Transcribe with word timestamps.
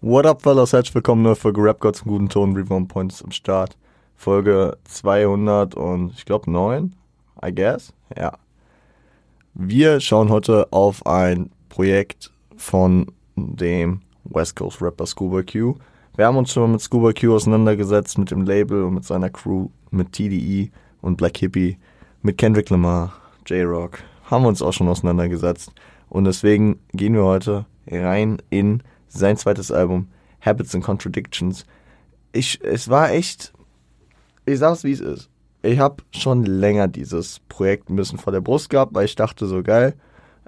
What 0.00 0.26
up, 0.26 0.42
fellas? 0.42 0.72
Herzlich 0.72 0.94
willkommen 0.94 1.22
neue 1.22 1.34
Folge 1.34 1.60
Rap 1.60 1.80
Gods 1.80 2.02
im 2.02 2.12
guten 2.12 2.28
Ton. 2.28 2.54
Reborn 2.54 2.86
Points 2.86 3.20
am 3.20 3.32
Start. 3.32 3.76
Folge 4.14 4.78
200 4.84 5.74
und 5.74 6.12
ich 6.12 6.24
glaube 6.24 6.48
9, 6.48 6.94
I 7.44 7.52
guess. 7.52 7.92
Ja. 8.16 8.38
Wir 9.54 9.98
schauen 9.98 10.28
heute 10.28 10.68
auf 10.70 11.04
ein 11.04 11.50
Projekt 11.68 12.30
von 12.56 13.10
dem 13.34 14.02
West 14.22 14.54
Coast 14.54 14.80
Rapper 14.80 15.04
Scuba 15.04 15.42
Q. 15.42 15.74
Wir 16.14 16.26
haben 16.26 16.36
uns 16.36 16.52
schon 16.52 16.62
mal 16.62 16.68
mit 16.74 16.80
Scuba 16.80 17.12
Q 17.12 17.34
auseinandergesetzt, 17.34 18.18
mit 18.18 18.30
dem 18.30 18.42
Label 18.42 18.84
und 18.84 18.94
mit 18.94 19.04
seiner 19.04 19.30
Crew, 19.30 19.66
mit 19.90 20.12
TDE 20.12 20.70
und 21.02 21.16
Black 21.16 21.38
Hippie, 21.38 21.76
mit 22.22 22.38
Kendrick 22.38 22.70
Lamar, 22.70 23.14
J-Rock. 23.46 23.98
Haben 24.30 24.44
wir 24.44 24.48
uns 24.48 24.62
auch 24.62 24.72
schon 24.72 24.86
auseinandergesetzt. 24.86 25.72
Und 26.08 26.22
deswegen 26.22 26.78
gehen 26.92 27.14
wir 27.14 27.24
heute 27.24 27.66
rein 27.90 28.40
in 28.48 28.84
sein 29.08 29.36
zweites 29.36 29.70
Album, 29.70 30.08
Habits 30.40 30.74
and 30.74 30.84
Contradictions. 30.84 31.64
Ich, 32.32 32.60
es 32.62 32.88
war 32.88 33.10
echt, 33.10 33.52
ich 34.46 34.58
sag's 34.58 34.84
wie 34.84 34.92
es 34.92 35.00
ist. 35.00 35.30
Ich 35.62 35.78
habe 35.78 36.02
schon 36.12 36.44
länger 36.44 36.86
dieses 36.86 37.40
Projekt 37.48 37.90
ein 37.90 37.96
bisschen 37.96 38.18
vor 38.18 38.32
der 38.32 38.40
Brust 38.40 38.70
gehabt, 38.70 38.94
weil 38.94 39.06
ich 39.06 39.16
dachte 39.16 39.46
so 39.46 39.62
geil. 39.62 39.94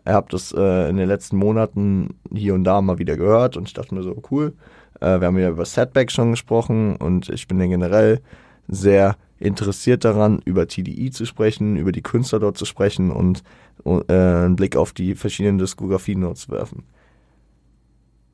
Ich 0.04 0.12
habe 0.12 0.28
das 0.30 0.52
äh, 0.52 0.88
in 0.88 0.96
den 0.96 1.08
letzten 1.08 1.36
Monaten 1.36 2.14
hier 2.32 2.54
und 2.54 2.64
da 2.64 2.80
mal 2.80 2.98
wieder 2.98 3.16
gehört 3.16 3.56
und 3.56 3.66
ich 3.66 3.74
dachte 3.74 3.94
mir 3.94 4.02
so 4.02 4.22
cool. 4.30 4.54
Äh, 5.00 5.20
wir 5.20 5.26
haben 5.26 5.38
ja 5.38 5.50
über 5.50 5.64
Setback 5.64 6.10
schon 6.10 6.30
gesprochen 6.30 6.96
und 6.96 7.28
ich 7.28 7.48
bin 7.48 7.60
ja 7.60 7.66
generell 7.66 8.20
sehr 8.68 9.16
interessiert 9.38 10.04
daran, 10.04 10.40
über 10.44 10.68
TDI 10.68 11.10
zu 11.10 11.24
sprechen, 11.24 11.76
über 11.76 11.92
die 11.92 12.02
Künstler 12.02 12.38
dort 12.38 12.56
zu 12.56 12.64
sprechen 12.64 13.10
und 13.10 13.42
äh, 13.84 14.12
einen 14.12 14.56
Blick 14.56 14.76
auf 14.76 14.92
die 14.92 15.14
verschiedenen 15.14 15.58
Diskografien 15.58 16.20
dort 16.20 16.38
zu 16.38 16.50
werfen 16.50 16.84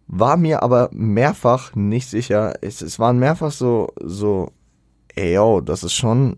war 0.07 0.37
mir 0.37 0.63
aber 0.63 0.89
mehrfach 0.93 1.75
nicht 1.75 2.09
sicher. 2.09 2.55
Es, 2.61 2.81
es 2.83 2.99
waren 2.99 3.19
mehrfach 3.19 3.51
so, 3.51 3.89
so, 4.01 4.53
ey, 5.15 5.35
yo, 5.35 5.61
das 5.61 5.83
ist 5.83 5.95
schon, 5.95 6.37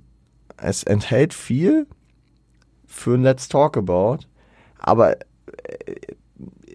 es 0.56 0.82
enthält 0.82 1.34
viel 1.34 1.86
für 2.86 3.14
ein 3.14 3.22
Let's 3.22 3.48
Talk 3.48 3.76
About, 3.76 4.18
aber 4.78 5.16
äh, 5.16 6.14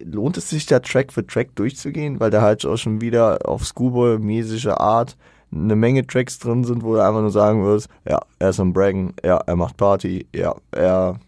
lohnt 0.04 0.36
es 0.36 0.50
sich 0.50 0.66
da 0.66 0.80
Track 0.80 1.12
für 1.12 1.26
Track 1.26 1.54
durchzugehen, 1.56 2.20
weil 2.20 2.30
da 2.30 2.42
halt 2.42 2.64
auch 2.64 2.76
schon 2.76 3.00
wieder 3.00 3.48
auf 3.48 3.64
Scuba-mäßige 3.64 4.68
Art 4.68 5.16
eine 5.52 5.76
Menge 5.76 6.06
Tracks 6.06 6.38
drin 6.38 6.64
sind, 6.64 6.82
wo 6.82 6.94
du 6.94 7.02
einfach 7.02 7.20
nur 7.20 7.30
sagen 7.30 7.64
wirst, 7.64 7.88
ja, 8.08 8.20
er 8.38 8.50
ist 8.50 8.60
am 8.60 8.72
Braggen, 8.72 9.14
ja, 9.24 9.36
er 9.38 9.56
macht 9.56 9.76
Party, 9.76 10.26
ja, 10.34 10.54
er 10.72 11.18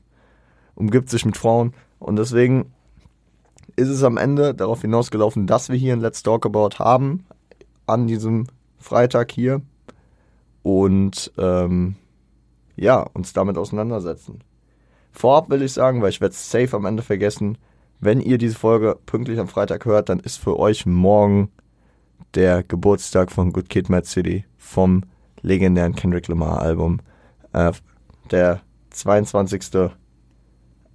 umgibt 0.75 1.11
sich 1.11 1.25
mit 1.25 1.37
Frauen 1.37 1.73
und 1.99 2.17
deswegen 2.17 2.73
ist 3.77 3.89
es 3.89 4.03
am 4.03 4.17
Ende 4.17 4.55
darauf 4.55 4.81
hinausgelaufen, 4.81 5.47
dass 5.47 5.69
wir 5.69 5.77
hier 5.77 5.93
ein 5.93 6.01
Let's 6.01 6.23
Talk 6.23 6.47
About 6.47 6.79
haben 6.79 7.27
an 7.87 8.07
diesem 8.07 8.47
Freitag 8.79 9.31
hier 9.31 9.63
und 10.63 11.33
ähm, 11.39 11.97
ja, 12.75 13.01
uns 13.01 13.33
damit 13.33 13.57
auseinandersetzen. 13.59 14.41
Vorab 15.13 15.49
will 15.51 15.63
ich 15.63 15.73
sagen, 15.73 16.03
weil 16.03 16.11
ich 16.11 16.21
werde 16.21 16.33
es 16.33 16.51
safe 16.51 16.77
am 16.77 16.85
Ende 16.85 17.03
vergessen, 17.03 17.59
wenn 18.01 18.21
ihr 18.21 18.39
diese 18.39 18.57
Folge 18.57 18.99
pünktlich 19.07 19.39
am 19.39 19.49
Freitag 19.49 19.85
hört, 19.85 20.09
dann 20.09 20.21
ist 20.21 20.39
für 20.39 20.59
euch 20.59 20.85
morgen 20.85 21.51
der 22.35 22.63
Geburtstag 22.63 23.33
von 23.33 23.53
Good 23.53 23.71
Kid, 23.71 23.89
Mad 23.89 24.07
City 24.07 24.45
vom 24.59 25.05
legendären 25.41 25.95
Kendrick 25.95 26.29
Lamar 26.29 26.61
Album. 26.61 27.01
Äh, 27.53 27.73
der 28.31 28.61
22 28.91 29.63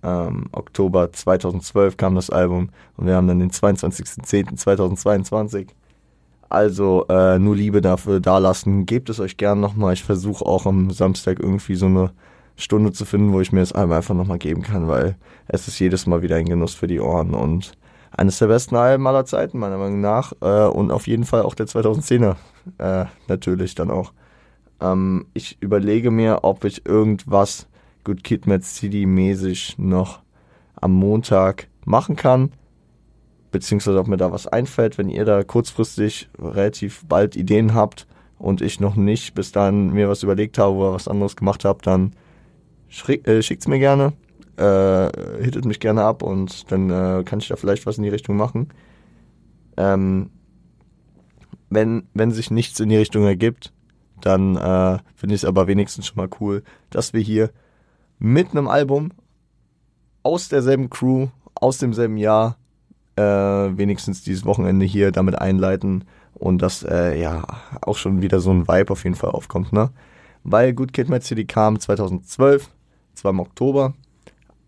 ähm, 0.03 0.45
Oktober 0.51 1.11
2012 1.11 1.97
kam 1.97 2.13
das 2.15 2.29
Album 2.29 2.69
und 2.97 3.07
wir 3.07 3.15
haben 3.15 3.27
dann 3.27 3.39
den 3.39 3.49
22.10.2022. 3.51 5.67
Also 6.49 7.05
äh, 7.07 7.39
nur 7.39 7.55
Liebe 7.55 7.81
dafür 7.81 8.19
dalassen. 8.19 8.85
Gebt 8.85 9.09
es 9.09 9.21
euch 9.21 9.37
gern 9.37 9.61
nochmal. 9.61 9.93
Ich 9.93 10.03
versuche 10.03 10.45
auch 10.45 10.65
am 10.65 10.91
Samstag 10.91 11.39
irgendwie 11.39 11.75
so 11.75 11.85
eine 11.85 12.11
Stunde 12.57 12.91
zu 12.91 13.05
finden, 13.05 13.31
wo 13.31 13.39
ich 13.39 13.53
mir 13.53 13.61
das 13.61 13.73
Album 13.73 13.93
einfach 13.93 14.15
nochmal 14.15 14.37
geben 14.37 14.61
kann, 14.61 14.87
weil 14.87 15.15
es 15.47 15.67
ist 15.67 15.79
jedes 15.79 16.05
Mal 16.07 16.21
wieder 16.21 16.35
ein 16.35 16.45
Genuss 16.45 16.73
für 16.73 16.87
die 16.87 16.99
Ohren 16.99 17.33
und 17.33 17.77
eines 18.11 18.39
der 18.39 18.47
besten 18.47 18.75
Alben 18.75 19.07
aller 19.07 19.25
Zeiten, 19.25 19.59
meiner 19.59 19.77
Meinung 19.77 20.01
nach. 20.01 20.33
Äh, 20.41 20.67
und 20.67 20.91
auf 20.91 21.07
jeden 21.07 21.23
Fall 21.23 21.43
auch 21.43 21.55
der 21.55 21.67
2010er. 21.67 22.35
Äh, 22.77 23.05
natürlich 23.27 23.73
dann 23.73 23.89
auch. 23.89 24.11
Ähm, 24.81 25.27
ich 25.33 25.61
überlege 25.61 26.11
mir, 26.11 26.39
ob 26.43 26.65
ich 26.65 26.85
irgendwas 26.85 27.67
Good 28.03 28.23
Kid 28.23 28.47
Mad 28.47 28.63
City 28.63 29.05
mäßig 29.05 29.77
noch 29.77 30.21
am 30.75 30.93
Montag 30.93 31.67
machen 31.85 32.15
kann. 32.15 32.51
Beziehungsweise 33.51 33.99
ob 33.99 34.07
mir 34.07 34.17
da 34.17 34.31
was 34.31 34.47
einfällt, 34.47 34.97
wenn 34.97 35.09
ihr 35.09 35.25
da 35.25 35.43
kurzfristig 35.43 36.29
relativ 36.39 37.03
bald 37.07 37.35
Ideen 37.35 37.73
habt 37.73 38.07
und 38.37 38.61
ich 38.61 38.79
noch 38.79 38.95
nicht 38.95 39.35
bis 39.35 39.51
dann 39.51 39.91
mir 39.91 40.09
was 40.09 40.23
überlegt 40.23 40.57
habe 40.57 40.75
oder 40.75 40.93
was 40.93 41.07
anderes 41.07 41.35
gemacht 41.35 41.65
habe, 41.65 41.79
dann 41.83 42.13
äh, 43.07 43.41
schickt's 43.41 43.67
mir 43.67 43.79
gerne, 43.79 44.13
äh, 44.57 45.43
hittet 45.43 45.65
mich 45.65 45.79
gerne 45.79 46.03
ab 46.03 46.23
und 46.23 46.71
dann 46.71 46.89
äh, 46.89 47.23
kann 47.23 47.39
ich 47.39 47.49
da 47.49 47.55
vielleicht 47.55 47.85
was 47.85 47.97
in 47.97 48.03
die 48.03 48.09
Richtung 48.09 48.37
machen. 48.37 48.69
Ähm, 49.77 50.29
wenn, 51.69 52.03
wenn 52.13 52.31
sich 52.31 52.51
nichts 52.51 52.79
in 52.79 52.89
die 52.89 52.97
Richtung 52.97 53.25
ergibt, 53.25 53.73
dann 54.21 54.55
äh, 54.55 54.99
finde 55.15 55.35
ich 55.35 55.41
es 55.41 55.45
aber 55.45 55.67
wenigstens 55.67 56.07
schon 56.07 56.17
mal 56.17 56.29
cool, 56.39 56.63
dass 56.89 57.13
wir 57.13 57.21
hier 57.21 57.51
mit 58.21 58.51
einem 58.51 58.67
Album 58.67 59.09
aus 60.21 60.47
derselben 60.47 60.91
Crew, 60.91 61.29
aus 61.55 61.79
demselben 61.79 62.17
Jahr, 62.17 62.55
äh, 63.15 63.23
wenigstens 63.23 64.23
dieses 64.23 64.45
Wochenende 64.45 64.85
hier 64.85 65.11
damit 65.11 65.39
einleiten 65.39 66.05
und 66.35 66.61
dass 66.61 66.83
äh, 66.83 67.19
ja 67.19 67.43
auch 67.81 67.97
schon 67.97 68.21
wieder 68.21 68.39
so 68.39 68.51
ein 68.51 68.67
Vibe 68.67 68.91
auf 68.91 69.03
jeden 69.03 69.15
Fall 69.15 69.31
aufkommt, 69.31 69.73
ne? 69.73 69.89
Weil 70.43 70.73
Good 70.73 70.93
Kid 70.93 71.09
Mad 71.09 71.25
City 71.25 71.45
kam 71.45 71.79
2012, 71.79 72.69
zwar 73.15 73.31
im 73.31 73.39
Oktober. 73.39 73.93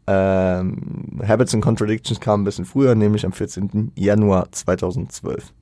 Ähm, 0.08 1.22
Habits 1.26 1.54
and 1.54 1.64
Contradictions 1.64 2.20
kam 2.20 2.42
ein 2.42 2.44
bisschen 2.46 2.66
früher, 2.66 2.96
nämlich 2.96 3.26
am 3.26 3.34
14. 3.34 3.92
Januar 3.96 4.52
2012. 4.52 5.54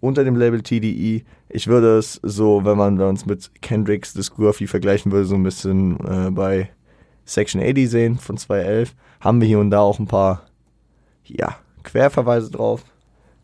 Unter 0.00 0.22
dem 0.22 0.36
Label 0.36 0.62
TDE, 0.62 1.24
ich 1.48 1.66
würde 1.66 1.98
es 1.98 2.20
so, 2.22 2.64
wenn 2.64 2.78
man 2.78 3.00
uns 3.00 3.26
mit 3.26 3.50
Kendricks 3.60 4.12
Discography 4.12 4.68
vergleichen 4.68 5.10
würde, 5.10 5.26
so 5.26 5.34
ein 5.34 5.42
bisschen 5.42 5.98
äh, 6.06 6.30
bei 6.30 6.70
Section 7.28 7.60
80 7.60 7.90
sehen 7.90 8.18
von 8.18 8.38
2011, 8.38 8.94
haben 9.20 9.40
wir 9.40 9.48
hier 9.48 9.58
und 9.58 9.70
da 9.70 9.80
auch 9.80 9.98
ein 9.98 10.06
paar, 10.06 10.46
ja, 11.24 11.56
Querverweise 11.84 12.50
drauf. 12.50 12.84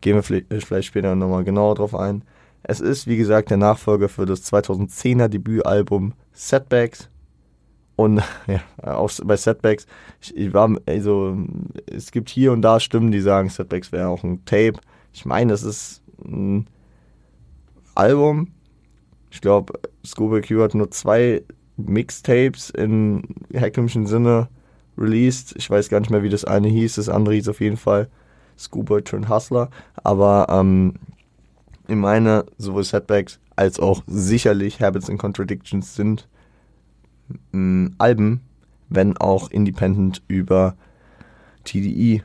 Gehen 0.01 0.15
wir 0.15 0.23
vielleicht 0.23 0.87
später 0.87 1.15
nochmal 1.15 1.43
genauer 1.43 1.75
drauf 1.75 1.95
ein. 1.95 2.23
Es 2.63 2.79
ist, 2.79 3.05
wie 3.07 3.17
gesagt, 3.17 3.51
der 3.51 3.57
Nachfolger 3.57 4.09
für 4.09 4.25
das 4.25 4.51
2010er 4.51 5.27
Debütalbum 5.27 6.13
Setbacks. 6.33 7.09
Und 7.95 8.23
ja, 8.47 8.61
auch 8.83 9.11
bei 9.23 9.37
Setbacks, 9.37 9.85
ich, 10.19 10.35
ich, 10.35 10.53
war, 10.53 10.75
also, 10.87 11.37
es 11.85 12.11
gibt 12.11 12.29
hier 12.29 12.51
und 12.53 12.63
da 12.63 12.79
Stimmen, 12.79 13.11
die 13.11 13.21
sagen, 13.21 13.49
Setbacks 13.49 13.91
wäre 13.91 14.09
auch 14.09 14.23
ein 14.23 14.43
Tape. 14.45 14.79
Ich 15.13 15.25
meine, 15.25 15.53
es 15.53 15.63
ist 15.63 16.01
ein 16.23 16.67
Album. 17.93 18.51
Ich 19.29 19.41
glaube, 19.41 19.79
Scuba 20.05 20.41
Q 20.41 20.61
hat 20.61 20.73
nur 20.73 20.89
zwei 20.89 21.43
Mixtapes 21.77 22.69
in 22.69 23.23
herkömmlichen 23.51 24.07
Sinne 24.07 24.47
released. 24.97 25.53
Ich 25.57 25.69
weiß 25.69 25.89
gar 25.89 25.99
nicht 25.99 26.09
mehr, 26.09 26.23
wie 26.23 26.29
das 26.29 26.45
eine 26.45 26.67
hieß. 26.67 26.95
Das 26.95 27.09
andere 27.09 27.35
hieß 27.35 27.49
auf 27.49 27.59
jeden 27.59 27.77
Fall 27.77 28.09
Schoolboy 28.57 29.01
Turn 29.01 29.29
Hustler. 29.29 29.69
Aber 30.03 30.47
ähm, 30.49 30.93
ich 31.87 31.95
meine, 31.95 32.45
sowohl 32.57 32.83
Setbacks 32.83 33.39
als 33.55 33.79
auch 33.79 34.03
sicherlich 34.07 34.81
Habits 34.81 35.09
and 35.09 35.19
Contradictions 35.19 35.95
sind 35.95 36.27
mh, 37.51 37.91
Alben, 37.97 38.41
wenn 38.89 39.17
auch 39.17 39.49
independent 39.51 40.21
über 40.27 40.75
TDE 41.63 42.21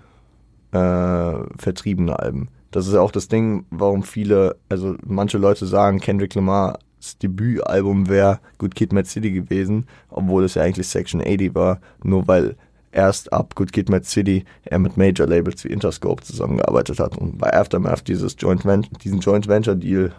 äh, 0.72 1.44
vertriebene 1.58 2.18
Alben. 2.18 2.48
Das 2.70 2.86
ist 2.86 2.94
auch 2.94 3.10
das 3.10 3.28
Ding, 3.28 3.66
warum 3.70 4.02
viele, 4.02 4.56
also 4.68 4.96
manche 5.04 5.38
Leute 5.38 5.66
sagen, 5.66 5.98
Kendrick 5.98 6.34
Lamar 6.34 6.78
Debütalbum 7.22 8.08
wäre 8.08 8.40
Good 8.58 8.74
Kid 8.74 8.92
Mad 8.92 9.08
City 9.08 9.30
gewesen, 9.30 9.86
obwohl 10.08 10.44
es 10.44 10.54
ja 10.54 10.62
eigentlich 10.62 10.88
Section 10.88 11.20
80 11.20 11.54
war, 11.54 11.80
nur 12.02 12.28
weil 12.28 12.56
erst 12.92 13.32
ab 13.32 13.54
Good 13.54 13.72
Kid 13.72 13.88
Mad 13.88 14.04
City 14.04 14.44
er 14.64 14.78
mit 14.78 14.96
Major 14.96 15.26
Labels 15.26 15.64
wie 15.64 15.68
Interscope 15.68 16.22
zusammengearbeitet 16.22 16.98
hat 16.98 17.16
und 17.16 17.38
bei 17.38 17.52
Aftermath 17.52 18.06
dieses 18.08 18.36
Joint 18.38 18.64
diesen 19.04 19.20
Joint 19.20 19.48
Venture 19.48 19.76
Deal 19.76 20.12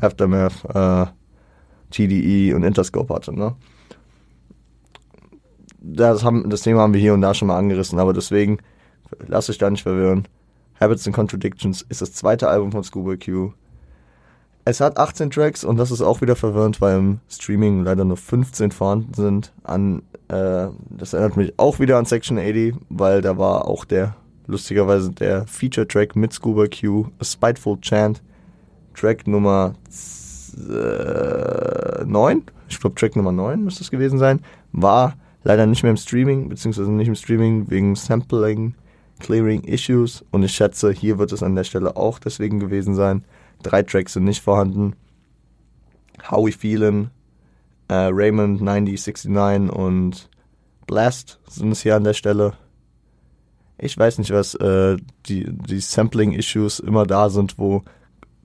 Aftermath, 0.00 0.64
äh, 0.74 1.06
TDE 1.90 2.54
und 2.54 2.62
Interscope 2.62 3.14
hatte, 3.14 3.32
ne? 3.32 3.54
Das, 5.84 6.22
haben, 6.22 6.48
das 6.48 6.62
Thema 6.62 6.80
haben 6.80 6.94
wir 6.94 7.00
hier 7.00 7.12
und 7.12 7.22
da 7.22 7.34
schon 7.34 7.48
mal 7.48 7.58
angerissen, 7.58 7.98
aber 7.98 8.12
deswegen 8.12 8.58
lass 9.26 9.46
dich 9.46 9.58
da 9.58 9.68
nicht 9.68 9.82
verwirren. 9.82 10.28
Habits 10.80 11.06
and 11.06 11.14
Contradictions 11.14 11.82
ist 11.82 12.00
das 12.00 12.12
zweite 12.12 12.48
Album 12.48 12.72
von 12.72 12.84
Scuba 12.84 13.16
Q. 13.16 13.52
Es 14.64 14.80
hat 14.80 14.96
18 14.96 15.30
Tracks 15.30 15.64
und 15.64 15.76
das 15.76 15.90
ist 15.90 16.02
auch 16.02 16.20
wieder 16.20 16.36
verwirrend, 16.36 16.80
weil 16.80 16.98
im 16.98 17.18
Streaming 17.28 17.82
leider 17.82 18.04
nur 18.04 18.16
15 18.16 18.70
vorhanden 18.70 19.12
sind. 19.14 19.52
An, 19.64 20.02
äh, 20.28 20.68
das 20.90 21.14
erinnert 21.14 21.36
mich 21.36 21.54
auch 21.56 21.80
wieder 21.80 21.98
an 21.98 22.04
Section 22.04 22.38
80, 22.38 22.74
weil 22.88 23.22
da 23.22 23.38
war 23.38 23.66
auch 23.66 23.84
der, 23.84 24.14
lustigerweise 24.46 25.10
der 25.10 25.46
Feature-Track 25.48 26.14
mit 26.14 26.32
Scuba 26.32 26.66
Q, 26.68 27.06
A 27.18 27.24
Spiteful 27.24 27.80
Chant, 27.80 28.22
Track 28.94 29.26
Nummer 29.26 29.74
äh, 30.70 32.04
9, 32.04 32.42
ich 32.68 32.78
glaube 32.78 32.94
Track 32.94 33.16
Nummer 33.16 33.32
9 33.32 33.64
müsste 33.64 33.82
es 33.82 33.90
gewesen 33.90 34.18
sein, 34.20 34.40
war 34.70 35.14
leider 35.42 35.66
nicht 35.66 35.82
mehr 35.82 35.90
im 35.90 35.96
Streaming, 35.96 36.48
beziehungsweise 36.48 36.92
nicht 36.92 37.08
im 37.08 37.16
Streaming 37.16 37.68
wegen 37.68 37.96
Sampling, 37.96 38.74
Clearing 39.18 39.64
Issues 39.64 40.24
und 40.30 40.44
ich 40.44 40.52
schätze, 40.52 40.92
hier 40.92 41.18
wird 41.18 41.32
es 41.32 41.42
an 41.42 41.56
der 41.56 41.64
Stelle 41.64 41.96
auch 41.96 42.20
deswegen 42.20 42.60
gewesen 42.60 42.94
sein. 42.94 43.24
Drei 43.62 43.82
Tracks 43.82 44.14
sind 44.14 44.24
nicht 44.24 44.42
vorhanden. 44.42 44.94
How 46.30 46.46
We 46.46 46.52
Feelin', 46.52 47.10
äh, 47.88 48.08
Raymond 48.12 48.60
9069 48.60 49.70
und 49.70 50.28
Blast 50.86 51.40
sind 51.48 51.72
es 51.72 51.82
hier 51.82 51.96
an 51.96 52.04
der 52.04 52.14
Stelle. 52.14 52.54
Ich 53.78 53.96
weiß 53.98 54.18
nicht, 54.18 54.30
was 54.30 54.54
äh, 54.56 54.96
die, 55.26 55.46
die 55.50 55.80
Sampling-Issues 55.80 56.80
immer 56.80 57.04
da 57.04 57.30
sind, 57.30 57.58
wo 57.58 57.82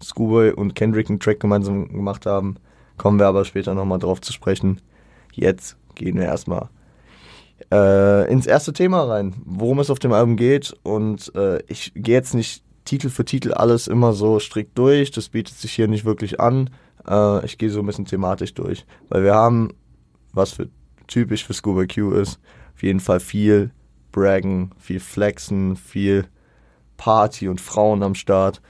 Schoolboy 0.03 0.51
und 0.51 0.75
Kendrick 0.75 1.09
einen 1.09 1.19
Track 1.19 1.39
gemeinsam 1.39 1.87
gemacht 1.89 2.25
haben. 2.25 2.55
Kommen 2.97 3.19
wir 3.19 3.27
aber 3.27 3.45
später 3.45 3.73
nochmal 3.73 3.99
drauf 3.99 4.21
zu 4.21 4.33
sprechen. 4.33 4.81
Jetzt 5.33 5.77
gehen 5.95 6.17
wir 6.17 6.25
erstmal 6.25 6.69
äh, 7.71 8.31
ins 8.31 8.47
erste 8.47 8.73
Thema 8.73 9.03
rein, 9.03 9.35
worum 9.45 9.79
es 9.79 9.89
auf 9.89 9.99
dem 9.99 10.13
Album 10.13 10.35
geht. 10.35 10.73
Und 10.83 11.33
äh, 11.35 11.59
ich 11.67 11.93
gehe 11.95 12.15
jetzt 12.15 12.33
nicht 12.33 12.63
Titel 12.87 13.09
für 13.09 13.25
Titel 13.25 13.51
alles 13.53 13.87
immer 13.87 14.13
so 14.13 14.39
strikt 14.39 14.77
durch. 14.77 15.11
Das 15.11 15.29
bietet 15.29 15.57
sich 15.57 15.73
hier 15.73 15.87
nicht 15.87 16.05
wirklich 16.05 16.39
an. 16.39 16.69
Äh, 17.07 17.45
ich 17.45 17.57
gehe 17.57 17.69
so 17.69 17.81
ein 17.81 17.85
bisschen 17.85 18.05
thematisch 18.05 18.53
durch. 18.53 18.85
Weil 19.09 19.23
wir 19.23 19.35
haben, 19.35 19.73
was 20.33 20.53
für 20.53 20.69
typisch 21.07 21.45
für 21.45 21.53
Scuba 21.53 21.85
Q 21.85 22.11
ist, 22.11 22.39
auf 22.73 22.83
jeden 22.83 22.99
Fall 22.99 23.19
viel 23.19 23.71
Braggen, 24.11 24.71
viel 24.77 24.99
Flexen, 24.99 25.75
viel 25.75 26.27
Party 26.95 27.49
und 27.49 27.61
Frauen 27.61 28.03
am 28.03 28.15
Start. 28.15 28.61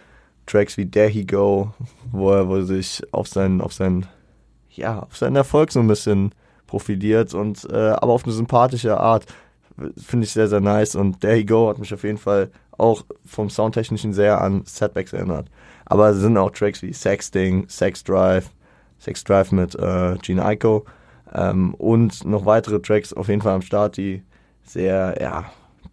Tracks 0.47 0.77
wie 0.77 0.89
There 0.89 1.09
He 1.09 1.25
Go, 1.25 1.73
wo 2.11 2.31
er, 2.31 2.47
wo 2.47 2.61
sich 2.61 3.01
auf 3.11 3.27
seinen, 3.27 3.61
auf 3.61 3.73
seinen, 3.73 4.07
ja, 4.71 4.99
auf 4.99 5.17
seinen 5.17 5.35
Erfolg 5.35 5.71
so 5.71 5.79
ein 5.79 5.87
bisschen 5.87 6.33
profiliert 6.65 7.33
und 7.33 7.67
äh, 7.69 7.89
aber 7.89 8.13
auf 8.13 8.23
eine 8.23 8.33
sympathische 8.33 8.99
Art. 8.99 9.25
Finde 9.95 10.25
ich 10.25 10.31
sehr, 10.31 10.47
sehr 10.47 10.61
nice. 10.61 10.95
Und 10.95 11.21
There 11.21 11.35
He 11.35 11.45
Go 11.45 11.69
hat 11.69 11.77
mich 11.77 11.93
auf 11.93 12.03
jeden 12.03 12.17
Fall 12.17 12.49
auch 12.77 13.03
vom 13.25 13.49
Soundtechnischen 13.49 14.13
sehr 14.13 14.41
an 14.41 14.63
Setbacks 14.65 15.13
erinnert. 15.13 15.49
Aber 15.85 16.09
es 16.09 16.17
sind 16.17 16.37
auch 16.37 16.51
Tracks 16.51 16.81
wie 16.81 16.93
Sexting, 16.93 17.67
Sex 17.69 18.03
Drive, 18.03 18.51
Sex 18.99 19.23
Drive 19.23 19.51
mit 19.51 19.75
äh, 19.75 20.17
Gene 20.21 20.43
Aiko 20.43 20.85
ähm, 21.33 21.73
und 21.75 22.25
noch 22.25 22.45
weitere 22.45 22.79
Tracks 22.79 23.13
auf 23.13 23.29
jeden 23.29 23.41
Fall 23.41 23.55
am 23.55 23.61
Start, 23.61 23.97
die 23.97 24.23
sehr, 24.63 25.17
ja, 25.19 25.45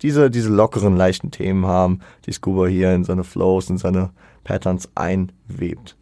diese, 0.03 0.31
diese 0.31 0.51
lockeren, 0.51 0.97
leichten 0.97 1.31
Themen 1.31 1.67
haben, 1.67 2.01
die 2.27 2.33
Scuba 2.33 2.67
hier 2.67 2.93
in 2.93 3.05
seine 3.05 3.25
Flows, 3.25 3.71
in 3.71 3.79
seine 3.79 4.11
Patterns 4.43 4.89
einwebt. 4.95 5.97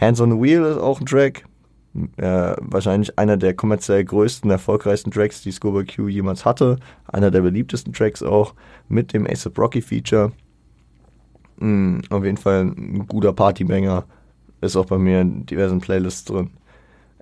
Hands 0.00 0.20
on 0.20 0.30
the 0.30 0.40
Wheel 0.40 0.62
ist 0.64 0.78
auch 0.78 1.00
ein 1.00 1.06
Track, 1.06 1.44
äh, 1.94 2.54
wahrscheinlich 2.60 3.18
einer 3.18 3.36
der 3.36 3.54
kommerziell 3.54 4.04
größten, 4.04 4.50
erfolgreichsten 4.50 5.10
Tracks, 5.10 5.42
die 5.42 5.50
Scuba 5.50 5.82
Q 5.82 6.08
jemals 6.08 6.44
hatte. 6.44 6.78
Einer 7.06 7.30
der 7.30 7.40
beliebtesten 7.40 7.92
Tracks 7.92 8.22
auch 8.22 8.54
mit 8.88 9.12
dem 9.12 9.26
ASAP 9.26 9.58
Rocky 9.58 9.82
Feature. 9.82 10.32
Mm, 11.58 11.98
auf 12.10 12.24
jeden 12.24 12.36
Fall 12.36 12.66
ein 12.66 13.06
guter 13.06 13.32
Partybanger. 13.32 14.04
Ist 14.60 14.76
auch 14.76 14.86
bei 14.86 14.98
mir 14.98 15.22
in 15.22 15.46
diversen 15.46 15.80
Playlists 15.80 16.24
drin. 16.24 16.50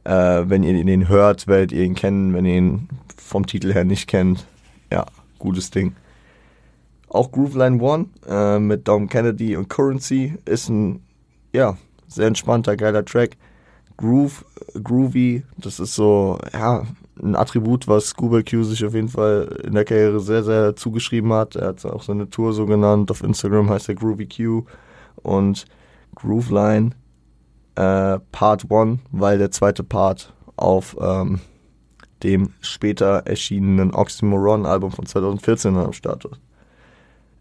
Äh, 0.05 0.45
wenn 0.49 0.63
ihr 0.63 0.85
den 0.85 1.09
hört, 1.09 1.47
werdet 1.47 1.73
ihr 1.73 1.85
ihn 1.85 1.95
kennen. 1.95 2.35
Wenn 2.35 2.45
ihr 2.45 2.57
ihn 2.57 2.89
vom 3.17 3.47
Titel 3.47 3.73
her 3.73 3.85
nicht 3.85 4.09
kennt, 4.09 4.47
ja, 4.93 5.07
gutes 5.39 5.71
Ding. 5.71 5.95
Auch 7.09 7.33
Grooveline 7.33 7.81
One 7.81 8.07
äh, 8.29 8.59
mit 8.59 8.87
Dom 8.87 9.09
Kennedy 9.09 9.57
und 9.57 9.69
Currency 9.69 10.35
ist 10.45 10.69
ein, 10.69 11.03
ja, 11.53 11.79
sehr 12.07 12.27
entspannter, 12.27 12.77
geiler 12.77 13.05
Track. 13.05 13.37
Groove, 13.99 14.45
Groovy, 14.83 15.43
das 15.59 15.81
ist 15.81 15.95
so, 15.95 16.39
ja, 16.53 16.85
ein 17.21 17.35
Attribut, 17.35 17.89
was 17.89 18.15
Google 18.15 18.45
Q 18.45 18.63
sich 18.63 18.85
auf 18.85 18.95
jeden 18.95 19.09
Fall 19.09 19.61
in 19.65 19.75
der 19.75 19.85
Karriere 19.85 20.21
sehr, 20.21 20.45
sehr 20.45 20.77
zugeschrieben 20.77 21.33
hat. 21.33 21.57
Er 21.57 21.69
hat 21.69 21.85
auch 21.85 22.03
seine 22.03 22.31
Tour 22.31 22.53
so 22.53 22.65
genannt. 22.65 23.11
Auf 23.11 23.23
Instagram 23.23 23.69
heißt 23.69 23.89
er 23.89 23.97
Groovy 23.97 24.29
Q 24.29 24.65
und 25.23 25.67
Grooveline 26.15 26.91
äh, 27.75 28.21
Part 28.33 28.71
1, 28.71 29.01
weil 29.11 29.39
der 29.39 29.51
zweite 29.51 29.83
Part 29.83 30.33
auf 30.57 30.97
ähm, 31.01 31.41
dem 32.23 32.53
später 32.61 33.27
erschienenen 33.27 33.95
Oxymoron-Album 33.95 34.93
von 34.93 35.07
2014 35.07 35.77
am 35.77 35.93
Start 35.93 36.25
ist. 36.25 36.41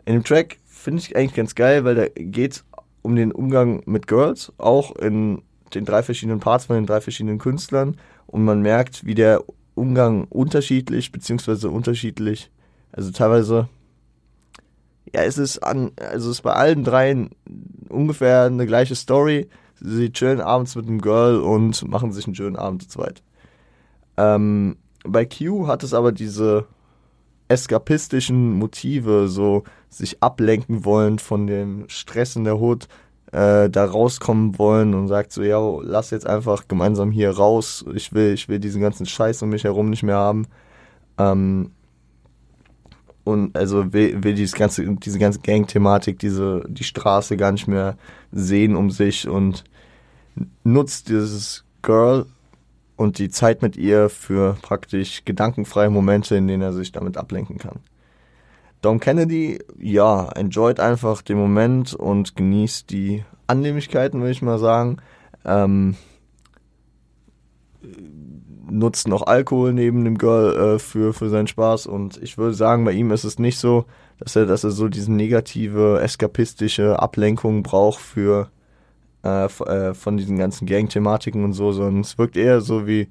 In 0.05 0.13
dem 0.13 0.23
Track 0.23 0.57
finde 0.65 1.01
ich 1.01 1.15
eigentlich 1.15 1.33
ganz 1.35 1.55
geil, 1.55 1.83
weil 1.83 1.95
da 1.95 2.07
geht 2.15 2.63
um 3.01 3.15
den 3.15 3.31
Umgang 3.31 3.83
mit 3.85 4.07
Girls, 4.07 4.51
auch 4.57 4.95
in 4.95 5.41
den 5.73 5.85
drei 5.85 6.03
verschiedenen 6.03 6.39
Parts 6.39 6.65
von 6.65 6.75
den 6.75 6.85
drei 6.85 7.01
verschiedenen 7.01 7.39
Künstlern 7.39 7.97
und 8.25 8.43
man 8.43 8.61
merkt, 8.61 9.05
wie 9.05 9.15
der 9.15 9.43
Umgang 9.75 10.25
unterschiedlich 10.29 11.11
beziehungsweise 11.11 11.69
unterschiedlich, 11.69 12.49
also 12.91 13.11
teilweise, 13.11 13.69
ja, 15.13 15.21
es 15.21 15.37
ist 15.37 15.59
an, 15.59 15.91
also 15.97 16.29
es 16.29 16.37
ist 16.37 16.41
bei 16.41 16.53
allen 16.53 16.83
dreien 16.83 17.29
ungefähr 17.89 18.43
eine 18.43 18.65
gleiche 18.65 18.95
Story. 18.95 19.47
Sie 19.79 20.11
chillen 20.11 20.41
abends 20.41 20.75
mit 20.75 20.87
einem 20.87 21.01
Girl 21.01 21.39
und 21.39 21.87
machen 21.87 22.11
sich 22.11 22.25
einen 22.25 22.35
schönen 22.35 22.55
Abend 22.55 22.83
zu 22.83 22.89
zweit. 22.89 23.21
Ähm, 24.17 24.77
bei 25.03 25.25
Q 25.25 25.67
hat 25.67 25.83
es 25.83 25.93
aber 25.93 26.11
diese 26.11 26.65
eskapistischen 27.47 28.53
Motive, 28.53 29.27
so 29.27 29.63
sich 29.89 30.21
ablenken 30.21 30.83
wollen 30.83 31.19
von 31.19 31.47
dem 31.47 31.87
Stress 31.87 32.35
in 32.35 32.43
der 32.43 32.59
Hut, 32.59 32.87
äh, 33.31 33.69
da 33.69 33.85
rauskommen 33.85 34.57
wollen 34.57 34.93
und 34.93 35.07
sagt 35.07 35.31
so, 35.31 35.43
ja, 35.43 35.59
lass 35.81 36.11
jetzt 36.11 36.27
einfach 36.27 36.67
gemeinsam 36.67 37.11
hier 37.11 37.31
raus, 37.31 37.85
ich 37.93 38.13
will, 38.13 38.33
ich 38.33 38.47
will 38.49 38.59
diesen 38.59 38.81
ganzen 38.81 39.05
Scheiß 39.05 39.41
um 39.41 39.49
mich 39.49 39.63
herum 39.63 39.89
nicht 39.89 40.03
mehr 40.03 40.17
haben. 40.17 40.47
Ähm, 41.17 41.71
und 43.23 43.57
also 43.57 43.91
will, 43.91 44.23
will 44.23 44.35
dieses 44.35 44.55
ganze, 44.55 44.85
diese 44.95 45.19
ganze 45.19 45.39
Gang-Thematik, 45.39 46.19
diese, 46.19 46.63
die 46.69 46.85
Straße 46.85 47.35
gar 47.35 47.51
nicht 47.51 47.67
mehr 47.67 47.97
sehen 48.31 48.75
um 48.75 48.89
sich 48.89 49.27
und 49.27 49.65
nutzt 50.63 51.09
dieses 51.09 51.65
Girl 51.81 52.25
und 52.95 53.19
die 53.19 53.29
Zeit 53.29 53.61
mit 53.61 53.75
ihr 53.75 54.09
für 54.09 54.57
praktisch 54.61 55.25
gedankenfreie 55.25 55.89
Momente, 55.89 56.37
in 56.37 56.47
denen 56.47 56.61
er 56.61 56.73
sich 56.73 56.93
damit 56.93 57.17
ablenken 57.17 57.57
kann. 57.57 57.79
Dom 58.87 59.01
Kennedy, 59.01 59.59
ja, 59.77 60.29
enjoyt 60.29 60.79
einfach 60.79 61.21
den 61.21 61.37
Moment 61.37 61.93
und 61.93 62.37
genießt 62.37 62.89
die 62.89 63.25
Annehmlichkeiten, 63.45 64.21
würde 64.21 64.31
ich 64.31 64.41
mal 64.41 64.59
sagen. 64.59 64.99
Ähm, 65.43 65.97
nutzt 68.69 69.09
noch 69.09 69.27
Alkohol 69.27 69.73
neben 69.73 70.05
dem 70.05 70.17
Girl 70.17 70.75
äh, 70.75 70.79
für, 70.79 71.13
für 71.13 71.27
seinen 71.27 71.47
Spaß 71.47 71.85
und 71.87 72.15
ich 72.23 72.37
würde 72.37 72.53
sagen, 72.53 72.85
bei 72.85 72.93
ihm 72.93 73.11
ist 73.11 73.25
es 73.25 73.39
nicht 73.39 73.59
so, 73.59 73.83
dass 74.19 74.37
er, 74.37 74.45
dass 74.45 74.63
er 74.63 74.71
so 74.71 74.87
diese 74.87 75.11
negative, 75.11 75.99
eskapistische 75.99 76.97
Ablenkung 76.97 77.63
braucht 77.63 77.99
für 77.99 78.49
äh, 79.25 79.47
äh 79.47 79.93
von 79.95 80.15
diesen 80.15 80.37
ganzen 80.37 80.65
Gang-Thematiken 80.65 81.43
und 81.43 81.51
so, 81.51 81.73
sondern 81.73 81.99
es 81.99 82.17
wirkt 82.17 82.37
eher 82.37 82.61
so 82.61 82.87
wie, 82.87 83.09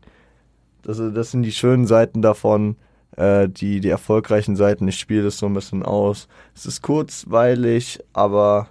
das, 0.80 0.96
das 0.96 1.32
sind 1.32 1.42
die 1.42 1.52
schönen 1.52 1.86
Seiten 1.86 2.22
davon, 2.22 2.76
äh, 3.16 3.48
die, 3.48 3.80
die 3.80 3.88
erfolgreichen 3.88 4.56
Seiten. 4.56 4.88
Ich 4.88 4.98
spiele 4.98 5.24
das 5.24 5.38
so 5.38 5.46
ein 5.46 5.54
bisschen 5.54 5.82
aus. 5.82 6.28
Es 6.54 6.66
ist 6.66 6.82
kurzweilig, 6.82 8.00
aber 8.12 8.68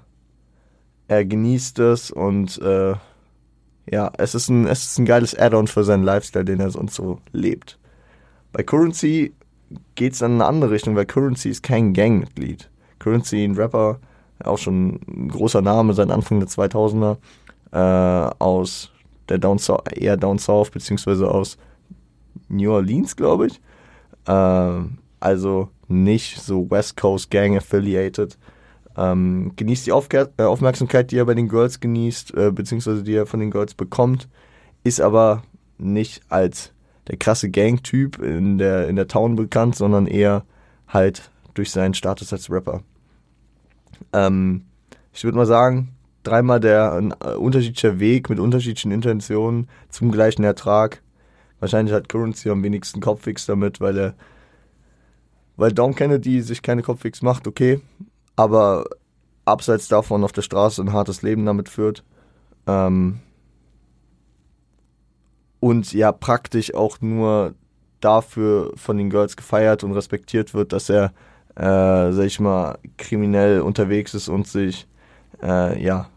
er 1.07 1.25
genießt 1.25 1.79
es 1.79 2.11
und 2.11 2.59
äh, 2.61 2.93
ja, 3.91 4.11
es 4.17 4.33
ist 4.33 4.49
ein, 4.49 4.65
es 4.65 4.83
ist 4.83 4.97
ein 4.97 5.05
geiles 5.05 5.37
Add-on 5.37 5.67
für 5.67 5.83
seinen 5.83 6.03
Lifestyle, 6.03 6.45
den 6.45 6.59
er 6.59 6.71
sonst 6.71 6.95
so 6.95 7.19
lebt. 7.31 7.77
Bei 8.51 8.63
Currency 8.63 9.33
geht 9.95 10.13
es 10.13 10.21
in 10.21 10.33
eine 10.33 10.45
andere 10.45 10.71
Richtung, 10.71 10.95
weil 10.95 11.05
Currency 11.05 11.49
ist 11.49 11.63
kein 11.63 11.93
Gangmitglied. 11.93 12.69
Currency, 12.99 13.43
ein 13.43 13.55
Rapper, 13.55 13.99
auch 14.43 14.57
schon 14.57 14.99
ein 15.07 15.29
großer 15.29 15.61
Name 15.61 15.93
seit 15.93 16.09
Anfang 16.09 16.39
der 16.39 16.49
2000er, 16.49 17.17
äh, 17.71 18.35
aus 18.39 18.91
der 19.29 19.37
Down 19.37 19.59
South, 19.59 19.83
eher 19.91 20.17
Down 20.17 20.39
South, 20.39 20.71
beziehungsweise 20.71 21.29
aus 21.29 21.57
New 22.47 22.71
Orleans, 22.71 23.15
glaube 23.15 23.47
ich. 23.47 23.59
Ähm, 24.27 24.97
also 25.19 25.69
nicht 25.87 26.41
so 26.41 26.69
West 26.69 26.97
Coast 26.97 27.31
Gang 27.31 27.57
affiliated. 27.57 28.37
Ähm, 28.97 29.51
genießt 29.55 29.87
die 29.87 29.91
Aufke 29.91 30.31
äh, 30.37 30.43
Aufmerksamkeit, 30.43 31.11
die 31.11 31.17
er 31.17 31.25
bei 31.25 31.33
den 31.33 31.49
Girls 31.49 31.79
genießt, 31.79 32.33
äh, 32.35 32.51
beziehungsweise 32.51 33.03
die 33.03 33.15
er 33.15 33.25
von 33.25 33.39
den 33.39 33.51
Girls 33.51 33.73
bekommt, 33.73 34.29
ist 34.83 35.01
aber 35.01 35.43
nicht 35.77 36.21
als 36.29 36.71
der 37.07 37.17
krasse 37.17 37.49
Gang-Typ 37.49 38.19
in 38.19 38.57
der, 38.57 38.87
in 38.87 38.95
der 38.95 39.07
Town 39.07 39.35
bekannt, 39.35 39.75
sondern 39.75 40.07
eher 40.07 40.45
halt 40.87 41.29
durch 41.53 41.71
seinen 41.71 41.93
Status 41.93 42.31
als 42.31 42.49
Rapper. 42.49 42.81
Ähm, 44.13 44.63
ich 45.13 45.23
würde 45.23 45.37
mal 45.37 45.45
sagen, 45.45 45.95
dreimal 46.23 46.59
der 46.59 46.93
ein 46.93 47.13
äh, 47.23 47.33
unterschiedlicher 47.35 47.99
Weg 47.99 48.29
mit 48.29 48.39
unterschiedlichen 48.39 48.91
Intentionen 48.91 49.67
zum 49.89 50.11
gleichen 50.11 50.43
Ertrag. 50.43 51.01
Wahrscheinlich 51.65 51.95
hat 51.95 52.09
Currency 52.09 52.51
am 52.51 52.61
wenigsten 52.61 53.01
Kopfwix 53.01 53.47
damit, 53.47 53.81
weil 53.81 53.97
er, 53.97 54.13
weil 55.57 55.73
Dom 55.73 55.95
Kennedy 55.95 56.43
sich 56.43 56.61
keine 56.61 56.83
Kopfwix 56.83 57.23
macht, 57.23 57.47
okay, 57.47 57.81
aber 58.35 58.85
abseits 59.45 59.87
davon 59.87 60.23
auf 60.23 60.31
der 60.31 60.43
Straße 60.43 60.79
ein 60.79 60.93
hartes 60.93 61.23
Leben 61.23 61.43
damit 61.43 61.67
führt. 61.67 62.03
Ähm, 62.67 63.17
und 65.59 65.91
ja 65.91 66.11
praktisch 66.11 66.75
auch 66.75 67.01
nur 67.01 67.55
dafür 67.99 68.71
von 68.75 68.99
den 68.99 69.09
Girls 69.09 69.35
gefeiert 69.35 69.83
und 69.83 69.93
respektiert 69.93 70.53
wird, 70.53 70.71
dass 70.71 70.87
er, 70.87 71.13
äh, 71.55 72.11
sag 72.11 72.25
ich 72.25 72.39
mal, 72.39 72.77
kriminell 72.97 73.61
unterwegs 73.61 74.13
ist 74.13 74.27
und 74.27 74.45
sich, 74.45 74.87
äh, 75.41 75.83
ja, 75.83 76.09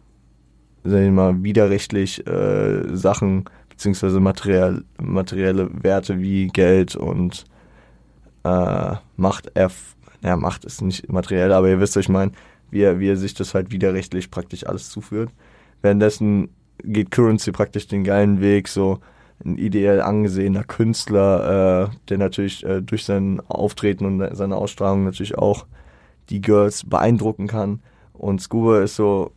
sag 0.84 1.00
ich 1.00 1.10
mal, 1.10 1.42
widerrechtlich 1.42 2.26
äh, 2.26 2.94
Sachen 2.94 3.48
beziehungsweise 3.78 4.18
materiell, 4.18 4.82
materielle 5.00 5.70
Werte 5.84 6.18
wie 6.18 6.48
Geld 6.48 6.96
und 6.96 7.44
äh, 8.42 8.96
Macht, 9.16 9.52
er, 9.54 9.70
ja, 10.20 10.36
Macht 10.36 10.64
ist 10.64 10.82
nicht 10.82 11.08
materiell, 11.12 11.52
aber 11.52 11.68
ihr 11.68 11.78
wisst, 11.78 11.94
was 11.94 12.02
ich 12.02 12.08
meine, 12.08 12.32
wie 12.72 12.80
er, 12.80 12.98
wie 12.98 13.08
er 13.08 13.16
sich 13.16 13.34
das 13.34 13.54
halt 13.54 13.70
widerrechtlich 13.70 14.32
praktisch 14.32 14.66
alles 14.66 14.90
zuführt. 14.90 15.30
Währenddessen 15.80 16.48
geht 16.82 17.12
Currency 17.12 17.52
praktisch 17.52 17.86
den 17.86 18.02
geilen 18.02 18.40
Weg, 18.40 18.66
so 18.66 18.98
ein 19.44 19.56
ideell 19.56 20.00
angesehener 20.00 20.64
Künstler, 20.64 21.86
äh, 21.86 21.96
der 22.08 22.18
natürlich 22.18 22.66
äh, 22.66 22.82
durch 22.82 23.04
sein 23.04 23.40
Auftreten 23.46 24.06
und 24.06 24.36
seine 24.36 24.56
Ausstrahlung 24.56 25.04
natürlich 25.04 25.38
auch 25.38 25.66
die 26.30 26.40
Girls 26.40 26.84
beeindrucken 26.84 27.46
kann. 27.46 27.80
Und 28.12 28.42
Scuba 28.42 28.80
ist 28.80 28.96
so, 28.96 29.30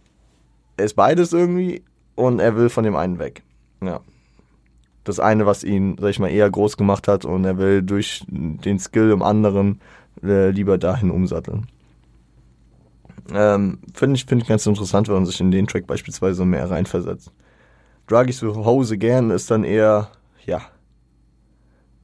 er 0.78 0.86
ist 0.86 0.96
beides 0.96 1.32
irgendwie 1.32 1.84
und 2.16 2.40
er 2.40 2.56
will 2.56 2.70
von 2.70 2.84
dem 2.84 2.96
einen 2.96 3.20
weg. 3.20 3.44
Ja. 3.84 4.02
Das 5.04 5.20
eine, 5.20 5.46
was 5.46 5.64
ihn, 5.64 5.98
sag 6.00 6.10
ich 6.10 6.20
mal, 6.20 6.30
eher 6.30 6.50
groß 6.50 6.78
gemacht 6.78 7.08
hat 7.08 7.26
und 7.26 7.44
er 7.44 7.58
will 7.58 7.82
durch 7.82 8.24
den 8.28 8.80
Skill 8.80 9.12
im 9.12 9.24
anderen 9.24 9.82
äh, 10.24 10.52
lieber 10.52 10.78
dahin 10.78 11.10
umsatteln. 11.10 11.68
Ähm, 13.34 13.80
Finde 13.94 14.16
ich, 14.16 14.26
find 14.26 14.42
ich 14.42 14.48
ganz 14.48 14.66
interessant, 14.66 15.08
wenn 15.08 15.16
man 15.16 15.26
sich 15.26 15.40
in 15.40 15.52
den 15.52 15.68
Track 15.68 15.88
beispielsweise 15.88 16.46
mehr 16.46 16.70
reinversetzt. 16.70 17.32
Druggies 18.08 18.42
with 18.42 18.56
Hose 18.56 18.94
Again 18.94 19.30
ist 19.32 19.50
dann 19.50 19.64
eher, 19.64 20.10
ja, 20.46 20.62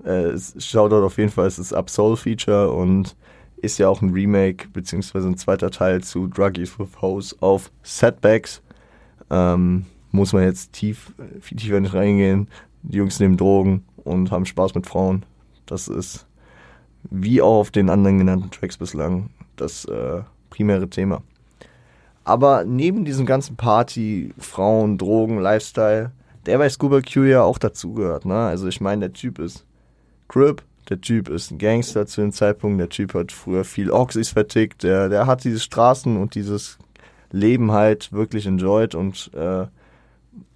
äh, 0.04 0.38
Shoutout 0.58 1.04
auf 1.04 1.18
jeden 1.18 1.32
Fall, 1.32 1.48
es 1.48 1.60
ist 1.60 1.74
Up-Soul-Feature 1.74 2.72
und 2.72 3.16
ist 3.58 3.77
ja 3.80 3.89
auch 3.89 4.01
ein 4.01 4.12
Remake, 4.12 4.68
beziehungsweise 4.70 5.27
ein 5.27 5.38
zweiter 5.38 5.72
Teil 5.72 6.04
zu 6.04 6.27
Druggies 6.27 6.80
with 6.80 7.01
Hose 7.01 7.36
auf 7.39 7.72
Setbacks. 7.84 8.62
Ähm, 9.30 9.86
muss 10.12 10.34
man 10.34 10.44
jetzt 10.44 10.74
tief, 10.74 11.13
tiefer 11.42 11.80
nicht 11.80 11.94
reingehen. 11.94 12.48
Die 12.88 12.98
Jungs 12.98 13.20
nehmen 13.20 13.38
Drogen 13.38 13.84
und 14.03 14.32
haben 14.32 14.46
Spaß 14.46 14.75
mit 14.75 14.88
Frauen. 14.88 15.25
Das 15.65 15.88
ist 15.88 16.25
wie 17.10 17.41
auch 17.41 17.60
auf 17.60 17.72
den 17.72 17.89
anderen 17.89 18.17
genannten 18.17 18.51
Tracks 18.51 18.77
bislang 18.77 19.29
das 19.56 19.86
äh, 19.86 20.22
primäre 20.50 20.89
Thema. 20.89 21.22
Aber 22.24 22.65
neben 22.65 23.06
diesem 23.06 23.25
ganzen 23.25 23.56
Party, 23.56 24.34
Frauen, 24.38 24.98
Drogen, 24.98 25.39
Lifestyle, 25.39 26.12
der 26.46 26.58
bei 26.58 26.70
Scuba 26.70 27.01
Q 27.01 27.24
ja 27.24 27.44
auch 27.44 27.58
dazugehört. 27.58 28.25
Ne? 28.25 28.36
Also 28.36 28.67
ich 28.67 28.82
meine, 28.82 29.01
der 29.01 29.13
Typ 29.13 29.39
ist 29.39 29.65
Crip, 30.27 30.62
der 30.89 31.01
Typ 31.01 31.29
ist 31.29 31.51
ein 31.51 31.58
Gangster 31.58 32.06
zu 32.06 32.22
dem 32.22 32.32
Zeitpunkt, 32.32 32.79
der 32.79 32.89
Typ 32.89 33.13
hat 33.13 33.32
früher 33.32 33.63
viel 33.63 33.91
Oxys 33.91 34.29
vertickt, 34.29 34.84
der, 34.84 35.10
der 35.10 35.25
hat 35.25 35.44
diese 35.44 35.60
Straßen 35.60 36.17
und 36.17 36.36
dieses 36.36 36.77
Leben 37.32 37.72
halt 37.72 38.13
wirklich 38.13 38.46
enjoyed 38.46 38.96
und 38.96 39.32
äh, 39.34 39.67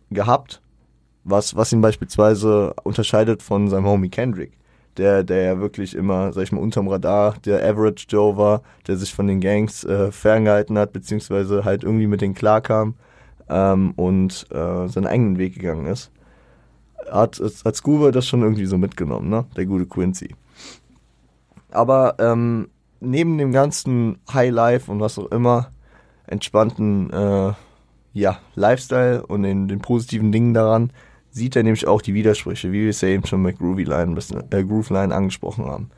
gehabt, 0.09 0.60
was, 1.23 1.55
was 1.55 1.71
ihn 1.71 1.81
beispielsweise 1.81 2.73
unterscheidet 2.83 3.43
von 3.43 3.69
seinem 3.69 3.85
Homie 3.85 4.09
Kendrick 4.09 4.53
der, 4.97 5.23
der 5.23 5.43
ja 5.43 5.59
wirklich 5.59 5.95
immer, 5.95 6.33
sag 6.33 6.43
ich 6.43 6.51
mal, 6.51 6.61
unterm 6.61 6.87
Radar 6.87 7.35
der 7.45 7.63
Average 7.67 8.05
Joe 8.09 8.37
war, 8.37 8.61
der 8.87 8.97
sich 8.97 9.13
von 9.13 9.27
den 9.27 9.39
Gangs 9.39 9.83
äh, 9.83 10.11
ferngehalten 10.11 10.77
hat, 10.77 10.93
beziehungsweise 10.93 11.63
halt 11.63 11.83
irgendwie 11.83 12.07
mit 12.07 12.21
denen 12.21 12.33
klarkam 12.33 12.95
ähm, 13.49 13.91
und 13.95 14.47
äh, 14.51 14.87
seinen 14.87 15.07
eigenen 15.07 15.37
Weg 15.37 15.55
gegangen 15.55 15.85
ist. 15.85 16.11
Hat, 17.09 17.41
hat 17.65 17.75
Scuba 17.75 18.11
das 18.11 18.27
schon 18.27 18.41
irgendwie 18.41 18.65
so 18.65 18.77
mitgenommen, 18.77 19.29
ne? 19.29 19.45
Der 19.55 19.65
gute 19.65 19.85
Quincy. 19.85 20.35
Aber 21.71 22.15
ähm, 22.19 22.69
neben 22.99 23.37
dem 23.37 23.51
ganzen 23.51 24.19
High 24.31 24.51
Life 24.51 24.91
und 24.91 24.99
was 24.99 25.17
auch 25.17 25.31
immer, 25.31 25.71
entspannten 26.27 27.09
äh, 27.11 27.53
ja, 28.13 28.39
Lifestyle 28.55 29.25
und 29.25 29.43
den, 29.43 29.67
den 29.67 29.79
positiven 29.79 30.31
Dingen 30.31 30.53
daran, 30.53 30.91
sieht 31.31 31.55
er 31.55 31.63
nämlich 31.63 31.87
auch 31.87 32.01
die 32.01 32.13
Widersprüche, 32.13 32.71
wie 32.71 32.83
wir 32.83 32.89
es 32.89 33.01
ja 33.01 33.09
eben 33.09 33.25
schon 33.25 33.41
mit 33.41 33.57
Groovy 33.57 33.83
Line, 33.83 34.17
äh, 34.51 34.63
Groove 34.63 34.89
Line 34.89 35.15
angesprochen 35.15 35.65
haben. 35.65 35.89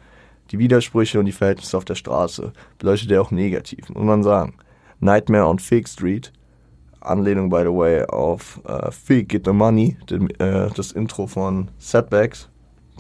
Die 0.52 0.60
Widersprüche 0.60 1.20
und 1.20 1.26
die 1.26 1.32
Verhältnisse 1.32 1.76
auf 1.78 1.86
der 1.86 1.96
Straße 1.96 2.54
beleuchtet 2.78 3.12
er 3.12 3.22
auch 3.22 3.32
negativ, 3.32 3.90
muss 3.90 4.04
man 4.04 4.24
sagen. 4.24 4.56
Nightmare 5.00 5.48
on 5.48 5.60
Fig 5.60 5.88
Street, 5.88 6.32
Anlehnung, 7.02 7.50
by 7.50 7.64
the 7.64 7.74
way, 7.74 8.04
auf 8.04 8.62
äh, 8.66 8.92
Fig 8.92 9.30
Get 9.30 9.46
the 9.46 9.54
Money, 9.54 9.98
dem, 10.10 10.30
äh, 10.40 10.70
das 10.76 10.92
Intro 10.92 11.28
von 11.28 11.70
Setbacks, 11.80 12.50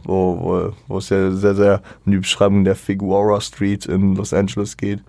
wo, 0.03 0.37
wo, 0.39 0.73
wo 0.87 0.97
es 0.97 1.09
ja 1.09 1.31
sehr, 1.31 1.55
sehr 1.55 1.81
um 2.05 2.11
die 2.11 2.17
Beschreibung 2.17 2.63
der 2.63 2.75
Figuara 2.75 3.39
Street 3.39 3.85
in 3.85 4.15
Los 4.15 4.33
Angeles 4.33 4.75
geht, 4.75 5.03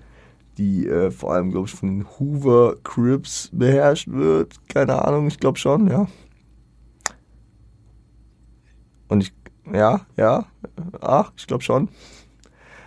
die 0.58 0.86
äh, 0.86 1.10
vor 1.10 1.32
allem, 1.32 1.50
glaube 1.50 1.66
ich, 1.66 1.74
von 1.74 1.88
den 1.88 2.06
Hoover 2.18 2.76
Crips 2.84 3.50
beherrscht 3.52 4.08
wird. 4.08 4.54
Keine 4.68 5.04
Ahnung, 5.04 5.26
ich 5.26 5.40
glaube 5.40 5.58
schon, 5.58 5.88
ja. 5.88 6.06
Und 9.08 9.22
ich, 9.22 9.32
ja, 9.72 10.00
ja, 10.16 10.46
ach, 11.00 11.32
ich 11.36 11.46
glaube 11.46 11.62
schon. 11.62 11.88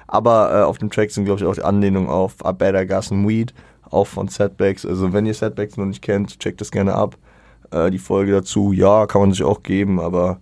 Aber 0.07 0.51
äh, 0.53 0.63
auf 0.63 0.77
dem 0.77 0.89
Track 0.89 1.11
sind, 1.11 1.25
glaube 1.25 1.41
ich, 1.41 1.45
auch 1.45 1.55
die 1.55 1.63
Anlehnungen 1.63 2.07
auf 2.07 2.45
A 2.45 2.51
Better 2.51 2.85
Gas 2.85 3.11
and 3.11 3.27
Weed, 3.27 3.53
auch 3.89 4.07
von 4.07 4.27
Setbacks. 4.27 4.85
Also 4.85 5.13
wenn 5.13 5.25
ihr 5.25 5.33
Setbacks 5.33 5.77
noch 5.77 5.85
nicht 5.85 6.01
kennt, 6.01 6.39
checkt 6.39 6.61
das 6.61 6.71
gerne 6.71 6.93
ab. 6.93 7.17
Äh, 7.71 7.91
die 7.91 7.99
Folge 7.99 8.31
dazu, 8.31 8.71
ja, 8.71 9.05
kann 9.05 9.21
man 9.21 9.31
sich 9.31 9.43
auch 9.43 9.63
geben, 9.63 9.99
aber 9.99 10.39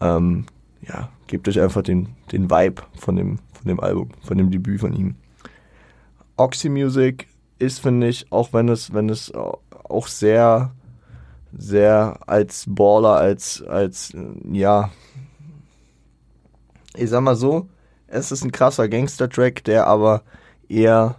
ähm, 0.00 0.46
ja, 0.82 1.08
gebt 1.26 1.48
euch 1.48 1.60
einfach 1.60 1.82
den, 1.82 2.08
den 2.32 2.50
Vibe 2.50 2.82
von 2.98 3.16
dem, 3.16 3.38
von 3.52 3.68
dem 3.68 3.80
Album, 3.80 4.10
von 4.22 4.38
dem 4.38 4.50
Debüt 4.50 4.80
von 4.80 4.92
ihm. 4.92 5.14
Oxy 6.36 6.68
Music 6.68 7.28
ist, 7.58 7.80
finde 7.80 8.08
ich, 8.08 8.30
auch 8.30 8.52
wenn 8.52 8.68
es, 8.68 8.92
wenn 8.92 9.08
es 9.08 9.32
auch 9.34 10.06
sehr, 10.08 10.72
sehr 11.56 12.18
als 12.26 12.64
Baller, 12.68 13.16
als, 13.16 13.62
als, 13.62 14.12
ja, 14.50 14.90
ich 16.96 17.10
sag 17.10 17.20
mal 17.22 17.36
so, 17.36 17.68
es 18.06 18.32
ist 18.32 18.44
ein 18.44 18.52
krasser 18.52 18.88
Gangster-Track, 18.88 19.64
der 19.64 19.86
aber 19.86 20.22
eher 20.68 21.16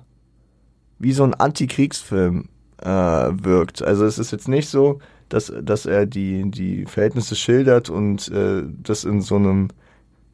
wie 1.00 1.14
so 1.14 1.24
ein 1.24 1.34
Antikriegsfilm 1.34 2.50
äh, 2.82 2.88
wirkt. 2.88 3.82
Also 3.82 4.06
es 4.06 4.18
ist 4.18 4.32
jetzt 4.32 4.48
nicht 4.48 4.70
so, 4.70 5.00
dass, 5.30 5.52
dass 5.62 5.86
er 5.86 6.06
die, 6.06 6.50
die 6.50 6.86
Verhältnisse 6.86 7.36
schildert 7.36 7.90
und 7.90 8.30
äh, 8.30 8.64
das 8.66 9.04
in 9.04 9.22
so 9.22 9.36
einem 9.36 9.70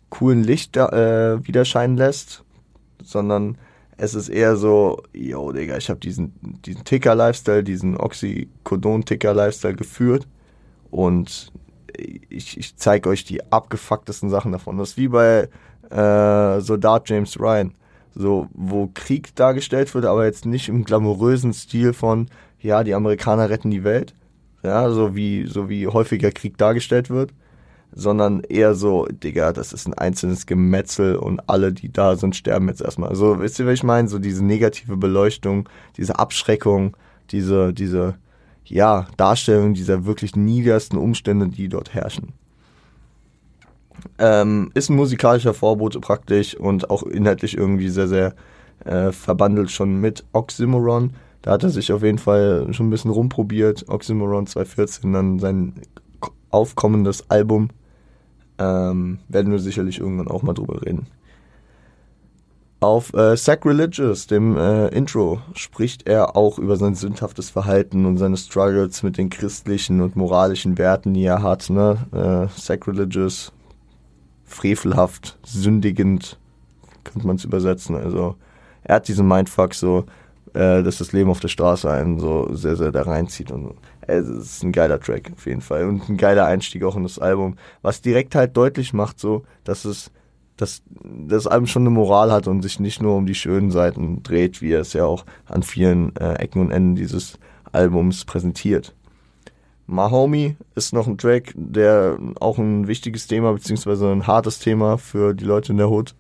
coolen 0.10 0.44
Licht 0.44 0.78
äh, 0.78 1.46
widerscheinen 1.46 1.98
lässt, 1.98 2.44
sondern 3.04 3.58
es 3.98 4.16
ist 4.16 4.30
eher 4.30 4.56
so, 4.56 5.02
yo, 5.14 5.52
Digga, 5.52 5.78
ich 5.78 5.90
habe 5.90 6.00
diesen, 6.00 6.34
diesen 6.66 6.84
Ticker-Lifestyle, 6.84 7.64
diesen 7.64 7.98
Oxycodon-Ticker-Lifestyle 7.98 9.76
geführt. 9.76 10.28
Und 10.90 11.52
ich, 12.30 12.58
ich 12.58 12.76
zeige 12.78 13.10
euch 13.10 13.24
die 13.24 13.44
abgefucktesten 13.52 14.30
Sachen 14.30 14.52
davon. 14.52 14.78
Das 14.78 14.92
ist 14.92 14.98
wie 14.98 15.08
bei 15.08 15.50
äh, 15.90 16.62
Soldat 16.62 17.10
James 17.10 17.40
Ryan, 17.40 17.74
so 18.16 18.48
wo 18.54 18.90
Krieg 18.94 19.36
dargestellt 19.36 19.94
wird, 19.94 20.06
aber 20.06 20.26
jetzt 20.26 20.46
nicht 20.46 20.70
im 20.70 20.86
glamourösen 20.86 21.54
Stil 21.54 21.94
von, 21.94 22.28
ja, 22.60 22.84
die 22.84 22.94
Amerikaner 22.94 23.50
retten 23.50 23.72
die 23.72 23.84
Welt, 23.84 24.16
ja, 24.64 24.90
so 24.90 25.16
wie, 25.16 25.46
so 25.46 25.70
wie 25.70 25.88
häufiger 25.88 26.32
Krieg 26.32 26.58
dargestellt 26.58 27.10
wird, 27.10 27.32
sondern 27.96 28.42
eher 28.42 28.76
so, 28.76 29.06
Digga, 29.06 29.54
das 29.54 29.74
ist 29.74 29.88
ein 29.88 29.94
einzelnes 29.94 30.46
Gemetzel 30.46 31.16
und 31.16 31.48
alle, 31.50 31.74
die 31.74 31.92
da 31.92 32.16
sind, 32.16 32.36
sterben 32.36 32.68
jetzt 32.68 32.82
erstmal. 32.82 33.10
Also, 33.10 33.40
wisst 33.40 33.60
ihr, 33.60 33.66
was 33.66 33.74
ich 33.74 33.84
meine? 33.84 34.08
So 34.08 34.20
diese 34.20 34.44
negative 34.44 34.98
Beleuchtung, 34.98 35.70
diese 35.98 36.18
Abschreckung, 36.20 36.98
diese, 37.32 37.74
diese, 37.74 38.16
ja, 38.66 39.08
Darstellung 39.18 39.74
dieser 39.74 40.06
wirklich 40.06 40.36
niedersten 40.36 40.98
Umstände, 40.98 41.50
die 41.50 41.70
dort 41.70 41.94
herrschen. 41.94 42.34
Ähm, 44.18 44.72
ist 44.74 44.90
ein 44.90 44.96
musikalischer 44.96 45.54
Vorbote 45.54 46.00
praktisch 46.00 46.56
und 46.56 46.90
auch 46.90 47.04
inhaltlich 47.04 47.58
irgendwie 47.58 47.90
sehr, 47.90 48.08
sehr 48.08 48.36
äh, 48.86 49.12
verbandelt 49.12 49.72
schon 49.72 50.02
mit 50.02 50.26
Oxymoron. 50.34 51.14
Da 51.42 51.52
hat 51.52 51.64
er 51.64 51.70
sich 51.70 51.92
auf 51.92 52.04
jeden 52.04 52.18
Fall 52.18 52.68
schon 52.72 52.88
ein 52.88 52.90
bisschen 52.90 53.12
rumprobiert. 53.12 53.86
Oxymoron 53.88 54.48
2014, 54.48 55.14
dann 55.14 55.40
sein 55.40 55.74
aufkommendes 56.50 57.30
Album. 57.30 57.70
Ähm, 58.58 59.20
werden 59.30 59.52
wir 59.52 59.60
sicherlich 59.60 60.00
irgendwann 60.00 60.28
auch 60.28 60.44
mal 60.44 60.54
drüber 60.54 60.82
reden. 60.84 61.08
Auf 62.84 63.14
äh, 63.14 63.38
Sacrilegious, 63.38 64.28
dem 64.28 64.58
äh, 64.58 64.90
Intro, 64.90 65.40
spricht 65.54 66.06
er 66.06 66.36
auch 66.36 66.60
über 66.60 66.76
sein 66.76 66.96
sündhaftes 66.96 67.50
Verhalten 67.50 68.06
und 68.06 68.18
seine 68.18 68.36
Struggles 68.36 69.04
mit 69.04 69.18
den 69.18 69.30
christlichen 69.30 70.02
und 70.02 70.18
moralischen 70.18 70.78
Werten, 70.78 71.14
die 71.14 71.24
er 71.24 71.42
hat. 71.42 71.70
Ne? 71.70 71.98
Äh, 72.12 72.60
sacrilegious, 72.60 73.54
frevelhaft, 74.44 75.40
sündigend, 75.46 76.38
könnte 77.06 77.26
man 77.26 77.38
es 77.38 77.46
übersetzen. 77.46 77.96
Also 77.96 78.36
er 78.84 78.96
hat 78.96 79.08
diesen 79.08 79.30
Mindfuck 79.30 79.74
so, 79.76 80.06
äh, 80.54 80.84
dass 80.84 80.98
das 80.98 81.14
Leben 81.14 81.30
auf 81.30 81.40
der 81.40 81.48
Straße 81.48 81.90
einen 81.90 82.20
so 82.20 82.54
sehr, 82.54 82.76
sehr 82.76 82.92
da 82.92 83.04
reinzieht. 83.04 83.52
Und 83.52 83.76
äh, 84.08 84.16
es 84.16 84.30
ist 84.30 84.64
ein 84.64 84.72
geiler 84.72 85.00
Track 85.00 85.32
auf 85.36 85.46
jeden 85.46 85.62
Fall. 85.62 85.86
Und 85.86 86.10
ein 86.10 86.18
geiler 86.18 86.46
Einstieg 86.46 86.84
auch 86.84 86.96
in 86.96 87.04
das 87.04 87.20
Album, 87.20 87.56
was 87.82 88.02
direkt 88.02 88.36
halt 88.36 88.56
deutlich 88.56 88.94
macht, 88.94 89.20
so, 89.20 89.44
dass 89.64 89.86
es 89.86 90.12
dass 90.56 90.84
das 90.94 91.48
Album 91.48 91.66
schon 91.66 91.82
eine 91.82 91.90
Moral 91.90 92.32
hat 92.32 92.48
und 92.48 92.62
sich 92.62 92.80
nicht 92.80 93.02
nur 93.02 93.16
um 93.16 93.26
die 93.26 93.34
schönen 93.34 93.72
Seiten 93.72 94.22
dreht, 94.22 94.62
wie 94.62 94.72
es 94.74 94.94
ja 94.94 95.04
auch 95.04 95.26
an 95.46 95.64
vielen 95.64 96.16
äh, 96.16 96.36
Ecken 96.36 96.62
und 96.62 96.72
Enden 96.72 96.96
dieses 96.96 97.40
Albums 97.72 98.24
präsentiert. 98.24 98.94
My 99.88 100.56
ist 100.76 100.94
noch 100.94 101.08
ein 101.08 101.18
Track, 101.18 101.54
der 101.56 102.18
auch 102.40 102.58
ein 102.58 102.88
wichtiges 102.88 103.28
Thema 103.28 103.52
beziehungsweise 103.52 104.12
ein 104.12 104.28
hartes 104.28 104.60
Thema 104.60 104.98
für 104.98 105.34
die 105.34 105.46
Leute 105.46 105.72
in 105.72 105.78
der 105.78 105.90
Hood 105.90 106.16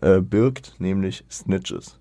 äh, 0.00 0.20
birgt, 0.20 0.74
nämlich 0.78 1.24
Snitches. 1.30 1.98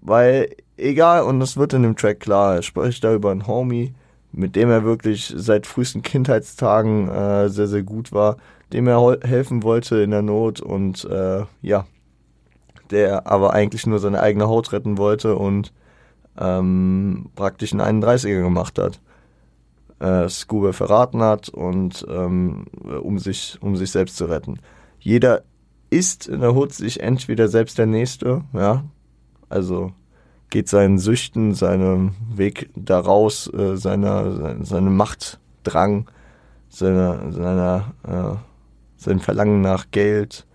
Weil, 0.00 0.54
egal, 0.76 1.22
und 1.22 1.40
das 1.40 1.56
wird 1.56 1.72
in 1.72 1.82
dem 1.82 1.96
Track 1.96 2.20
klar, 2.20 2.56
er 2.56 2.62
spricht 2.62 3.02
da 3.04 3.14
über 3.14 3.30
einen 3.30 3.46
Homie, 3.46 3.94
mit 4.32 4.54
dem 4.54 4.70
er 4.70 4.84
wirklich 4.84 5.32
seit 5.34 5.66
frühesten 5.66 6.02
Kindheitstagen 6.02 7.08
äh, 7.08 7.48
sehr, 7.48 7.66
sehr 7.66 7.82
gut 7.82 8.12
war, 8.12 8.36
dem 8.72 8.86
er 8.86 9.18
helfen 9.22 9.62
wollte 9.62 9.96
in 9.96 10.10
der 10.10 10.22
Not 10.22 10.60
und 10.60 11.04
äh, 11.04 11.44
ja, 11.62 11.86
der 12.90 13.26
aber 13.26 13.52
eigentlich 13.52 13.86
nur 13.86 13.98
seine 13.98 14.20
eigene 14.20 14.48
Haut 14.48 14.72
retten 14.72 14.98
wollte 14.98 15.36
und 15.36 15.72
ähm, 16.38 17.30
praktisch 17.34 17.72
einen 17.72 18.02
31er 18.02 18.42
gemacht 18.42 18.78
hat. 18.78 19.00
Äh, 19.98 20.28
Scuba 20.28 20.72
verraten 20.72 21.22
hat 21.22 21.48
und 21.48 22.04
ähm, 22.08 22.66
um 23.02 23.18
sich 23.18 23.56
um 23.60 23.76
sich 23.76 23.90
selbst 23.90 24.16
zu 24.16 24.26
retten. 24.26 24.58
Jeder 24.98 25.42
ist 25.88 26.28
in 26.28 26.40
der 26.40 26.54
Hut 26.54 26.72
sich 26.72 27.00
entweder 27.00 27.48
selbst 27.48 27.78
der 27.78 27.86
Nächste, 27.86 28.42
ja, 28.52 28.84
also 29.48 29.92
geht 30.50 30.68
seinen 30.68 30.98
Süchten, 30.98 31.54
seinem 31.54 32.12
Weg 32.34 32.70
daraus, 32.76 33.52
äh, 33.52 33.76
seiner, 33.76 34.64
seine 34.64 34.90
Machtdrang, 34.90 36.08
seiner, 36.68 37.32
seiner, 37.32 37.94
äh, 38.06 38.36
sein 38.96 39.18
Verlangen 39.20 39.60
nach 39.60 39.90
Geld, 39.90 40.46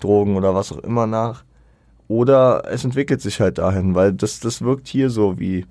Drogen 0.00 0.36
oder 0.36 0.54
was 0.54 0.72
auch 0.72 0.78
immer 0.78 1.06
nach. 1.06 1.44
Oder 2.08 2.64
es 2.70 2.84
entwickelt 2.84 3.20
sich 3.20 3.40
halt 3.40 3.58
dahin, 3.58 3.94
weil 3.94 4.12
das, 4.12 4.40
das 4.40 4.62
wirkt 4.62 4.88
hier 4.88 5.10
so 5.10 5.38
wie, 5.38 5.66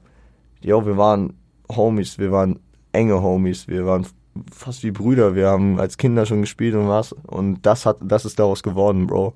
ja, 0.62 0.86
wir 0.86 0.98
waren 0.98 1.34
Homies, 1.70 2.18
wir 2.18 2.32
waren 2.32 2.60
enge 2.92 3.22
Homies, 3.22 3.68
wir 3.68 3.86
waren 3.86 4.06
fast 4.52 4.84
wie 4.84 4.92
Brüder, 4.92 5.36
wir 5.36 5.50
haben 5.50 5.80
als 5.80 5.98
Kinder 5.98 6.26
schon 6.26 6.42
gespielt 6.42 6.76
und 6.76 6.88
was. 6.88 7.14
Und 7.14 7.66
das 7.66 7.86
hat, 7.86 7.98
das 8.02 8.26
ist 8.26 8.40
daraus 8.40 8.64
geworden, 8.64 9.08
Bro. 9.08 9.34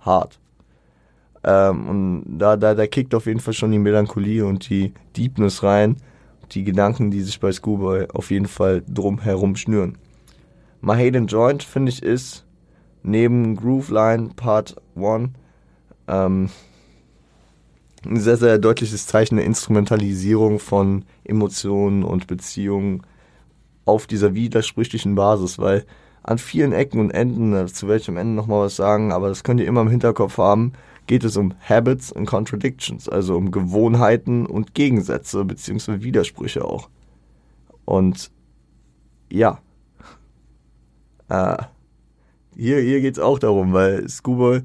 Hart. 0.00 0.38
Ähm, 1.44 1.88
und 1.88 2.38
da, 2.38 2.56
da, 2.56 2.74
da 2.74 2.86
kickt 2.86 3.14
auf 3.14 3.26
jeden 3.26 3.40
Fall 3.40 3.54
schon 3.54 3.72
die 3.72 3.78
Melancholie 3.78 4.44
und 4.44 4.68
die 4.68 4.92
Deepness 5.16 5.62
rein. 5.62 5.96
Die 6.52 6.64
Gedanken, 6.64 7.10
die 7.10 7.22
sich 7.22 7.40
bei 7.40 7.50
Schoolboy 7.50 8.08
auf 8.12 8.30
jeden 8.30 8.46
Fall 8.46 8.82
drum 8.86 9.20
herum 9.20 9.56
schnüren. 9.56 9.96
My 10.80 10.94
Hayden 10.96 11.26
Joint, 11.26 11.62
finde 11.62 11.90
ich, 11.90 12.02
ist 12.02 12.44
neben 13.02 13.56
Groove 13.56 13.90
Line 13.90 14.30
Part 14.36 14.76
1 14.96 15.30
ähm, 16.08 16.50
ein 18.04 18.20
sehr, 18.20 18.36
sehr 18.36 18.58
deutliches 18.58 19.06
Zeichen 19.06 19.36
der 19.36 19.44
Instrumentalisierung 19.44 20.58
von 20.58 21.04
Emotionen 21.24 22.02
und 22.02 22.26
Beziehungen 22.26 23.02
auf 23.84 24.06
dieser 24.06 24.34
widersprüchlichen 24.34 25.14
Basis, 25.14 25.58
weil 25.58 25.84
an 26.22 26.38
vielen 26.38 26.72
Ecken 26.72 27.00
und 27.00 27.10
Enden, 27.10 27.54
äh, 27.54 27.66
zu 27.66 27.88
welchem 27.88 28.16
Ende 28.16 28.34
nochmal 28.34 28.66
was 28.66 28.76
sagen, 28.76 29.12
aber 29.12 29.28
das 29.28 29.44
könnt 29.44 29.60
ihr 29.60 29.66
immer 29.66 29.80
im 29.80 29.90
Hinterkopf 29.90 30.38
haben, 30.38 30.72
geht 31.06 31.24
es 31.24 31.36
um 31.36 31.54
Habits 31.68 32.12
and 32.12 32.26
Contradictions, 32.26 33.08
also 33.08 33.36
um 33.36 33.50
Gewohnheiten 33.50 34.46
und 34.46 34.74
Gegensätze 34.74 35.44
beziehungsweise 35.44 36.02
Widersprüche 36.02 36.64
auch. 36.64 36.88
Und 37.84 38.30
ja, 39.30 39.60
äh, 41.28 41.56
hier, 42.56 42.80
hier 42.80 43.00
geht 43.00 43.16
es 43.16 43.22
auch 43.22 43.38
darum, 43.38 43.72
weil 43.72 44.08
Scuba 44.08 44.60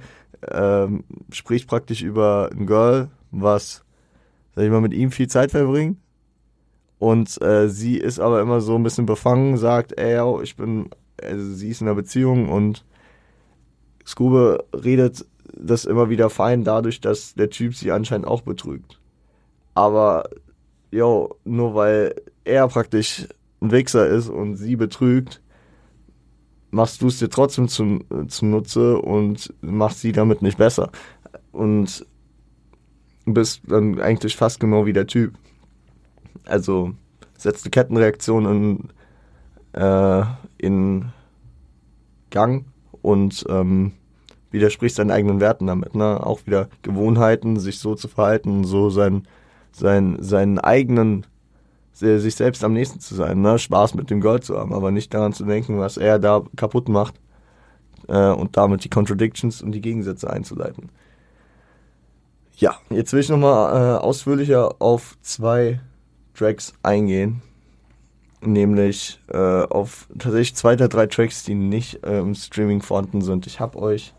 ähm, 0.52 1.04
spricht 1.32 1.68
praktisch 1.68 2.02
über 2.02 2.50
ein 2.52 2.68
Girl, 2.68 3.10
was, 3.32 3.84
sag 4.56 4.66
ich 4.66 4.72
mal, 4.72 4.82
mit 4.82 4.94
ihm 4.94 5.12
viel 5.12 5.28
Zeit 5.28 5.52
verbringt. 5.52 5.98
Und 7.00 7.42
äh, 7.42 7.70
sie 7.70 7.98
ist 7.98 8.20
aber 8.20 8.42
immer 8.42 8.60
so 8.60 8.76
ein 8.76 8.84
bisschen 8.84 9.06
befangen, 9.06 9.58
sagt, 9.58 9.98
ey, 9.98 10.18
yo, 10.18 10.42
ich 10.42 10.56
bin, 10.56 10.90
also 11.22 11.54
sie 11.54 11.70
ist 11.70 11.82
in 11.82 11.88
einer 11.88 11.96
Beziehung 11.96 12.50
und 12.50 12.86
Scuba 14.06 14.64
redet 14.74 15.26
das 15.60 15.86
immer 15.86 16.10
wieder 16.10 16.30
fein 16.30 16.64
dadurch, 16.64 17.02
dass 17.02 17.36
der 17.36 17.50
Typ 17.50 17.76
sie 17.76 17.92
anscheinend 17.92 18.28
auch 18.28 18.42
betrügt. 18.42 19.00
Aber, 19.74 20.30
yo, 20.92 21.36
nur 21.44 21.76
weil 21.76 22.16
er 22.44 22.68
praktisch 22.68 23.28
ein 23.62 23.72
Wichser 23.72 24.08
ist 24.08 24.30
und 24.30 24.56
sie 24.56 24.76
betrügt, 24.76 25.42
machst 26.72 27.02
du 27.02 27.08
es 27.08 27.20
dir 27.20 27.30
trotzdem 27.30 27.68
zum, 27.68 28.04
zum 28.28 28.52
Nutze 28.52 28.98
und 29.00 29.54
machst 29.62 30.02
sie 30.02 30.12
damit 30.12 30.42
nicht 30.42 30.58
besser. 30.58 30.92
Und 31.52 32.06
bist 33.26 33.62
dann 33.68 34.00
eigentlich 34.00 34.36
fast 34.36 34.60
genau 34.60 34.86
wie 34.86 34.94
der 34.94 35.08
Typ. 35.08 35.34
Also 36.46 36.94
setzt 37.38 37.66
eine 37.66 37.72
Kettenreaktion 37.72 38.46
in, 38.46 38.90
äh, 39.80 40.24
in 40.58 41.12
Gang 42.30 42.66
und 43.02 43.46
ähm, 43.50 43.94
widerspricht 44.52 44.96
seinen 44.96 45.12
eigenen 45.12 45.40
Werten 45.40 45.68
damit. 45.68 45.96
Ne? 45.96 46.26
Auch 46.26 46.46
wieder 46.46 46.70
Gewohnheiten, 46.82 47.60
sich 47.60 47.80
so 47.80 47.96
zu 47.96 48.08
verhalten, 48.08 48.64
so 48.64 48.90
sein, 48.90 49.28
sein, 49.72 50.18
seinen 50.20 50.60
eigenen 50.60 51.26
sich 52.00 52.36
selbst 52.36 52.64
am 52.64 52.74
nächsten 52.74 53.00
zu 53.00 53.16
sein, 53.16 53.42
ne? 53.42 53.58
Spaß 53.58 53.96
mit 53.96 54.12
dem 54.12 54.22
Gold 54.22 54.44
zu 54.44 54.56
haben, 54.56 54.72
aber 54.72 54.92
nicht 54.92 55.12
daran 55.16 55.34
zu 55.34 55.46
denken, 55.46 55.80
was 55.80 55.98
er 55.98 56.20
da 56.20 56.44
kaputt 56.56 56.90
macht 56.90 57.16
äh, 58.08 58.30
und 58.30 58.56
damit 58.56 58.84
die 58.84 58.90
Contradictions 58.90 59.64
und 59.64 59.72
die 59.72 59.82
Gegensätze 59.82 60.30
einzuleiten. 60.30 60.90
Ja, 62.56 62.76
jetzt 62.90 63.14
will 63.14 63.20
ich 63.20 63.30
nochmal 63.30 63.96
äh, 63.96 63.98
ausführlicher 64.00 64.76
auf 64.80 65.18
zwei 65.22 65.80
Tracks 66.36 66.74
eingehen, 66.84 67.42
nämlich 68.42 69.20
äh, 69.30 69.64
auf 69.64 70.08
tatsächlich 70.20 70.56
zwei 70.56 70.76
der 70.76 70.88
drei 70.88 71.08
Tracks, 71.08 71.44
die 71.44 71.56
nicht 71.56 72.04
äh, 72.04 72.20
im 72.20 72.36
Streaming 72.36 72.82
vorhanden 72.82 73.22
sind. 73.22 73.48
Ich 73.48 73.60
habe 73.60 73.80
euch 73.80 74.14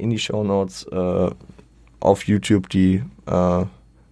in 0.00 0.10
die 0.10 0.18
Show 0.18 0.42
Notes 0.44 0.84
äh, 0.90 1.30
auf 2.00 2.26
YouTube 2.26 2.68
die 2.68 3.02
äh, 3.26 3.64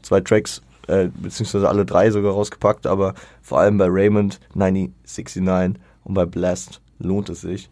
zwei 0.03 0.21
Tracks 0.21 0.63
äh, 0.89 1.09
beziehungsweise 1.15 1.69
alle 1.69 1.85
drei 1.85 2.11
sogar 2.11 2.33
rausgepackt, 2.33 2.87
aber 2.87 3.15
vor 3.43 3.61
allem 3.61 3.79
bei 3.79 3.87
Raymond 3.89 4.41
9069 4.55 5.81
und 6.05 6.15
bei 6.15 6.25
Blast 6.25 6.81
lohnt 6.99 7.29
es 7.29 7.43
sich. 7.43 7.71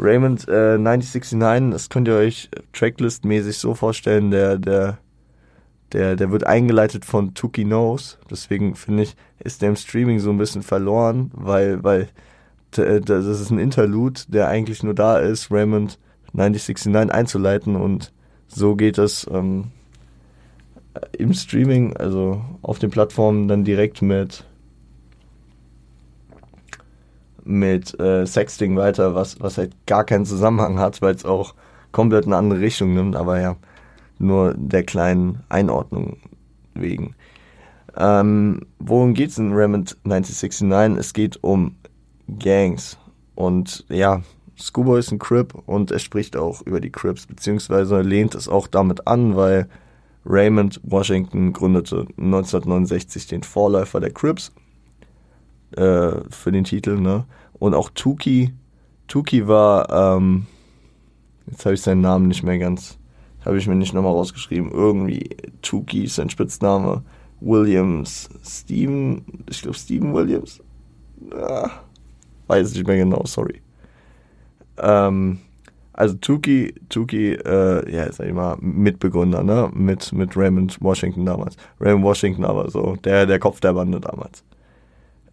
Raymond 0.00 0.46
äh, 0.48 0.78
9069, 0.78 1.72
das 1.72 1.88
könnt 1.88 2.08
ihr 2.08 2.14
euch 2.14 2.50
Tracklist-mäßig 2.72 3.58
so 3.58 3.74
vorstellen, 3.74 4.30
der, 4.30 4.58
der, 4.58 4.98
der, 5.92 6.16
der 6.16 6.30
wird 6.30 6.46
eingeleitet 6.46 7.04
von 7.04 7.34
Tuki 7.34 7.64
Knows, 7.64 8.18
deswegen 8.30 8.74
finde 8.74 9.04
ich, 9.04 9.16
ist 9.38 9.62
der 9.62 9.70
im 9.70 9.76
Streaming 9.76 10.20
so 10.20 10.30
ein 10.30 10.38
bisschen 10.38 10.62
verloren, 10.62 11.30
weil, 11.34 11.82
weil 11.82 12.08
äh, 12.76 13.00
das 13.00 13.26
ist 13.26 13.50
ein 13.50 13.58
Interlude, 13.58 14.20
der 14.28 14.48
eigentlich 14.48 14.82
nur 14.82 14.94
da 14.94 15.18
ist, 15.18 15.50
Raymond 15.50 15.98
9069 16.32 17.12
einzuleiten 17.14 17.76
und 17.76 18.12
so 18.46 18.76
geht 18.76 18.98
es 18.98 19.26
ähm, 19.32 19.72
im 21.16 21.32
Streaming, 21.32 21.96
also 21.96 22.42
auf 22.62 22.78
den 22.78 22.90
Plattformen, 22.90 23.48
dann 23.48 23.64
direkt 23.64 24.02
mit 24.02 24.44
mit 27.44 27.98
äh, 27.98 28.26
Sexting 28.26 28.76
weiter, 28.76 29.14
was, 29.14 29.40
was 29.40 29.56
halt 29.56 29.74
gar 29.86 30.04
keinen 30.04 30.26
Zusammenhang 30.26 30.78
hat, 30.78 31.00
weil 31.00 31.14
es 31.14 31.24
auch 31.24 31.54
komplett 31.92 32.26
eine 32.26 32.36
andere 32.36 32.60
Richtung 32.60 32.92
nimmt, 32.92 33.16
aber 33.16 33.40
ja, 33.40 33.56
nur 34.18 34.54
der 34.54 34.82
kleinen 34.82 35.40
Einordnung 35.48 36.18
wegen. 36.74 37.14
Ähm, 37.96 38.66
worum 38.78 39.14
geht's 39.14 39.38
in 39.38 39.52
Remnant 39.52 39.96
1969? 40.04 40.98
Es 40.98 41.14
geht 41.14 41.42
um 41.42 41.76
Gangs 42.38 42.98
und 43.34 43.86
ja, 43.88 44.20
Scuba 44.58 44.98
ist 44.98 45.12
ein 45.12 45.18
Crip 45.18 45.54
und 45.66 45.90
er 45.90 45.98
spricht 45.98 46.36
auch 46.36 46.62
über 46.62 46.80
die 46.80 46.90
Crips, 46.90 47.26
beziehungsweise 47.26 48.00
lehnt 48.00 48.34
es 48.34 48.48
auch 48.48 48.66
damit 48.66 49.06
an, 49.06 49.36
weil 49.36 49.68
Raymond 50.26 50.80
Washington 50.82 51.52
gründete 51.52 52.06
1969 52.18 53.26
den 53.28 53.42
Vorläufer 53.42 54.00
der 54.00 54.10
Crips 54.10 54.52
äh, 55.76 56.12
für 56.30 56.52
den 56.52 56.64
Titel, 56.64 57.00
ne? 57.00 57.24
Und 57.58 57.74
auch 57.74 57.90
Tuki, 57.90 58.52
Tuki 59.06 59.48
war, 59.48 60.16
ähm, 60.16 60.46
jetzt 61.46 61.64
habe 61.64 61.74
ich 61.74 61.82
seinen 61.82 62.02
Namen 62.02 62.28
nicht 62.28 62.42
mehr 62.42 62.58
ganz, 62.58 62.98
habe 63.44 63.58
ich 63.58 63.66
mir 63.66 63.74
nicht 63.74 63.94
nochmal 63.94 64.12
rausgeschrieben. 64.12 64.70
Irgendwie 64.70 65.36
Tuki 65.62 66.04
ist 66.04 66.16
sein 66.16 66.30
Spitzname. 66.30 67.02
Williams, 67.40 68.28
Steven, 68.44 69.22
ich 69.48 69.62
glaube 69.62 69.76
Steven 69.78 70.12
Williams. 70.12 70.60
Ah, 71.32 71.70
weiß 72.48 72.74
nicht 72.74 72.86
mehr 72.86 72.96
genau, 72.96 73.24
sorry. 73.24 73.60
Ähm, 74.80 75.38
Also 75.92 76.14
Tuki, 76.14 76.74
Tuki, 76.88 77.32
äh, 77.34 77.92
ja, 77.92 78.12
sag 78.12 78.28
ich 78.28 78.32
mal, 78.32 78.56
Mitbegründer, 78.60 79.42
ne? 79.42 79.68
Mit, 79.74 80.12
mit 80.12 80.36
Raymond 80.36 80.80
Washington 80.80 81.26
damals. 81.26 81.56
Raymond 81.80 82.04
Washington 82.04 82.44
aber 82.44 82.70
so, 82.70 82.94
der, 83.02 83.26
der 83.26 83.40
Kopf 83.40 83.58
der 83.60 83.72
Bande 83.72 84.00
damals. 84.00 84.44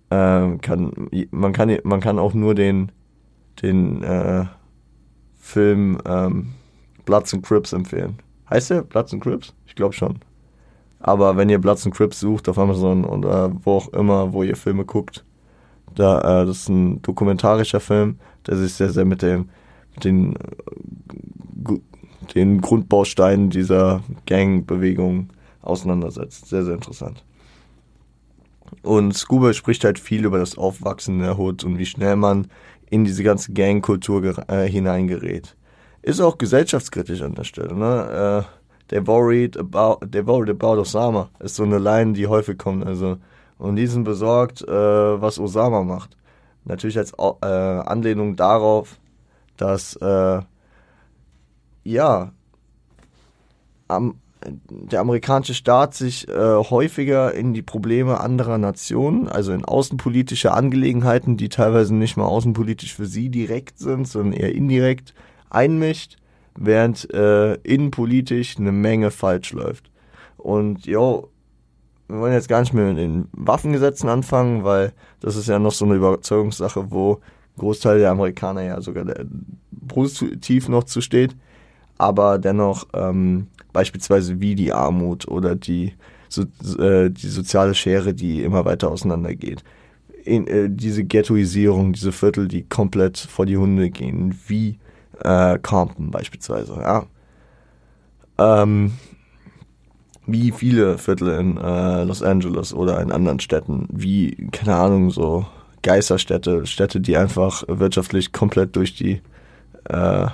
Ähm, 0.09 0.59
kann, 0.61 0.91
man 1.31 1.53
kann, 1.53 1.77
man 1.83 1.99
kann 1.99 2.17
auch 2.19 2.33
nur 2.33 2.55
den, 2.55 2.91
den, 3.61 4.03
äh, 4.03 4.45
Film, 5.37 5.99
ähm, 6.07 6.53
Bloods 7.05 7.33
and 7.35 7.45
Crips 7.45 7.71
empfehlen. 7.71 8.17
Heißt 8.49 8.71
der 8.71 8.81
Bloods 8.81 9.13
and 9.13 9.21
Crips? 9.21 9.53
Ich 9.67 9.75
glaube 9.75 9.93
schon. 9.93 10.19
Aber 10.99 11.37
wenn 11.37 11.49
ihr 11.49 11.59
Bloods 11.59 11.85
and 11.85 11.93
Crips 11.95 12.19
sucht 12.19 12.49
auf 12.49 12.57
Amazon 12.57 13.05
oder 13.05 13.51
wo 13.63 13.73
auch 13.73 13.89
immer, 13.89 14.33
wo 14.33 14.41
ihr 14.41 14.55
Filme 14.55 14.85
guckt, 14.85 15.23
da, 15.95 16.41
äh, 16.41 16.45
das 16.45 16.57
ist 16.57 16.69
ein 16.69 17.01
dokumentarischer 17.01 17.79
Film, 17.79 18.19
der 18.47 18.57
sich 18.57 18.73
sehr, 18.73 18.89
sehr 18.89 19.05
mit 19.05 19.21
dem 19.21 19.49
den, 20.03 20.35
den 22.33 22.61
Grundbausteinen 22.61 23.49
dieser 23.49 24.01
Gangbewegung 24.25 25.29
auseinandersetzt. 25.61 26.47
Sehr, 26.47 26.63
sehr 26.63 26.75
interessant. 26.75 27.23
Und 28.81 29.15
Scuba 29.15 29.53
spricht 29.53 29.83
halt 29.83 29.99
viel 29.99 30.25
über 30.25 30.39
das 30.39 30.57
Aufwachsen 30.57 31.19
der 31.19 31.37
Hood 31.37 31.63
und 31.63 31.77
wie 31.77 31.85
schnell 31.85 32.15
man 32.15 32.47
in 32.89 33.05
diese 33.05 33.23
ganze 33.23 33.53
Gangkultur 33.53 34.37
äh, 34.49 34.67
hineingerät. 34.69 35.55
Ist 36.01 36.21
auch 36.21 36.37
gesellschaftskritisch 36.37 37.21
an 37.21 37.33
der 37.33 37.43
Stelle. 37.43 37.75
Ne? 37.75 38.45
Äh, 38.91 38.93
they're 38.93 39.07
worried 39.07 39.57
about, 39.57 40.05
they're 40.05 40.27
worried 40.27 40.49
about 40.49 40.79
Osama. 40.79 41.29
Ist 41.39 41.55
so 41.55 41.63
eine 41.63 41.79
Line, 41.79 42.13
die 42.13 42.27
häufig 42.27 42.57
kommt. 42.57 42.85
Also, 42.85 43.17
und 43.57 43.75
die 43.75 43.87
sind 43.87 44.03
besorgt, 44.03 44.61
äh, 44.61 44.71
was 45.21 45.39
Osama 45.39 45.83
macht. 45.83 46.17
Natürlich 46.65 46.97
als 46.97 47.13
äh, 47.13 47.45
Anlehnung 47.45 48.35
darauf, 48.35 48.99
dass 49.57 49.95
äh, 49.97 50.41
ja 51.83 52.31
am, 53.87 54.15
der 54.69 54.99
amerikanische 54.99 55.53
Staat 55.53 55.93
sich 55.93 56.27
äh, 56.27 56.33
häufiger 56.33 57.33
in 57.33 57.53
die 57.53 57.61
Probleme 57.61 58.19
anderer 58.19 58.57
Nationen, 58.57 59.27
also 59.27 59.53
in 59.53 59.65
außenpolitische 59.65 60.53
Angelegenheiten, 60.53 61.37
die 61.37 61.49
teilweise 61.49 61.93
nicht 61.95 62.17
mal 62.17 62.25
außenpolitisch 62.25 62.93
für 62.93 63.05
sie 63.05 63.29
direkt 63.29 63.79
sind, 63.79 64.07
sondern 64.07 64.33
eher 64.33 64.53
indirekt, 64.53 65.13
einmischt, 65.49 66.17
während 66.55 67.11
äh, 67.13 67.55
innenpolitisch 67.55 68.57
eine 68.57 68.71
Menge 68.71 69.11
falsch 69.11 69.53
läuft. 69.53 69.91
Und 70.37 70.85
jo, 70.85 71.29
wir 72.07 72.19
wollen 72.19 72.33
jetzt 72.33 72.49
gar 72.49 72.59
nicht 72.59 72.73
mehr 72.73 72.85
mit 72.85 72.97
den 72.97 73.27
Waffengesetzen 73.31 74.09
anfangen, 74.09 74.63
weil 74.63 74.93
das 75.21 75.35
ist 75.35 75.47
ja 75.47 75.57
noch 75.59 75.71
so 75.71 75.85
eine 75.85 75.95
Überzeugungssache, 75.95 76.91
wo 76.91 77.19
Großteil 77.57 77.99
der 77.99 78.11
Amerikaner 78.11 78.63
ja 78.63 78.81
sogar 78.81 79.05
positiv 79.87 80.67
noch 80.67 80.83
zu 80.83 81.01
steht, 81.01 81.35
aber 81.97 82.37
dennoch 82.37 82.87
ähm, 82.93 83.47
beispielsweise 83.73 84.39
wie 84.39 84.55
die 84.55 84.73
Armut 84.73 85.27
oder 85.27 85.55
die, 85.55 85.93
so, 86.29 86.43
äh, 86.81 87.09
die 87.09 87.27
soziale 87.27 87.73
Schere, 87.73 88.13
die 88.13 88.43
immer 88.43 88.65
weiter 88.65 88.91
auseinandergeht. 88.91 89.63
In, 90.25 90.47
äh, 90.47 90.69
diese 90.69 91.03
Ghettoisierung, 91.03 91.93
diese 91.93 92.11
Viertel, 92.11 92.47
die 92.47 92.63
komplett 92.63 93.17
vor 93.17 93.45
die 93.45 93.57
Hunde 93.57 93.89
gehen, 93.89 94.37
wie 94.47 94.79
äh, 95.23 95.57
Compton 95.59 96.11
beispielsweise, 96.11 96.73
ja. 96.75 97.05
Ähm, 98.37 98.93
wie 100.27 100.51
viele 100.51 100.97
Viertel 100.97 101.39
in 101.39 101.57
äh, 101.57 102.03
Los 102.03 102.21
Angeles 102.23 102.73
oder 102.73 103.01
in 103.01 103.11
anderen 103.11 103.39
Städten, 103.39 103.87
wie, 103.91 104.47
keine 104.51 104.75
Ahnung, 104.75 105.11
so 105.11 105.45
Geisterstädte, 105.83 106.65
Städte, 106.65 106.99
die 106.99 107.17
einfach 107.17 107.63
wirtschaftlich 107.67 108.31
komplett 108.31 108.75
durch 108.75 108.95
die 108.95 109.21
äh, 109.85 110.27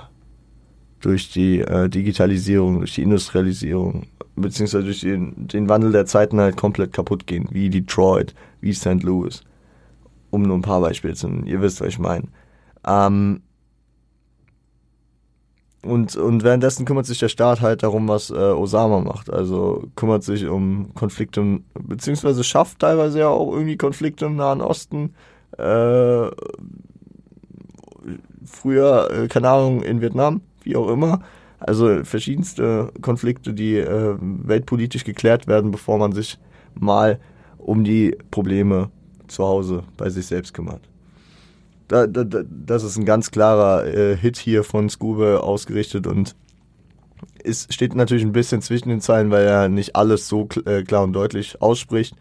durch 1.02 1.32
die 1.32 1.60
äh, 1.60 1.90
Digitalisierung, 1.90 2.80
durch 2.80 2.96
die 2.96 3.02
Industrialisierung, 3.02 4.08
beziehungsweise 4.36 4.86
durch 4.86 5.02
den, 5.02 5.48
den 5.48 5.68
Wandel 5.68 5.92
der 5.92 6.06
Zeiten 6.06 6.40
halt 6.40 6.58
komplett 6.58 6.94
kaputt 6.94 7.28
gehen, 7.28 7.48
wie 7.52 7.70
Detroit, 7.70 8.36
wie 8.62 8.74
St. 8.74 9.04
Louis. 9.04 9.44
Um 10.30 10.44
nur 10.44 10.58
ein 10.58 10.62
paar 10.62 10.80
Beispiele 10.80 11.16
zu 11.16 11.28
nennen. 11.28 11.48
Ihr 11.48 11.62
wisst, 11.62 11.82
was 11.82 11.90
ich 11.90 12.00
meine. 12.00 12.28
Ähm, 12.88 13.42
und, 15.84 16.16
und 16.16 16.44
währenddessen 16.44 16.86
kümmert 16.86 17.08
sich 17.08 17.20
der 17.20 17.30
Staat 17.30 17.62
halt 17.62 17.82
darum, 17.82 18.08
was 18.08 18.30
äh, 18.30 18.36
Osama 18.36 19.00
macht. 19.00 19.32
Also 19.32 19.88
kümmert 19.96 20.24
sich 20.24 20.46
um 20.48 20.94
Konflikte, 20.94 21.60
beziehungsweise 21.74 22.44
schafft 22.44 22.80
teilweise 22.80 23.20
ja 23.20 23.30
auch 23.30 23.52
irgendwie 23.52 23.78
Konflikte 23.78 24.26
im 24.26 24.36
Nahen 24.36 24.62
Osten, 24.62 25.16
äh, 25.58 26.30
früher, 28.46 29.10
äh, 29.12 29.28
keine 29.28 29.50
Ahnung, 29.50 29.82
in 29.82 30.02
Vietnam, 30.02 30.42
wie 30.64 30.76
auch 30.76 30.90
immer. 30.90 31.22
Also 31.60 32.04
verschiedenste 32.04 32.92
Konflikte, 33.02 33.54
die 33.54 33.78
äh, 33.78 34.16
weltpolitisch 34.20 35.04
geklärt 35.04 35.48
werden, 35.48 35.72
bevor 35.72 35.98
man 35.98 36.12
sich 36.12 36.40
mal 36.74 37.20
um 37.58 37.84
die 37.84 38.18
Probleme 38.32 38.90
zu 39.28 39.44
Hause 39.46 39.84
bei 39.98 40.10
sich 40.10 40.26
selbst 40.26 40.54
kümmert. 40.54 40.91
Da, 41.92 42.08
da, 42.08 42.24
das 42.24 42.84
ist 42.84 42.98
ein 42.98 43.04
ganz 43.04 43.32
klarer 43.32 43.86
äh, 43.86 44.16
Hit 44.16 44.38
hier 44.38 44.64
von 44.64 44.90
Scuba 44.90 45.40
ausgerichtet 45.40 46.08
und 46.08 46.38
es 47.44 47.68
steht 47.70 47.96
natürlich 47.96 48.24
ein 48.24 48.32
bisschen 48.32 48.62
zwischen 48.62 48.88
den 48.88 49.02
Zeilen, 49.02 49.30
weil 49.30 49.46
er 49.46 49.68
nicht 49.68 49.98
alles 49.98 50.30
so 50.30 50.48
äh, 50.66 50.84
klar 50.84 51.04
und 51.04 51.12
deutlich 51.12 51.62
ausspricht. 51.62 52.16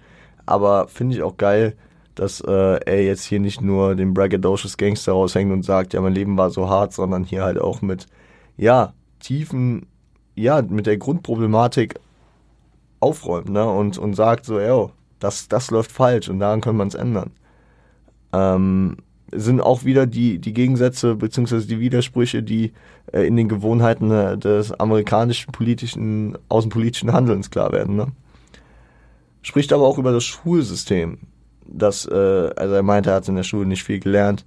Aber 0.45 0.89
finde 0.89 1.15
ich 1.15 1.23
auch 1.23 1.37
geil, 1.37 1.77
dass 2.17 2.41
äh, 2.41 2.81
er 2.85 3.05
jetzt 3.05 3.23
hier 3.23 3.39
nicht 3.39 3.61
nur 3.61 3.95
den 3.95 4.13
braggadocious 4.13 4.77
Gangster 4.77 5.13
raushängt 5.13 5.53
und 5.53 5.65
sagt, 5.65 5.95
ja, 5.95 6.01
mein 6.01 6.15
Leben 6.15 6.37
war 6.37 6.51
so 6.51 6.69
hart, 6.69 6.93
sondern 6.93 7.23
hier 7.23 7.45
halt 7.45 7.61
auch 7.61 7.81
mit, 7.81 8.07
ja, 8.57 8.93
tiefen, 9.21 9.87
ja, 10.35 10.63
mit 10.63 10.87
der 10.87 10.97
Grundproblematik 10.97 11.95
aufräumt, 12.99 13.51
ne, 13.51 13.65
und, 13.71 13.99
und 13.99 14.15
sagt 14.15 14.47
so, 14.47 14.59
ja, 14.59 14.89
das, 15.21 15.47
das 15.47 15.71
läuft 15.71 15.93
falsch 15.93 16.29
und 16.29 16.41
daran 16.41 16.61
kann 16.61 16.77
man 16.77 16.89
es 16.89 16.95
ändern. 16.95 17.31
Ähm, 18.33 18.97
sind 19.33 19.61
auch 19.61 19.85
wieder 19.85 20.07
die, 20.07 20.39
die 20.39 20.53
Gegensätze 20.53 21.15
beziehungsweise 21.15 21.67
die 21.67 21.81
Widersprüche, 21.81 22.43
die 22.43 22.73
äh, 23.13 23.27
in 23.27 23.37
den 23.37 23.49
Gewohnheiten 23.49 24.11
äh, 24.11 24.39
des 24.39 24.73
amerikanischen 24.73 25.53
politischen, 25.53 26.37
außenpolitischen 26.49 27.13
Handelns 27.13 27.51
klar 27.51 27.73
werden. 27.73 27.97
Ne? 27.97 28.09
Spricht 29.43 29.73
aber 29.73 29.87
auch 29.87 29.99
über 29.99 30.13
das 30.13 30.25
Schulsystem 30.25 31.19
dass, 31.71 32.07
äh, 32.07 32.51
also 32.57 32.75
er 32.75 32.83
meinte, 32.83 33.11
er 33.11 33.17
hat 33.17 33.29
in 33.29 33.37
der 33.37 33.43
Schule 33.43 33.67
nicht 33.67 33.85
viel 33.85 34.01
gelernt. 34.01 34.45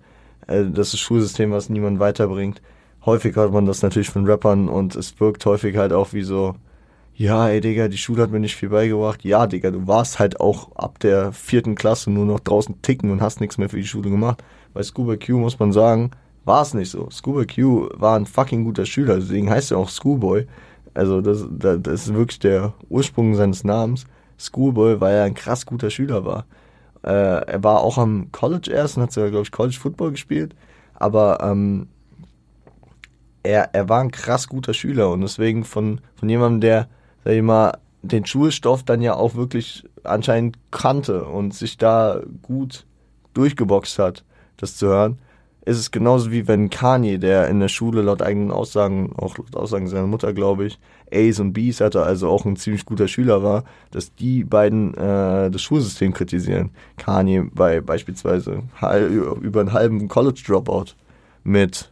Äh, 0.47 0.65
das 0.65 0.93
ist 0.93 0.99
Schulsystem, 0.99 1.51
was 1.51 1.69
niemand 1.69 1.99
weiterbringt. 1.99 2.61
Häufig 3.05 3.35
hört 3.35 3.51
man 3.51 3.65
das 3.65 3.81
natürlich 3.81 4.09
von 4.09 4.25
Rappern 4.25 4.69
und 4.69 4.95
es 4.95 5.19
wirkt 5.19 5.45
häufig 5.45 5.77
halt 5.77 5.93
auch 5.93 6.13
wie 6.13 6.23
so, 6.23 6.55
ja, 7.15 7.49
ey 7.49 7.61
Digga, 7.61 7.89
die 7.89 7.97
Schule 7.97 8.23
hat 8.23 8.31
mir 8.31 8.39
nicht 8.39 8.55
viel 8.55 8.69
beigebracht. 8.69 9.23
Ja, 9.23 9.45
Digga, 9.45 9.71
du 9.71 9.87
warst 9.87 10.19
halt 10.19 10.39
auch 10.39 10.75
ab 10.75 10.99
der 10.99 11.31
vierten 11.31 11.75
Klasse 11.75 12.11
nur 12.11 12.25
noch 12.25 12.39
draußen 12.39 12.81
ticken 12.81 13.11
und 13.11 13.21
hast 13.21 13.41
nichts 13.41 13.57
mehr 13.57 13.69
für 13.69 13.77
die 13.77 13.87
Schule 13.87 14.09
gemacht. 14.09 14.43
Bei 14.73 14.83
Scuba 14.83 15.15
Q 15.17 15.37
muss 15.37 15.59
man 15.59 15.71
sagen, 15.71 16.11
war 16.45 16.61
es 16.61 16.73
nicht 16.73 16.89
so. 16.89 17.09
Scuba 17.09 17.45
Q 17.45 17.89
war 17.93 18.17
ein 18.17 18.25
fucking 18.25 18.63
guter 18.63 18.85
Schüler, 18.85 19.15
deswegen 19.15 19.49
heißt 19.49 19.71
er 19.71 19.77
auch 19.77 19.89
Schoolboy. 19.89 20.45
Also 20.93 21.21
das, 21.21 21.45
das 21.49 22.07
ist 22.07 22.13
wirklich 22.13 22.39
der 22.39 22.73
Ursprung 22.89 23.35
seines 23.35 23.63
Namens. 23.63 24.05
Schoolboy, 24.37 24.99
weil 24.99 25.15
er 25.15 25.23
ein 25.23 25.33
krass 25.33 25.65
guter 25.65 25.89
Schüler 25.89 26.25
war. 26.25 26.45
Äh, 27.03 27.45
er 27.51 27.63
war 27.63 27.81
auch 27.81 27.97
am 27.97 28.31
College 28.31 28.71
erst 28.71 28.97
und 28.97 29.03
hat 29.03 29.11
sogar, 29.11 29.29
glaube 29.29 29.43
ich, 29.43 29.51
College 29.51 29.77
Football 29.79 30.11
gespielt. 30.11 30.55
Aber 30.95 31.39
ähm, 31.41 31.87
er, 33.43 33.73
er 33.73 33.89
war 33.89 34.01
ein 34.01 34.11
krass 34.11 34.47
guter 34.47 34.73
Schüler 34.73 35.11
und 35.11 35.21
deswegen 35.21 35.63
von, 35.63 36.01
von 36.15 36.29
jemandem, 36.29 36.61
der, 36.61 36.87
sag 37.23 37.33
ich 37.33 37.41
mal, 37.41 37.77
den 38.01 38.25
Schulstoff 38.25 38.83
dann 38.83 39.01
ja 39.01 39.15
auch 39.15 39.35
wirklich 39.35 39.83
anscheinend 40.03 40.57
kannte 40.71 41.25
und 41.25 41.53
sich 41.53 41.77
da 41.77 42.21
gut 42.41 42.85
durchgeboxt 43.33 43.99
hat, 43.99 44.23
das 44.57 44.77
zu 44.77 44.87
hören, 44.87 45.17
ist 45.65 45.77
es 45.77 45.91
genauso 45.91 46.31
wie 46.31 46.47
wenn 46.47 46.69
Kanye, 46.69 47.17
der 47.17 47.47
in 47.47 47.59
der 47.59 47.69
Schule 47.69 48.01
laut 48.01 48.21
eigenen 48.21 48.51
Aussagen, 48.51 49.13
auch 49.15 49.37
laut 49.37 49.55
Aussagen 49.55 49.87
seiner 49.87 50.07
Mutter, 50.07 50.33
glaube 50.33 50.65
ich, 50.65 50.79
A's 51.11 51.39
und 51.39 51.53
B's 51.53 51.79
hatte, 51.79 52.03
also 52.03 52.27
auch 52.27 52.45
ein 52.45 52.57
ziemlich 52.57 52.85
guter 52.85 53.07
Schüler 53.07 53.43
war, 53.43 53.63
dass 53.91 54.13
die 54.15 54.43
beiden 54.43 54.93
äh, 54.95 55.49
das 55.49 55.61
Schulsystem 55.61 56.13
kritisieren. 56.13 56.71
Kanye 56.97 57.43
bei 57.53 57.79
beispielsweise 57.79 58.63
über 59.41 59.61
einen 59.61 59.73
halben 59.73 60.07
College 60.09 60.43
Dropout 60.45 60.95
mit 61.43 61.91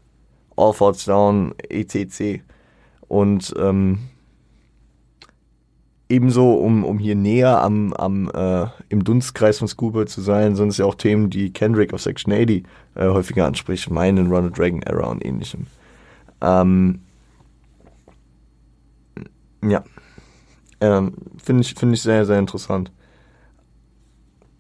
All 0.58 0.74
Falls 0.74 1.06
Down, 1.06 1.54
etc. 1.70 2.42
Und 3.08 3.54
ähm, 3.58 4.00
ebenso, 6.12 6.54
um, 6.54 6.84
um 6.84 7.00
hier 7.00 7.16
näher 7.16 7.62
am, 7.62 7.94
am 7.94 8.30
äh, 8.30 8.68
im 8.90 9.04
Dunstkreis 9.04 9.60
von 9.60 9.68
Scuba 9.68 10.06
zu 10.06 10.22
sein, 10.22 10.56
sind 10.56 10.70
es 10.70 10.78
ja 10.78 10.86
auch 10.86 10.96
Themen, 10.96 11.30
die 11.30 11.52
Kendrick 11.52 11.94
auf 11.94 12.02
Section 12.02 12.34
80 12.34 12.66
äh, 12.96 13.08
häufiger 13.08 13.46
anspricht, 13.46 13.90
meinen 13.90 14.32
Run 14.32 14.46
a 14.46 14.50
Dragon 14.50 14.82
Era 14.84 15.08
und 15.08 15.26
ähnlichem. 15.26 15.68
Ähm, 16.42 17.00
ja. 19.64 19.84
Ähm, 20.82 21.14
Finde 21.42 21.62
ich, 21.62 21.74
find 21.76 21.94
ich 21.94 22.02
sehr, 22.02 22.26
sehr 22.26 22.40
interessant. 22.40 22.92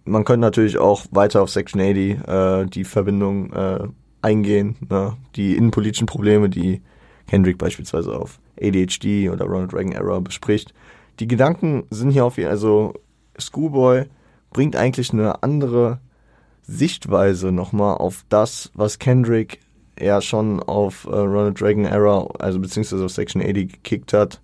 Man 0.05 0.23
könnte 0.23 0.41
natürlich 0.41 0.77
auch 0.77 1.05
weiter 1.11 1.41
auf 1.41 1.49
Section 1.49 1.81
80 1.81 2.27
äh, 2.27 2.65
die 2.65 2.83
Verbindung 2.83 3.51
äh, 3.53 3.87
eingehen, 4.21 4.77
ne? 4.89 5.17
die 5.35 5.55
innenpolitischen 5.55 6.07
Probleme, 6.07 6.49
die 6.49 6.81
Kendrick 7.27 7.57
beispielsweise 7.57 8.15
auf 8.15 8.39
ADHD 8.61 9.29
oder 9.29 9.45
Ronald 9.45 9.73
Reagan 9.73 9.93
Era 9.93 10.19
bespricht. 10.19 10.73
Die 11.21 11.27
Gedanken 11.27 11.83
sind 11.91 12.09
hier 12.09 12.25
auf 12.25 12.37
jeden 12.37 12.49
also 12.49 12.93
Schoolboy 13.37 14.05
bringt 14.49 14.75
eigentlich 14.75 15.13
eine 15.13 15.43
andere 15.43 15.99
Sichtweise 16.63 17.51
nochmal 17.51 17.97
auf 17.97 18.25
das, 18.29 18.71
was 18.73 18.97
Kendrick 18.97 19.59
ja 19.99 20.19
schon 20.19 20.59
auf 20.63 21.05
äh, 21.05 21.15
Ronald 21.15 21.61
Reagan 21.61 21.85
Era, 21.85 22.25
also 22.39 22.59
beziehungsweise 22.59 23.05
auf 23.05 23.11
Section 23.11 23.43
80 23.43 23.71
gekickt 23.71 24.13
hat 24.13 24.41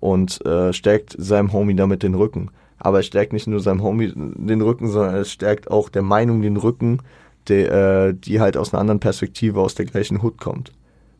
und 0.00 0.44
äh, 0.44 0.72
stärkt 0.72 1.14
seinem 1.16 1.52
Homie 1.52 1.76
damit 1.76 2.02
den 2.02 2.16
Rücken. 2.16 2.50
Aber 2.80 2.98
er 2.98 3.04
stärkt 3.04 3.32
nicht 3.32 3.46
nur 3.46 3.60
seinem 3.60 3.84
Homie 3.84 4.12
den 4.16 4.62
Rücken, 4.62 4.88
sondern 4.88 5.14
es 5.14 5.30
stärkt 5.30 5.70
auch 5.70 5.88
der 5.88 6.02
Meinung 6.02 6.42
den 6.42 6.56
Rücken, 6.56 7.02
die, 7.46 7.62
äh, 7.62 8.14
die 8.14 8.40
halt 8.40 8.56
aus 8.56 8.74
einer 8.74 8.80
anderen 8.80 8.98
Perspektive 8.98 9.60
aus 9.60 9.76
der 9.76 9.86
gleichen 9.86 10.22
Hut 10.22 10.38
kommt. 10.38 10.72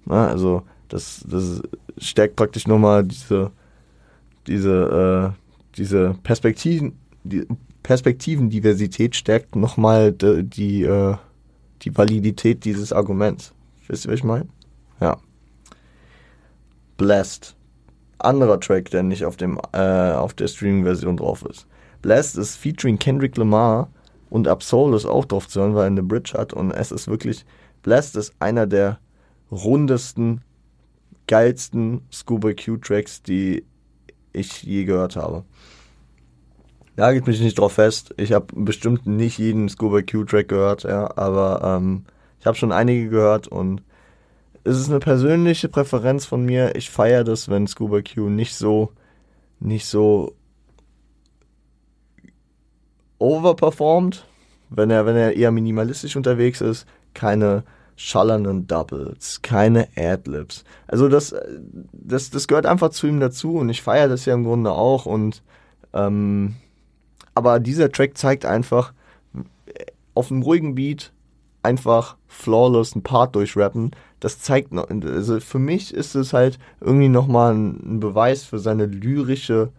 Na, 0.05 0.27
also 0.27 0.63
das, 0.89 1.25
das 1.31 1.63
stärkt 1.97 2.35
praktisch 2.35 2.67
nochmal 2.67 3.05
diese, 3.05 3.53
diese, 4.47 5.35
äh, 5.35 5.77
diese 5.77 6.15
Perspektiven, 6.23 6.99
die 7.25 7.47
Perspektivendiversität 7.83 9.15
stärkt 9.15 9.57
nochmal 9.57 10.13
die, 10.13 10.43
die, 10.43 10.83
äh, 10.83 11.17
die 11.83 11.97
Validität 11.97 12.65
dieses 12.65 12.93
Arguments. 12.93 13.53
Wisst 13.87 14.07
ihr, 14.07 14.13
was 14.13 14.19
ich 14.19 14.25
meine? 14.25 14.49
Ja. 15.01 15.19
Blessed. 16.97 17.55
Anderer 18.19 18.59
Track, 18.59 18.91
der 18.91 19.03
nicht 19.03 19.25
auf, 19.25 19.37
dem, 19.37 19.61
äh, 19.73 20.13
auf 20.13 20.35
der 20.35 20.49
Streaming-Version 20.49 21.19
drauf 21.19 21.45
ist. 21.45 21.67
Blessed 22.03 22.39
ist 22.39 22.57
featuring 22.57 22.99
Kendrick 22.99 23.37
Lamar 23.37 23.89
und 24.31 24.49
Absol 24.49 24.95
ist 24.95 25.07
auch 25.07 25.25
drauf 25.25 25.49
zu 25.49 25.61
hören, 25.61 25.75
weil 25.75 25.85
er 25.85 25.87
eine 25.89 26.03
Bridge 26.03 26.35
hat 26.37 26.53
und 26.53 26.71
es 26.71 26.91
ist 26.91 27.09
wirklich, 27.09 27.45
Blessed 27.83 28.17
ist 28.17 28.35
einer 28.39 28.67
der 28.67 28.99
rundesten, 29.51 30.41
geilsten 31.27 32.03
Scuba 32.13 32.53
Q 32.53 32.79
Tracks, 32.79 33.23
die 33.23 33.65
ich 34.37 34.63
je 34.63 34.85
gehört 34.85 35.17
habe. 35.17 35.45
Nagelt 36.97 37.27
mich 37.27 37.41
nicht 37.41 37.59
drauf 37.59 37.75
fest. 37.75 38.15
Ich 38.17 38.33
habe 38.33 38.47
bestimmt 38.55 39.07
nicht 39.07 39.39
jeden 39.39 39.69
Scuba 39.69 40.03
Q 40.03 40.25
Track 40.25 40.49
gehört, 40.49 40.85
ja, 40.85 41.17
aber 41.17 41.61
ähm, 41.63 42.05
ich 42.41 42.47
habe 42.47 42.57
schon 42.57 42.73
einige 42.73 43.09
gehört 43.09 43.49
und 43.49 43.83
es 44.65 44.79
ist 44.79 44.89
eine 44.89 44.99
persönliche 44.99 45.69
Präferenz 45.69 46.25
von 46.27 46.45
mir. 46.45 46.75
Ich 46.75 46.91
feiere 46.91 47.23
das, 47.23 47.49
wenn 47.49 47.67
Scuba 47.67 48.01
Q 48.03 48.29
nicht 48.29 48.55
so, 48.55 48.93
nicht 49.61 49.87
so 49.87 50.35
overperformt, 53.19 54.27
wenn 54.71 54.91
er, 54.91 55.07
wenn 55.07 55.17
er 55.17 55.37
eher 55.37 55.53
minimalistisch 55.53 56.17
unterwegs 56.17 56.61
ist, 56.61 56.87
keine 57.15 57.65
schallernden 57.97 58.67
Doubles, 58.67 59.41
keine 59.43 59.89
Adlibs. 59.97 60.65
Also 60.87 61.09
das, 61.09 61.35
das, 61.93 62.31
das 62.31 62.47
gehört 62.47 62.67
einfach 62.67 62.91
zu 62.91 63.07
ihm 63.07 63.21
dazu 63.21 63.57
und 63.57 63.69
ich 63.69 63.83
feiere 63.83 64.09
das 64.09 64.27
ja 64.27 64.35
im 64.35 64.45
Grunde 64.45 64.73
auch 64.73 65.07
und 65.07 65.43
ähm, 65.93 66.57
aber 67.35 67.59
dieser 67.61 67.91
Track 67.91 68.17
zeigt 68.17 68.47
einfach 68.47 68.93
auf 70.15 70.31
einem 70.31 70.43
ruhigen 70.43 70.75
Beat 70.75 71.13
einfach 71.63 72.17
flawless 72.27 72.95
einen 72.95 73.03
Part 73.03 73.35
durchrappen. 73.35 73.91
Das 74.21 74.41
zeigt 74.41 74.73
noch, 74.73 74.89
also 74.89 75.41
für 75.41 75.59
mich 75.59 75.93
ist 75.93 76.15
es 76.15 76.33
halt 76.33 76.59
irgendwie 76.81 77.09
nochmal 77.09 77.55
ein 77.55 78.01
Beweis 78.01 78.45
für 78.45 78.59
seine 78.59 78.87
lyrische 78.87 79.71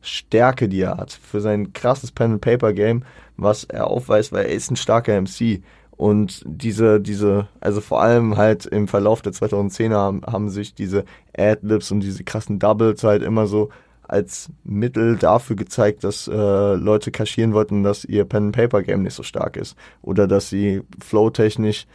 Stärke, 0.00 0.68
die 0.68 0.82
er 0.82 0.96
hat, 0.96 1.12
für 1.12 1.40
sein 1.40 1.72
krasses 1.72 2.12
Pen-and-Paper-Game, 2.12 3.04
was 3.36 3.64
er 3.64 3.86
aufweist, 3.86 4.32
weil 4.32 4.46
er 4.46 4.52
ist 4.52 4.70
ein 4.70 4.76
starker 4.76 5.20
MC. 5.20 5.62
Und 5.98 6.42
diese, 6.46 7.00
diese, 7.00 7.48
also 7.60 7.80
vor 7.80 8.00
allem 8.00 8.36
halt 8.36 8.64
im 8.64 8.88
Verlauf 8.88 9.20
der 9.20 9.32
2010er 9.32 10.24
haben, 10.30 10.48
sich 10.48 10.74
diese 10.74 11.04
Adlibs 11.36 11.90
und 11.90 12.00
diese 12.00 12.24
krassen 12.24 12.58
Doubles 12.58 13.02
halt 13.02 13.22
immer 13.22 13.46
so 13.46 13.68
als 14.04 14.48
Mittel 14.64 15.16
dafür 15.16 15.56
gezeigt, 15.56 16.04
dass 16.04 16.28
äh, 16.28 16.74
Leute 16.74 17.10
kaschieren 17.10 17.52
wollten, 17.52 17.82
dass 17.82 18.04
ihr 18.04 18.24
Pen-and-Paper-Game 18.24 19.02
nicht 19.02 19.14
so 19.14 19.22
stark 19.22 19.56
ist. 19.56 19.76
Oder 20.00 20.26
dass 20.26 20.48
sie 20.48 20.82
flow-technisch 21.04 21.86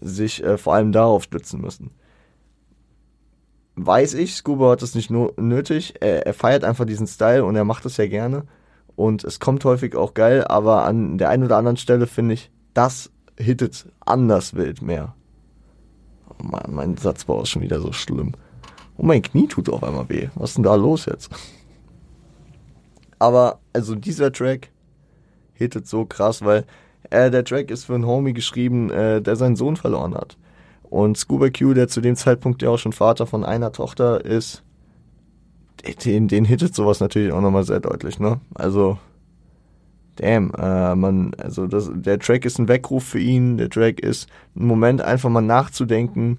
sich 0.00 0.42
äh, 0.42 0.56
vor 0.56 0.74
allem 0.74 0.90
darauf 0.90 1.24
stützen 1.24 1.60
müssen 1.60 1.90
weiß 3.86 4.14
ich, 4.14 4.34
Scuba 4.34 4.70
hat 4.70 4.82
es 4.82 4.94
nicht 4.94 5.10
nur 5.10 5.32
nötig. 5.36 5.94
Er, 6.00 6.26
er, 6.26 6.34
feiert 6.34 6.64
einfach 6.64 6.84
diesen 6.84 7.06
Style 7.06 7.44
und 7.44 7.56
er 7.56 7.64
macht 7.64 7.86
es 7.86 7.96
ja 7.96 8.06
gerne. 8.06 8.44
Und 8.96 9.24
es 9.24 9.40
kommt 9.40 9.64
häufig 9.64 9.96
auch 9.96 10.14
geil, 10.14 10.44
aber 10.44 10.84
an 10.84 11.16
der 11.18 11.30
einen 11.30 11.44
oder 11.44 11.56
anderen 11.56 11.76
Stelle 11.76 12.06
finde 12.06 12.34
ich, 12.34 12.50
das 12.74 13.10
hittet 13.40 13.86
anders 14.00 14.54
wild 14.54 14.82
mehr. 14.82 15.14
Oh 16.28 16.44
Mann, 16.44 16.70
mein 16.70 16.96
Satzbau 16.96 17.42
ist 17.42 17.50
schon 17.50 17.62
wieder 17.62 17.80
so 17.80 17.92
schlimm. 17.92 18.32
Und 18.96 19.06
mein 19.06 19.22
Knie 19.22 19.48
tut 19.48 19.68
auf 19.70 19.82
einmal 19.82 20.08
weh. 20.08 20.28
Was 20.34 20.50
ist 20.50 20.56
denn 20.56 20.64
da 20.64 20.74
los 20.74 21.06
jetzt? 21.06 21.30
Aber, 23.18 23.60
also 23.72 23.94
dieser 23.94 24.32
Track 24.32 24.70
hittet 25.54 25.86
so 25.86 26.04
krass, 26.04 26.42
weil 26.42 26.64
äh, 27.10 27.30
der 27.30 27.44
Track 27.44 27.70
ist 27.70 27.84
für 27.84 27.94
einen 27.94 28.06
Homie 28.06 28.32
geschrieben, 28.32 28.90
äh, 28.90 29.20
der 29.20 29.36
seinen 29.36 29.56
Sohn 29.56 29.76
verloren 29.76 30.14
hat. 30.14 30.36
Und 30.82 31.16
Scuba 31.16 31.50
Q, 31.50 31.74
der 31.74 31.88
zu 31.88 32.00
dem 32.00 32.16
Zeitpunkt 32.16 32.62
ja 32.62 32.70
auch 32.70 32.78
schon 32.78 32.92
Vater 32.92 33.26
von 33.26 33.44
einer 33.44 33.72
Tochter 33.72 34.24
ist, 34.24 34.62
den, 36.04 36.28
den 36.28 36.44
hittet 36.44 36.74
sowas 36.74 37.00
natürlich 37.00 37.32
auch 37.32 37.40
nochmal 37.40 37.64
sehr 37.64 37.80
deutlich, 37.80 38.18
ne? 38.18 38.40
Also, 38.54 38.98
damn, 40.20 40.52
äh, 40.54 40.94
man, 40.94 41.32
also 41.34 41.66
das, 41.66 41.90
der 41.94 42.18
Track 42.18 42.44
ist 42.44 42.58
ein 42.58 42.68
Weckruf 42.68 43.04
für 43.04 43.18
ihn, 43.18 43.56
der 43.56 43.70
Track 43.70 44.00
ist 44.00 44.28
ein 44.54 44.66
Moment, 44.66 45.00
einfach 45.00 45.30
mal 45.30 45.40
nachzudenken, 45.40 46.38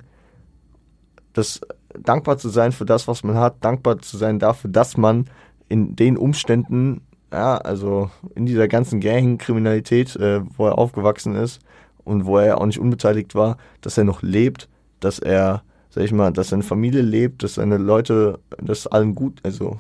das 1.34 1.62
dankbar 1.98 2.38
zu 2.38 2.50
sein 2.50 2.72
für 2.72 2.86
das, 2.86 3.08
was 3.08 3.24
man 3.24 3.36
hat, 3.36 3.64
dankbar 3.64 4.00
zu 4.00 4.18
sein 4.18 4.40
dafür, 4.40 4.70
dass 4.70 4.98
man 4.98 5.26
in 5.68 5.96
den 5.96 6.18
Umständen, 6.18 7.02
ja, 7.32 7.58
also 7.58 8.12
in 8.36 8.46
dieser 8.46 8.68
ganzen 8.68 9.00
Gang-Kriminalität, 9.00 10.16
äh, 10.16 10.42
wo 10.58 10.68
er 10.68 10.78
aufgewachsen 10.78 11.36
ist, 11.36 11.60
und 12.04 12.26
wo 12.26 12.38
er 12.38 12.60
auch 12.60 12.66
nicht 12.66 12.80
unbeteiligt 12.80 13.36
war, 13.36 13.58
dass 13.82 13.98
er 13.98 14.04
noch 14.04 14.22
lebt, 14.22 14.70
dass 15.00 15.20
er, 15.20 15.64
sag 15.90 16.04
ich 16.04 16.12
mal, 16.12 16.32
dass 16.32 16.50
seine 16.50 16.64
Familie 16.64 17.02
lebt, 17.02 17.44
dass 17.44 17.56
seine 17.56 17.78
Leute, 17.78 18.40
dass 18.60 18.88
allen 18.88 19.16
gut, 19.16 19.40
also 19.44 19.80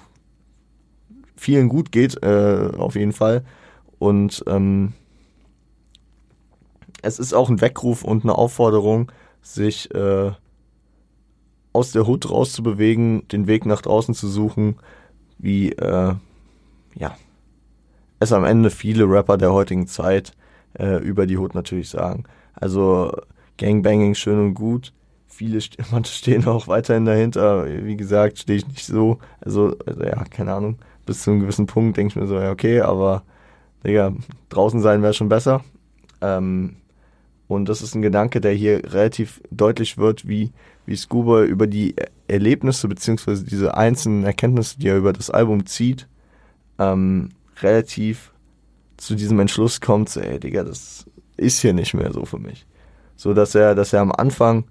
vielen 1.35 1.69
gut 1.69 1.91
geht, 1.91 2.21
äh, 2.23 2.69
auf 2.77 2.95
jeden 2.95 3.11
Fall. 3.11 3.43
Und 4.01 4.43
ähm, 4.47 4.93
es 7.03 7.19
ist 7.19 7.33
auch 7.33 7.51
ein 7.51 7.61
Weckruf 7.61 8.03
und 8.03 8.23
eine 8.23 8.35
Aufforderung, 8.35 9.11
sich 9.43 9.93
äh, 9.93 10.31
aus 11.71 11.91
der 11.91 12.07
Hut 12.07 12.27
rauszubewegen, 12.27 13.27
den 13.27 13.45
Weg 13.45 13.67
nach 13.67 13.83
draußen 13.83 14.15
zu 14.15 14.27
suchen, 14.27 14.77
wie 15.37 15.73
äh, 15.73 16.15
ja 16.95 17.15
es 18.19 18.33
am 18.33 18.43
Ende 18.43 18.71
viele 18.71 19.03
Rapper 19.03 19.37
der 19.37 19.53
heutigen 19.53 19.85
Zeit 19.85 20.31
äh, 20.79 20.97
über 20.97 21.27
die 21.27 21.37
Hut 21.37 21.53
natürlich 21.53 21.89
sagen. 21.89 22.23
Also 22.55 23.11
Gangbanging 23.59 24.15
schön 24.15 24.39
und 24.39 24.55
gut. 24.55 24.93
Viele 25.27 25.59
manche 25.91 26.11
stehen 26.11 26.47
auch 26.47 26.67
weiterhin 26.67 27.05
dahinter. 27.05 27.67
Wie 27.85 27.97
gesagt, 27.97 28.39
stehe 28.39 28.57
ich 28.57 28.67
nicht 28.67 28.83
so. 28.83 29.19
Also, 29.41 29.77
also, 29.85 30.03
ja, 30.03 30.23
keine 30.23 30.55
Ahnung. 30.55 30.79
Bis 31.05 31.21
zu 31.21 31.29
einem 31.29 31.41
gewissen 31.41 31.67
Punkt 31.67 31.97
denke 31.97 32.13
ich 32.13 32.15
mir 32.15 32.25
so, 32.25 32.39
ja, 32.39 32.49
okay, 32.49 32.81
aber 32.81 33.21
Digga, 33.85 34.13
draußen 34.49 34.81
sein 34.81 35.01
wäre 35.01 35.13
schon 35.13 35.29
besser. 35.29 35.63
Ähm, 36.21 36.77
und 37.47 37.67
das 37.67 37.81
ist 37.81 37.95
ein 37.95 38.01
Gedanke, 38.01 38.39
der 38.39 38.53
hier 38.53 38.81
relativ 38.93 39.41
deutlich 39.51 39.97
wird, 39.97 40.27
wie, 40.27 40.51
wie 40.85 40.95
Scuba 40.95 41.43
über 41.43 41.67
die 41.67 41.95
Erlebnisse 42.27 42.87
beziehungsweise 42.87 43.43
diese 43.43 43.75
einzelnen 43.75 44.23
Erkenntnisse, 44.23 44.79
die 44.79 44.87
er 44.87 44.97
über 44.97 45.11
das 45.11 45.29
Album 45.29 45.65
zieht, 45.65 46.07
ähm, 46.79 47.29
relativ 47.61 48.31
zu 48.97 49.15
diesem 49.15 49.39
Entschluss 49.39 49.81
kommt, 49.81 50.09
so, 50.09 50.21
ey, 50.21 50.39
Digga, 50.39 50.63
das 50.63 51.05
ist 51.35 51.59
hier 51.59 51.73
nicht 51.73 51.93
mehr 51.93 52.13
so 52.13 52.23
für 52.23 52.39
mich. 52.39 52.65
So, 53.15 53.33
dass 53.33 53.55
er, 53.55 53.75
dass 53.75 53.93
er 53.93 54.01
am 54.01 54.11
Anfang 54.11 54.65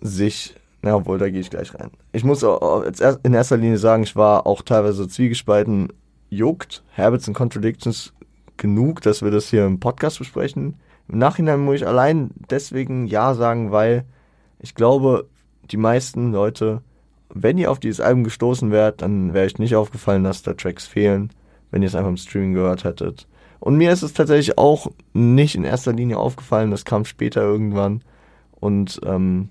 sich, 0.00 0.54
na, 0.82 0.96
obwohl, 0.96 1.18
da 1.18 1.30
gehe 1.30 1.40
ich 1.40 1.50
gleich 1.50 1.74
rein. 1.74 1.90
Ich 2.12 2.24
muss 2.24 2.42
in 2.42 3.34
erster 3.34 3.56
Linie 3.56 3.78
sagen, 3.78 4.02
ich 4.02 4.16
war 4.16 4.46
auch 4.46 4.62
teilweise 4.62 5.08
zwiegespalten, 5.08 5.92
juckt 6.30 6.82
Habits 6.96 7.28
and 7.28 7.36
Contradictions 7.36 8.12
genug, 8.56 9.02
dass 9.02 9.22
wir 9.22 9.30
das 9.30 9.50
hier 9.50 9.66
im 9.66 9.80
Podcast 9.80 10.18
besprechen. 10.18 10.76
Im 11.08 11.18
Nachhinein 11.18 11.60
muss 11.60 11.76
ich 11.76 11.86
allein 11.86 12.30
deswegen 12.50 13.06
Ja 13.06 13.34
sagen, 13.34 13.72
weil 13.72 14.04
ich 14.58 14.74
glaube, 14.74 15.28
die 15.70 15.76
meisten 15.76 16.32
Leute, 16.32 16.82
wenn 17.28 17.58
ihr 17.58 17.70
auf 17.70 17.80
dieses 17.80 18.00
Album 18.00 18.24
gestoßen 18.24 18.70
wärt, 18.70 19.02
dann 19.02 19.34
wäre 19.34 19.46
ich 19.46 19.58
nicht 19.58 19.76
aufgefallen, 19.76 20.24
dass 20.24 20.42
da 20.42 20.54
Tracks 20.54 20.86
fehlen 20.86 21.30
wenn 21.70 21.82
ihr 21.82 21.88
es 21.88 21.94
einfach 21.94 22.10
im 22.10 22.16
Streaming 22.16 22.54
gehört 22.54 22.84
hättet. 22.84 23.26
Und 23.58 23.76
mir 23.76 23.92
ist 23.92 24.02
es 24.02 24.12
tatsächlich 24.12 24.58
auch 24.58 24.90
nicht 25.12 25.54
in 25.54 25.64
erster 25.64 25.92
Linie 25.92 26.18
aufgefallen, 26.18 26.70
das 26.70 26.84
kam 26.84 27.04
später 27.04 27.42
irgendwann. 27.42 28.02
Und 28.58 29.00
ähm, 29.04 29.50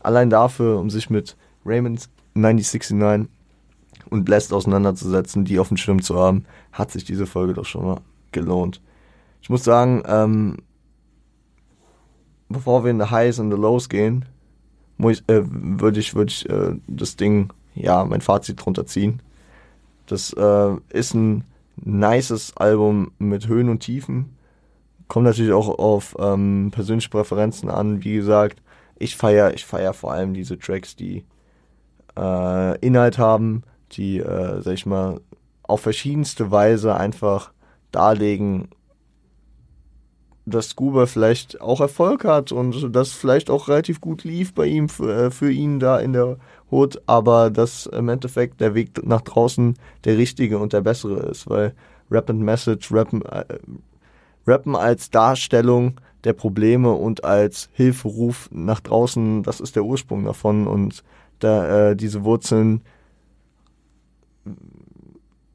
allein 0.00 0.30
dafür, 0.30 0.78
um 0.78 0.90
sich 0.90 1.10
mit 1.10 1.36
Raymond 1.64 2.08
9069 2.34 3.30
und 4.10 4.24
Blessed 4.24 4.52
auseinanderzusetzen, 4.52 5.44
die 5.44 5.58
auf 5.58 5.68
dem 5.68 5.76
Schirm 5.76 6.02
zu 6.02 6.18
haben, 6.18 6.44
hat 6.72 6.90
sich 6.90 7.04
diese 7.04 7.26
Folge 7.26 7.54
doch 7.54 7.64
schon 7.64 7.84
mal 7.84 8.00
gelohnt. 8.32 8.80
Ich 9.42 9.50
muss 9.50 9.64
sagen, 9.64 10.02
ähm, 10.06 10.56
bevor 12.48 12.84
wir 12.84 12.90
in 12.90 13.00
the 13.00 13.10
Highs 13.10 13.38
und 13.38 13.50
the 13.50 13.56
Lows 13.56 13.88
gehen, 13.88 14.24
äh, 14.98 15.42
würde 15.46 16.00
ich, 16.00 16.14
würd 16.14 16.30
ich 16.30 16.48
äh, 16.48 16.76
das 16.86 17.16
Ding, 17.16 17.52
ja, 17.74 18.04
mein 18.04 18.20
Fazit 18.20 18.64
drunter 18.64 18.86
ziehen. 18.86 19.20
Das 20.06 20.32
äh, 20.32 20.76
ist 20.90 21.14
ein 21.14 21.44
nices 21.76 22.56
Album 22.56 23.10
mit 23.18 23.48
Höhen 23.48 23.68
und 23.68 23.80
Tiefen. 23.80 24.36
Kommt 25.08 25.26
natürlich 25.26 25.52
auch 25.52 25.78
auf 25.78 26.16
ähm, 26.18 26.70
persönliche 26.72 27.10
Präferenzen 27.10 27.68
an. 27.68 28.04
Wie 28.04 28.14
gesagt, 28.14 28.62
ich 28.96 29.16
feiere 29.16 29.54
ich 29.54 29.64
feier 29.64 29.92
vor 29.92 30.12
allem 30.12 30.34
diese 30.34 30.58
Tracks, 30.58 30.96
die 30.96 31.24
äh, 32.16 32.78
Inhalt 32.78 33.18
haben, 33.18 33.64
die, 33.96 34.18
äh, 34.18 34.60
sag 34.62 34.74
ich 34.74 34.86
mal, 34.86 35.20
auf 35.62 35.80
verschiedenste 35.80 36.50
Weise 36.50 36.94
einfach 36.94 37.52
darlegen, 37.90 38.68
dass 40.46 40.70
Scuba 40.70 41.06
vielleicht 41.06 41.60
auch 41.60 41.80
Erfolg 41.80 42.24
hat 42.24 42.52
und 42.52 42.94
das 42.94 43.12
vielleicht 43.12 43.48
auch 43.48 43.68
relativ 43.68 44.00
gut 44.00 44.24
lief 44.24 44.52
bei 44.52 44.66
ihm, 44.66 44.88
für, 44.88 45.26
äh, 45.26 45.30
für 45.30 45.50
ihn 45.50 45.80
da 45.80 45.98
in 45.98 46.12
der 46.12 46.36
Hut, 46.70 47.00
aber 47.06 47.50
dass 47.50 47.86
im 47.86 48.08
Endeffekt 48.08 48.60
der 48.60 48.74
Weg 48.74 49.06
nach 49.06 49.22
draußen 49.22 49.76
der 50.04 50.18
richtige 50.18 50.58
und 50.58 50.72
der 50.72 50.82
bessere 50.82 51.20
ist, 51.30 51.48
weil 51.48 51.74
Rap 52.10 52.28
and 52.28 52.40
Message, 52.40 52.92
Rappen, 52.92 53.22
äh, 53.22 53.44
Rappen 54.46 54.76
als 54.76 55.10
Darstellung 55.10 56.00
der 56.24 56.34
Probleme 56.34 56.92
und 56.92 57.24
als 57.24 57.70
Hilferuf 57.72 58.50
nach 58.52 58.80
draußen, 58.80 59.42
das 59.42 59.60
ist 59.60 59.76
der 59.76 59.84
Ursprung 59.84 60.24
davon 60.24 60.66
und 60.66 61.02
da 61.38 61.90
äh, 61.90 61.96
diese 61.96 62.24
Wurzeln 62.24 62.82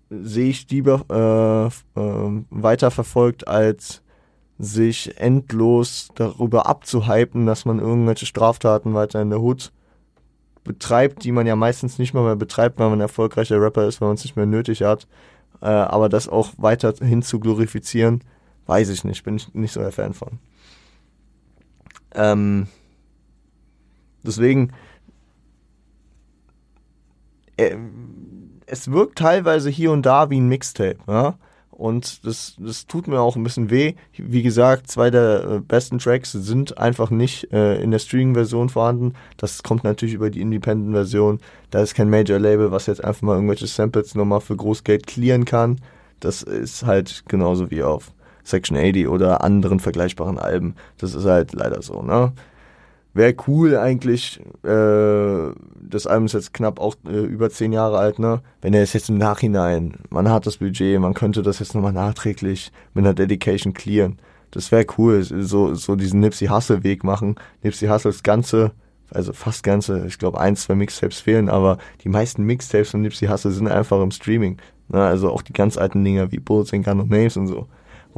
sehe 0.10 0.50
ich 0.50 0.70
lieber 0.70 1.06
äh, 1.96 2.00
äh, 2.00 2.44
weiterverfolgt 2.50 3.48
als 3.48 4.02
sich 4.58 5.18
endlos 5.18 6.10
darüber 6.16 6.66
abzuhypen, 6.66 7.46
dass 7.46 7.66
man 7.66 7.80
irgendwelche 7.80 8.26
Straftaten 8.26 8.94
weiter 8.94 9.22
in 9.22 9.30
der 9.30 9.40
Hut 9.40 9.72
betreibt, 10.64 11.24
die 11.24 11.32
man 11.32 11.48
ja 11.48 11.56
meistens 11.56 11.98
nicht 11.98 12.14
mal 12.14 12.24
mehr 12.24 12.36
betreibt, 12.36 12.78
weil 12.78 12.90
man 12.90 13.00
erfolgreicher 13.00 13.62
Rapper 13.62 13.88
ist, 13.88 14.02
weil 14.02 14.10
man 14.10 14.16
es 14.16 14.24
nicht 14.24 14.36
mehr 14.36 14.46
nötig 14.46 14.84
hat. 14.84 15.08
Äh, 15.62 15.68
aber 15.68 16.10
das 16.10 16.28
auch 16.28 16.52
weiterhin 16.58 17.22
zu 17.22 17.40
glorifizieren, 17.40 18.24
weiß 18.66 18.90
ich 18.90 19.04
nicht, 19.04 19.24
bin 19.24 19.38
ich 19.38 19.54
nicht 19.54 19.72
so 19.72 19.80
der 19.80 19.92
Fan 19.92 20.14
von. 20.14 20.40
Ähm, 22.14 22.68
deswegen, 24.24 24.74
äh, 27.58 27.76
es 28.70 28.92
wirkt 28.92 29.18
teilweise 29.18 29.70
hier 29.70 29.92
und 29.92 30.06
da 30.06 30.30
wie 30.30 30.40
ein 30.40 30.48
Mixtape, 30.48 30.98
ja. 31.08 31.36
Und 31.72 32.26
das, 32.26 32.58
das 32.60 32.88
tut 32.88 33.08
mir 33.08 33.22
auch 33.22 33.38
ein 33.38 33.44
bisschen 33.44 33.70
weh. 33.70 33.94
Wie 34.18 34.44
gesagt, 34.44 34.92
zwei 34.92 35.10
der 35.10 35.46
äh, 35.46 35.60
besten 35.60 35.98
Tracks 35.98 36.34
sind 36.34 36.78
einfach 36.78 37.10
nicht 37.10 37.54
äh, 37.54 37.82
in 37.82 37.92
der 37.92 38.00
Streaming-Version 38.00 38.68
vorhanden. 38.68 39.14
Das 39.38 39.64
kommt 39.64 39.86
natürlich 39.86 40.14
über 40.14 40.30
die 40.30 40.42
Independent-Version. 40.42 41.40
Da 41.72 41.82
ist 41.82 41.96
kein 41.96 42.10
Major-Label, 42.10 42.74
was 42.74 42.88
jetzt 42.88 43.02
einfach 43.02 43.22
mal 43.22 43.36
irgendwelche 43.36 43.68
Samples 43.68 44.14
nochmal 44.14 44.42
für 44.42 44.58
Großgeld 44.58 45.08
clearen 45.08 45.46
kann. 45.46 45.80
Das 46.20 46.44
ist 46.44 46.86
halt 46.86 47.24
genauso 47.30 47.72
wie 47.72 47.82
auf 47.82 48.12
Section 48.44 48.76
80 48.76 49.08
oder 49.08 49.42
anderen 49.42 49.80
vergleichbaren 49.80 50.38
Alben. 50.38 50.76
Das 50.98 51.16
ist 51.16 51.24
halt 51.24 51.54
leider 51.54 51.82
so, 51.82 52.02
ne? 52.02 52.34
Wäre 53.14 53.36
cool 53.48 53.76
eigentlich, 53.76 54.40
äh, 54.64 55.52
das 55.82 56.06
Album 56.06 56.26
ist 56.26 56.34
jetzt 56.34 56.54
knapp 56.54 56.80
auch 56.80 56.96
äh, 57.08 57.18
über 57.18 57.50
zehn 57.50 57.74
Jahre 57.74 57.98
alt, 57.98 58.20
ne? 58.20 58.42
Wenn 58.62 58.76
er 58.76 58.84
es 58.84 58.94
jetzt 58.94 59.10
im 59.10 59.18
Nachhinein, 59.18 59.96
man 60.12 60.30
hat 60.30 60.46
das 60.46 60.58
Budget, 60.58 61.00
man 61.00 61.16
könnte 61.16 61.42
das 61.42 61.58
jetzt 61.60 61.74
nochmal 61.74 61.94
nachträglich 61.94 62.72
mit 62.94 63.06
einer 63.06 63.16
Dedication 63.16 63.74
clearen. 63.74 64.20
Das 64.52 64.72
wäre 64.72 64.86
cool, 64.98 65.24
so, 65.24 65.74
so 65.74 65.96
diesen 65.96 66.20
Nipsey 66.20 66.48
Hustle 66.48 66.84
Weg 66.84 67.04
machen. 67.04 67.36
Nipsey 67.64 67.88
Hustles 67.88 68.22
ganze, 68.22 68.72
also 69.10 69.34
fast 69.34 69.64
ganze, 69.64 70.06
ich 70.06 70.20
glaube 70.20 70.40
ein, 70.40 70.56
zwei 70.56 70.76
Mixtapes 70.76 71.20
fehlen, 71.20 71.50
aber 71.50 71.80
die 72.04 72.10
meisten 72.10 72.44
Mixtapes 72.44 72.92
von 72.92 73.02
Nipsey 73.02 73.28
Hustle 73.28 73.52
sind 73.52 73.68
einfach 73.68 74.02
im 74.02 74.12
Streaming. 74.12 74.58
Ne? 74.88 75.04
Also 75.04 75.32
auch 75.32 75.42
die 75.42 75.54
ganz 75.54 75.78
alten 75.78 76.04
Dinger 76.04 76.32
wie 76.32 76.40
Bullets 76.40 76.74
and 76.74 76.86
Gun 76.86 77.02
and 77.02 77.10
Names 77.10 77.38
und 77.38 77.48
so 77.48 77.68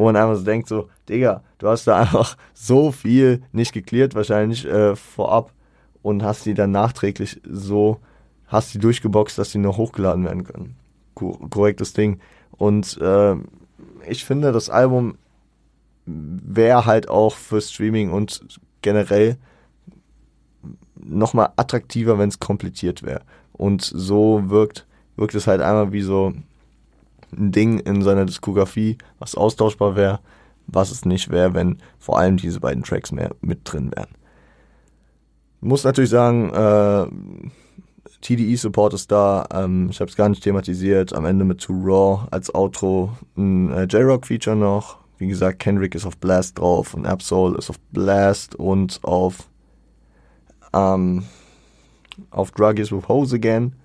wo 0.02 0.06
man 0.06 0.16
einfach 0.16 0.36
so 0.36 0.44
denkt, 0.44 0.68
so, 0.68 0.90
Digga, 1.08 1.44
du 1.60 1.68
hast 1.68 1.86
da 1.86 1.98
einfach 2.02 2.36
so 2.56 2.92
viel 2.92 3.44
nicht 3.52 3.72
geklärt, 3.72 4.16
wahrscheinlich 4.16 4.66
äh, 4.66 4.96
vorab 4.96 5.54
und 6.02 6.24
hast 6.24 6.44
die 6.48 6.56
dann 6.56 6.72
nachträglich 6.72 7.40
so, 7.48 8.00
hast 8.48 8.74
die 8.74 8.80
durchgeboxt, 8.80 9.38
dass 9.38 9.52
die 9.52 9.60
noch 9.60 9.78
hochgeladen 9.78 10.26
werden 10.26 10.44
können. 10.44 10.76
korrektes 11.14 11.94
Ding. 11.94 12.20
Und 12.58 12.98
äh, 13.00 13.36
ich 14.10 14.26
finde, 14.26 14.52
das 14.52 14.72
Album 14.72 15.20
wäre 16.08 16.88
halt 16.88 17.08
auch 17.08 17.36
für 17.36 17.62
Streaming 17.62 18.12
und 18.12 18.44
generell 18.82 19.38
nochmal 20.96 21.52
attraktiver, 21.58 22.18
wenn 22.18 22.30
es 22.30 22.40
komplettiert 22.40 23.04
wäre. 23.04 23.22
Und 23.54 23.84
so 23.84 24.50
wirkt, 24.50 24.88
wirkt 25.16 25.36
es 25.36 25.46
halt 25.46 25.62
einmal 25.62 25.94
wie 25.94 26.02
so 26.02 26.34
ein 27.36 27.52
Ding 27.52 27.80
in 27.80 28.02
seiner 28.02 28.26
Diskografie, 28.26 28.98
was 29.20 29.36
austauschbar 29.36 29.96
wäre, 29.96 30.20
was 30.68 30.92
es 30.92 31.06
nicht 31.06 31.30
wäre, 31.30 31.54
wenn 31.54 31.78
vor 32.00 32.18
allem 32.18 32.38
diese 32.38 32.60
beiden 32.60 32.84
Tracks 32.84 33.12
mehr 33.12 33.32
mit 33.42 33.62
drin 33.64 33.92
wären. 33.96 34.10
Muss 35.60 35.84
natürlich 35.84 36.10
sagen, 36.10 36.50
äh, 36.54 37.08
TDE-Support 38.22 38.94
ist 38.94 39.12
da. 39.12 39.48
Ähm, 39.54 39.90
ich 39.92 40.00
habe 40.00 40.10
es 40.10 40.16
gar 40.16 40.30
nicht 40.30 40.44
thematisiert. 40.44 41.14
Am 41.14 41.26
Ende 41.26 41.46
mit 41.46 41.62
Too 41.62 41.80
Raw 41.84 42.28
als 42.32 42.54
Outro 42.54 43.12
ein 43.36 43.72
äh, 43.72 43.84
J-Rock-Feature 43.84 44.56
noch. 44.56 45.00
Wie 45.18 45.28
gesagt, 45.28 45.60
Kendrick 45.60 45.94
ist 45.94 46.06
auf 46.06 46.18
Blast 46.18 46.58
drauf 46.58 46.94
und 46.96 47.06
Absol 47.06 47.56
ist 47.56 47.70
auf 47.70 47.80
Blast 47.92 48.56
und 48.56 49.00
auf 49.04 49.50
ähm, 50.74 51.24
auf 52.32 52.52
Druggies 52.52 52.92
with 52.92 53.08
Hose 53.08 53.36
Again 53.36 53.76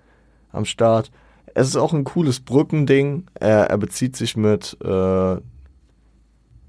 am 0.53 0.65
Start 0.65 1.11
es 1.57 1.69
ist 1.69 1.77
auch 1.77 1.95
ein 1.95 2.05
cooles 2.05 2.41
Brückending. 2.41 3.25
Er, 3.33 3.71
er 3.71 3.79
bezieht 3.79 4.15
sich 4.15 4.37
mit 4.37 4.77
äh, 4.85 5.37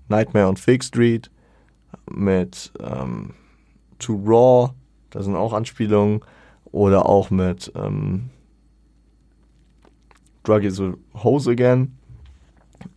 Nightmare 0.07 0.47
on 0.47 0.55
Fake 0.55 0.81
Street, 0.81 1.29
mit 2.09 2.71
ähm, 2.79 3.33
To 3.99 4.13
Raw, 4.25 4.73
da 5.09 5.21
sind 5.21 5.35
auch 5.35 5.51
Anspielungen, 5.51 6.21
oder 6.71 7.05
auch 7.05 7.29
mit 7.29 7.69
ähm, 7.75 8.29
Drug 10.43 10.63
is 10.63 10.79
a 10.79 10.93
Hose 11.21 11.51
Again. 11.51 11.97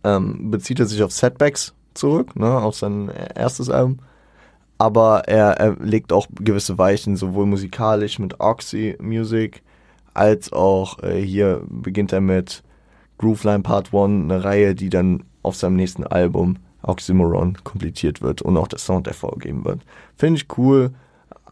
Ähm, 0.05 0.49
bezieht 0.49 0.79
er 0.79 0.85
sich 0.85 1.03
auf 1.03 1.11
Setbacks 1.11 1.73
zurück, 1.93 2.37
ne, 2.37 2.57
auf 2.57 2.77
sein 2.77 3.11
erstes 3.35 3.69
Album. 3.69 3.99
Aber 4.77 5.27
er, 5.27 5.59
er 5.59 5.75
legt 5.81 6.13
auch 6.13 6.27
gewisse 6.39 6.77
Weichen, 6.77 7.17
sowohl 7.17 7.47
musikalisch 7.47 8.17
mit 8.17 8.39
Oxy 8.39 8.95
Music, 9.01 9.61
als 10.13 10.51
auch 10.51 11.01
äh, 11.03 11.21
hier 11.21 11.61
beginnt 11.67 12.11
er 12.11 12.21
mit 12.21 12.63
Grooveline 13.17 13.63
Part 13.63 13.93
1, 13.93 14.23
eine 14.23 14.43
Reihe, 14.43 14.75
die 14.75 14.89
dann 14.89 15.23
auf 15.43 15.55
seinem 15.55 15.75
nächsten 15.75 16.05
Album 16.05 16.57
Oxymoron 16.83 17.57
komplettiert 17.63 18.21
wird 18.21 18.41
und 18.41 18.57
auch 18.57 18.67
der 18.67 18.79
Sound 18.79 19.07
hervorgeben 19.07 19.63
wird. 19.65 19.81
Finde 20.17 20.39
ich 20.39 20.57
cool, 20.57 20.91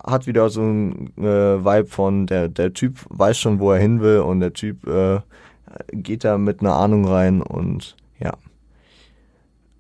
hat 0.04 0.28
wieder 0.28 0.50
so 0.50 0.62
ein 0.62 1.15
äh, 1.17 1.63
Vibe 1.63 1.88
von 1.88 2.26
der, 2.26 2.50
der 2.50 2.74
Typ 2.74 3.06
weiß 3.10 3.38
schon, 3.38 3.60
wo 3.60 3.72
er 3.72 3.80
hin 3.80 4.02
will 4.02 4.19
und 4.19 4.39
der 4.39 4.54
Typ 4.54 4.88
äh, 4.88 5.19
geht 5.91 6.24
da 6.24 6.38
mit 6.38 6.62
einer 6.62 6.76
Ahnung 6.76 7.06
rein 7.06 7.41
und 7.41 7.95
ja. 8.19 8.34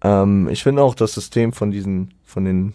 Ähm, 0.01 0.47
ich 0.49 0.63
finde 0.63 0.83
auch 0.83 0.95
das 0.95 1.13
System 1.13 1.51
von 1.51 1.71
diesen, 1.71 2.13
von 2.23 2.45
den 2.45 2.73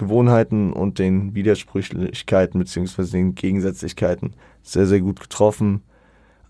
Gewohnheiten 0.00 0.72
und 0.72 0.98
den 0.98 1.34
Widersprüchlichkeiten 1.34 2.58
beziehungsweise 2.58 3.12
den 3.12 3.34
Gegensätzlichkeiten 3.34 4.34
sehr, 4.62 4.86
sehr 4.86 5.00
gut 5.00 5.20
getroffen. 5.20 5.82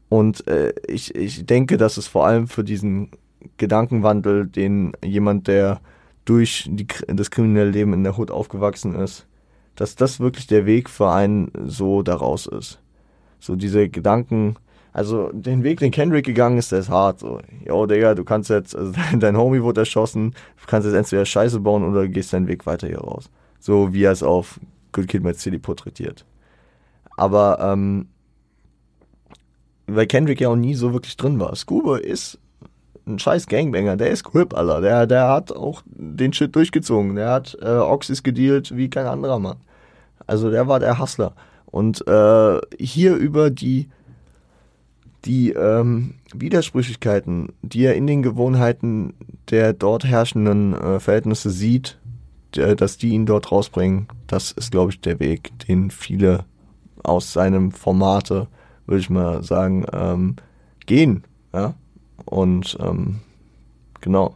Und 0.09 0.47
äh, 0.49 0.73
ich, 0.87 1.15
ich 1.15 1.45
denke, 1.45 1.77
dass 1.77 1.97
es 1.97 2.07
vor 2.07 2.27
allem 2.27 2.49
für 2.49 2.65
diesen 2.65 3.11
Gedankenwandel, 3.57 4.47
den 4.47 4.93
jemand, 5.05 5.49
der 5.49 5.81
durch 6.25 6.69
die, 6.71 6.87
das 7.09 7.31
kriminelle 7.31 7.71
Leben 7.71 7.93
in 7.93 8.05
der 8.05 8.17
Hut 8.17 8.31
aufgewachsen 8.31 8.95
ist, 8.95 9.27
dass 9.75 9.97
das 9.97 10.21
wirklich 10.21 10.47
der 10.47 10.65
Weg 10.65 10.89
für 10.89 11.11
einen 11.11 11.51
so 11.67 12.03
daraus 12.03 12.47
ist. 12.47 12.81
So 13.41 13.57
diese 13.57 13.89
Gedanken, 13.89 14.57
also 14.93 15.31
den 15.33 15.65
Weg, 15.65 15.81
den 15.81 15.91
Kendrick 15.91 16.27
gegangen 16.27 16.59
ist, 16.59 16.71
der 16.71 16.81
ist 16.81 16.89
hart. 16.89 17.21
So, 17.21 17.41
yo, 17.67 17.87
Digga, 17.87 18.15
du 18.15 18.25
kannst 18.25 18.51
jetzt, 18.51 18.77
also 18.77 18.93
dein 19.19 19.37
Homie 19.37 19.63
wurde 19.63 19.81
erschossen, 19.81 20.35
du 20.61 20.67
kannst 20.67 20.87
jetzt 20.87 20.97
entweder 20.97 21.25
Scheiße 21.25 21.59
bauen 21.59 21.85
oder 21.85 22.07
gehst 22.07 22.33
deinen 22.33 22.47
Weg 22.47 22.67
weiter 22.67 22.87
hier 22.87 23.01
raus 23.01 23.29
so 23.61 23.93
wie 23.93 24.03
er 24.03 24.13
es 24.13 24.23
auf 24.23 24.59
Good 24.93 25.07
Kid 25.07 25.23
Mad 25.23 25.39
City 25.39 25.59
porträtiert. 25.59 26.25
Aber 27.17 27.59
ähm, 27.61 28.09
weil 29.87 30.07
Kendrick 30.07 30.41
ja 30.41 30.49
auch 30.49 30.57
nie 30.57 30.75
so 30.75 30.93
wirklich 30.93 31.17
drin 31.17 31.39
war. 31.39 31.55
Scuba 31.55 31.99
ist 31.99 32.39
ein 33.07 33.19
scheiß 33.19 33.47
Gangbanger, 33.47 33.97
der 33.97 34.11
ist 34.11 34.25
Crip, 34.25 34.55
Alter. 34.55 34.81
Der, 34.81 35.07
der 35.07 35.29
hat 35.29 35.53
auch 35.53 35.83
den 35.87 36.33
Shit 36.33 36.55
durchgezogen. 36.55 37.17
Der 37.17 37.31
hat 37.31 37.57
äh, 37.61 37.67
Oxys 37.67 38.23
gedealt 38.23 38.77
wie 38.77 38.91
kein 38.91 39.07
anderer 39.07 39.39
Mann. 39.39 39.59
Also 40.27 40.51
der 40.51 40.69
war 40.69 40.81
der 40.81 40.99
Hustler. 40.99 41.35
Und 41.67 42.07
äh, 42.07 42.59
hier 42.79 43.17
über 43.17 43.51
die, 43.51 43.89
die 45.25 45.51
ähm, 45.51 46.15
Widersprüchlichkeiten, 46.35 47.53
die 47.63 47.85
er 47.85 47.95
in 47.95 48.07
den 48.07 48.23
Gewohnheiten 48.23 49.15
der 49.51 49.73
dort 49.73 50.05
herrschenden 50.05 50.75
äh, 50.75 51.01
Verhältnisse 51.01 51.51
sieht, 51.51 51.99
dass 52.53 52.99
die 52.99 53.11
ihn 53.11 53.27
dort 53.27 53.53
rausbringen, 53.53 54.09
das 54.27 54.53
ist, 54.53 54.71
glaube 54.71 54.93
ich, 54.93 55.01
der 55.01 55.21
Weg, 55.21 55.51
den 55.69 55.91
viele 55.91 56.45
aus 57.03 57.33
seinem 57.33 57.73
Formate, 57.73 58.49
würde 58.87 59.01
ich 59.01 59.11
mal 59.11 59.43
sagen, 59.43 59.87
ähm, 59.93 60.37
gehen. 60.87 61.25
Ja? 61.53 61.75
Und 62.25 62.77
ähm, 62.81 63.21
genau. 64.01 64.35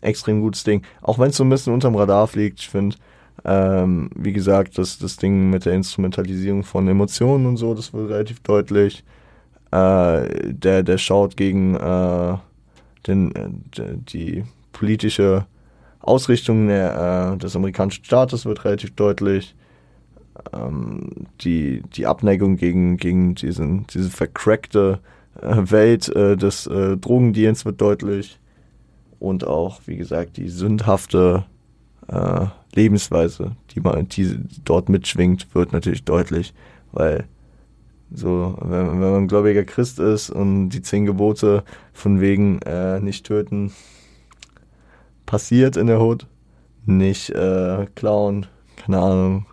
Extrem 0.00 0.40
gutes 0.40 0.64
Ding. 0.64 0.82
Auch 1.02 1.18
wenn 1.18 1.30
es 1.30 1.36
so 1.36 1.44
ein 1.44 1.48
bisschen 1.48 1.72
unterm 1.72 1.96
Radar 1.96 2.26
fliegt, 2.26 2.60
ich 2.60 2.68
finde, 2.68 2.96
ähm, 3.44 4.10
wie 4.14 4.32
gesagt, 4.32 4.78
das, 4.78 4.98
das 4.98 5.16
Ding 5.16 5.50
mit 5.50 5.64
der 5.64 5.74
Instrumentalisierung 5.74 6.64
von 6.64 6.88
Emotionen 6.88 7.46
und 7.46 7.56
so, 7.56 7.74
das 7.74 7.92
wird 7.92 8.10
relativ 8.10 8.40
deutlich. 8.40 9.04
Äh, 9.70 10.52
der, 10.52 10.82
der 10.82 10.98
schaut 10.98 11.36
gegen 11.36 11.74
äh, 11.74 12.36
den, 13.06 13.34
äh, 13.34 13.48
die 13.78 14.44
politische 14.72 15.46
Ausrichtung 16.06 16.68
der, 16.68 17.34
äh, 17.34 17.38
des 17.38 17.56
amerikanischen 17.56 18.04
Staates 18.04 18.46
wird 18.46 18.64
relativ 18.64 18.94
deutlich. 18.94 19.54
Ähm, 20.52 21.26
die, 21.40 21.82
die 21.94 22.06
Abneigung 22.06 22.56
gegen, 22.56 22.96
gegen 22.96 23.34
diesen, 23.34 23.86
diese 23.88 24.10
vercrackte 24.10 25.00
äh, 25.40 25.56
Welt 25.70 26.08
äh, 26.14 26.36
des 26.36 26.66
äh, 26.66 26.96
Drogendeals 26.96 27.64
wird 27.64 27.80
deutlich. 27.80 28.38
Und 29.18 29.46
auch, 29.46 29.80
wie 29.86 29.96
gesagt, 29.96 30.36
die 30.36 30.48
sündhafte 30.48 31.44
äh, 32.08 32.46
Lebensweise, 32.74 33.56
die 33.74 33.80
man, 33.80 34.08
die 34.08 34.38
dort 34.64 34.88
mitschwingt, 34.88 35.54
wird 35.54 35.72
natürlich 35.72 36.04
deutlich, 36.04 36.52
weil 36.92 37.24
so, 38.12 38.56
wenn, 38.60 39.00
wenn 39.00 39.10
man 39.10 39.28
gläubiger 39.28 39.64
Christ 39.64 39.98
ist 39.98 40.30
und 40.30 40.68
die 40.68 40.82
zehn 40.82 41.06
Gebote 41.06 41.64
von 41.92 42.20
wegen 42.20 42.60
äh, 42.62 43.00
nicht 43.00 43.26
töten 43.26 43.72
passiert 45.26 45.76
in 45.76 45.86
der 45.88 46.00
Hut, 46.00 46.26
nicht 46.86 47.30
äh, 47.30 47.86
klauen, 47.94 48.46
keine 48.76 48.98
Ahnung, 48.98 49.46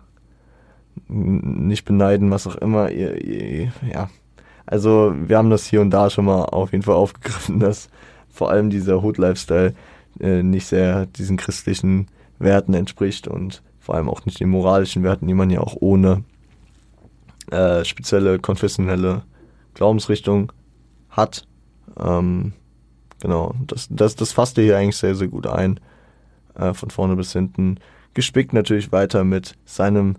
nicht 1.08 1.84
beneiden, 1.84 2.30
was 2.30 2.46
auch 2.46 2.56
immer, 2.56 2.90
ihr, 2.90 3.22
ihr, 3.22 3.72
ja. 3.92 4.08
Also 4.66 5.12
wir 5.14 5.36
haben 5.36 5.50
das 5.50 5.66
hier 5.66 5.82
und 5.82 5.90
da 5.90 6.08
schon 6.08 6.24
mal 6.24 6.44
auf 6.44 6.72
jeden 6.72 6.84
Fall 6.84 6.94
aufgegriffen, 6.94 7.60
dass 7.60 7.90
vor 8.30 8.50
allem 8.50 8.70
dieser 8.70 9.02
Hood-Lifestyle 9.02 9.74
äh, 10.20 10.42
nicht 10.42 10.66
sehr 10.66 11.06
diesen 11.06 11.36
christlichen 11.36 12.06
Werten 12.38 12.74
entspricht 12.74 13.28
und 13.28 13.62
vor 13.78 13.94
allem 13.94 14.08
auch 14.08 14.24
nicht 14.24 14.40
den 14.40 14.48
moralischen 14.48 15.02
Werten, 15.02 15.26
die 15.26 15.34
man 15.34 15.50
ja 15.50 15.60
auch 15.60 15.76
ohne 15.78 16.24
äh, 17.50 17.84
spezielle 17.84 18.38
konfessionelle 18.38 19.22
Glaubensrichtung 19.74 20.52
hat. 21.10 21.46
Ähm, 21.98 22.54
genau, 23.20 23.54
das, 23.66 23.88
das, 23.90 24.16
das 24.16 24.32
fasst 24.32 24.56
hier 24.56 24.76
eigentlich 24.76 24.96
sehr, 24.96 25.14
sehr 25.14 25.28
gut 25.28 25.46
ein, 25.46 25.80
äh, 26.54 26.74
von 26.74 26.90
vorne 26.90 27.16
bis 27.16 27.32
hinten. 27.32 27.78
Gespickt 28.14 28.52
natürlich 28.52 28.92
weiter 28.92 29.24
mit 29.24 29.56
seinem 29.64 30.16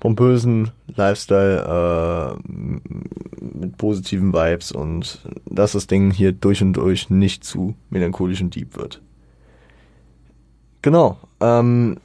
pompösen 0.00 0.70
Lifestyle 0.94 2.36
äh, 2.36 2.52
mit 3.40 3.76
positiven 3.78 4.32
Vibes 4.32 4.72
und 4.72 5.20
dass 5.48 5.72
das 5.72 5.86
Ding 5.86 6.10
hier 6.10 6.32
durch 6.32 6.62
und 6.62 6.74
durch 6.74 7.10
nicht 7.10 7.44
zu 7.44 7.74
melancholisch 7.90 8.40
und 8.42 8.54
deep 8.54 8.76
wird. 8.76 9.00
Genau. 10.82 11.18
Ähm, 11.40 11.96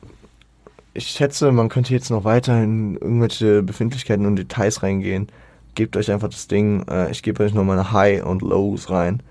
ich 0.93 1.07
schätze, 1.07 1.51
man 1.51 1.69
könnte 1.69 1.93
jetzt 1.93 2.09
noch 2.09 2.23
weiter 2.23 2.63
in 2.63 2.95
irgendwelche 2.95 3.63
Befindlichkeiten 3.63 4.25
und 4.25 4.35
Details 4.35 4.83
reingehen. 4.83 5.27
Gebt 5.75 5.95
euch 5.95 6.11
einfach 6.11 6.29
das 6.29 6.47
Ding. 6.47 6.85
Äh, 6.89 7.11
ich 7.11 7.23
gebe 7.23 7.43
euch 7.43 7.53
noch 7.53 7.63
meine 7.63 7.91
High 7.91 8.23
und 8.23 8.41
Lows 8.41 8.89
rein. 8.89 9.21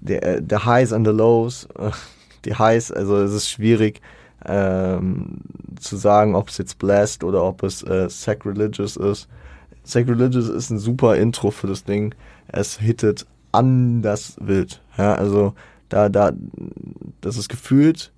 Der, 0.00 0.22
äh, 0.22 0.42
der 0.42 0.64
Highs 0.64 0.92
and 0.92 1.06
the 1.06 1.12
Lows. 1.12 1.68
Äh, 1.78 1.90
die 2.44 2.54
Highs, 2.54 2.92
also 2.92 3.16
es 3.16 3.32
ist 3.32 3.50
schwierig 3.50 4.00
ähm, 4.46 5.38
zu 5.80 5.96
sagen, 5.96 6.34
ob 6.34 6.48
es 6.48 6.58
jetzt 6.58 6.78
Blast 6.78 7.24
oder 7.24 7.42
ob 7.42 7.62
es 7.62 7.82
äh, 7.82 8.08
Sacrilegious 8.08 8.96
ist. 8.96 9.28
Sacrilegious 9.82 10.48
ist 10.48 10.70
ein 10.70 10.78
super 10.78 11.16
Intro 11.16 11.50
für 11.50 11.66
das 11.66 11.84
Ding. 11.84 12.14
Es 12.46 12.78
hittet 12.78 13.26
anders 13.52 14.36
wild. 14.40 14.80
Ja, 14.96 15.14
also 15.14 15.54
da, 15.88 16.08
da, 16.08 16.32
das 17.20 17.36
ist 17.36 17.48
gefühlt 17.48 18.12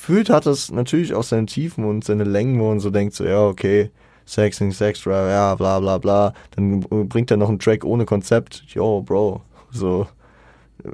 gefühlt 0.00 0.30
hat 0.30 0.46
es 0.46 0.70
natürlich 0.70 1.12
auch 1.12 1.22
seine 1.22 1.44
Tiefen 1.44 1.84
und 1.84 2.04
seine 2.04 2.24
Längen, 2.24 2.58
wo 2.58 2.68
man 2.68 2.80
so 2.80 2.88
denkt, 2.88 3.14
so, 3.14 3.24
ja, 3.24 3.44
okay, 3.44 3.90
Sexing, 4.24 4.72
Sex 4.72 5.04
ja, 5.04 5.54
bla, 5.56 5.78
bla, 5.78 5.98
bla. 5.98 6.32
Dann 6.56 6.80
bringt 6.80 7.30
er 7.30 7.36
noch 7.36 7.50
einen 7.50 7.58
Track 7.58 7.84
ohne 7.84 8.06
Konzept. 8.06 8.64
Yo, 8.68 9.02
Bro, 9.02 9.42
so, 9.70 10.06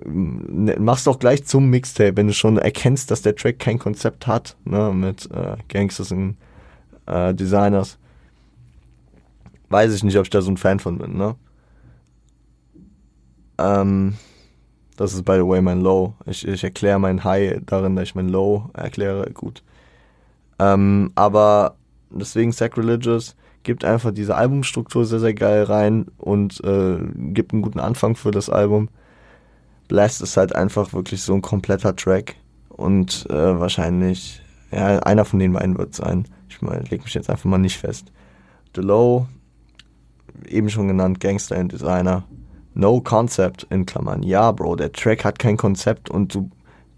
mach's 0.04 1.04
doch 1.04 1.18
gleich 1.18 1.44
zum 1.44 1.70
Mixtape, 1.70 2.16
wenn 2.16 2.26
du 2.26 2.32
schon 2.32 2.58
erkennst, 2.58 3.10
dass 3.10 3.22
der 3.22 3.36
Track 3.36 3.58
kein 3.58 3.78
Konzept 3.78 4.26
hat, 4.26 4.56
ne, 4.64 4.92
mit 4.92 5.30
äh, 5.30 5.56
Gangsters 5.68 6.12
und 6.12 6.36
äh, 7.06 7.34
Designers. 7.34 7.98
Weiß 9.68 9.92
ich 9.94 10.04
nicht, 10.04 10.16
ob 10.16 10.24
ich 10.24 10.30
da 10.30 10.42
so 10.42 10.50
ein 10.50 10.56
Fan 10.56 10.78
von 10.78 10.98
bin, 10.98 11.16
ne? 11.16 11.34
Ähm, 13.58 14.14
das 14.96 15.12
ist, 15.12 15.24
by 15.24 15.36
the 15.36 15.46
way, 15.46 15.60
mein 15.60 15.80
Low. 15.80 16.14
Ich, 16.24 16.46
ich 16.46 16.64
erkläre 16.64 16.98
mein 16.98 17.24
High 17.24 17.60
darin, 17.66 17.96
dass 17.96 18.08
ich 18.08 18.14
mein 18.14 18.28
Low 18.28 18.70
erkläre. 18.72 19.30
Gut. 19.32 19.62
Ähm, 20.58 21.12
aber 21.14 21.76
deswegen 22.10 22.52
Sacrilegious 22.52 23.36
gibt 23.62 23.84
einfach 23.84 24.12
diese 24.12 24.36
Albumstruktur 24.36 25.04
sehr, 25.04 25.20
sehr 25.20 25.34
geil 25.34 25.64
rein 25.64 26.06
und 26.18 26.62
äh, 26.64 26.98
gibt 27.32 27.52
einen 27.52 27.62
guten 27.62 27.80
Anfang 27.80 28.14
für 28.14 28.30
das 28.30 28.48
Album. 28.48 28.88
Blast 29.88 30.22
ist 30.22 30.36
halt 30.36 30.54
einfach 30.54 30.92
wirklich 30.92 31.22
so 31.22 31.34
ein 31.34 31.42
kompletter 31.42 31.94
Track 31.94 32.36
und 32.68 33.26
äh, 33.30 33.60
wahrscheinlich, 33.60 34.42
ja, 34.70 34.98
einer 35.00 35.24
von 35.24 35.38
den 35.38 35.52
beiden 35.52 35.78
wird 35.78 35.94
sein. 35.94 36.26
Ich 36.48 36.60
meine, 36.62 36.82
leg 36.84 37.04
mich 37.04 37.14
jetzt 37.14 37.30
einfach 37.30 37.44
mal 37.44 37.58
nicht 37.58 37.78
fest. 37.78 38.12
The 38.74 38.80
Low, 38.82 39.26
eben 40.48 40.68
schon 40.68 40.88
genannt, 40.88 41.20
Gangster 41.20 41.56
and 41.56 41.72
Designer. 41.72 42.24
No 42.74 43.00
Concept 43.00 43.66
in 43.70 43.86
Klammern. 43.86 44.22
Ja, 44.22 44.52
Bro, 44.52 44.76
der 44.76 44.92
Track 44.92 45.24
hat 45.24 45.38
kein 45.38 45.56
Konzept 45.56 46.10
und 46.10 46.34
du 46.34 46.50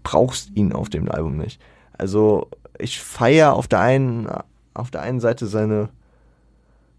brauchst 0.03 0.49
ihn 0.55 0.73
auf 0.73 0.89
dem 0.89 1.09
Album 1.09 1.37
nicht. 1.37 1.61
Also 1.93 2.49
ich 2.77 2.99
feiere 2.99 3.53
auf 3.53 3.67
der 3.67 3.79
einen 3.79 4.27
auf 4.73 4.91
der 4.91 5.01
einen 5.01 5.19
Seite 5.19 5.47
seine 5.47 5.89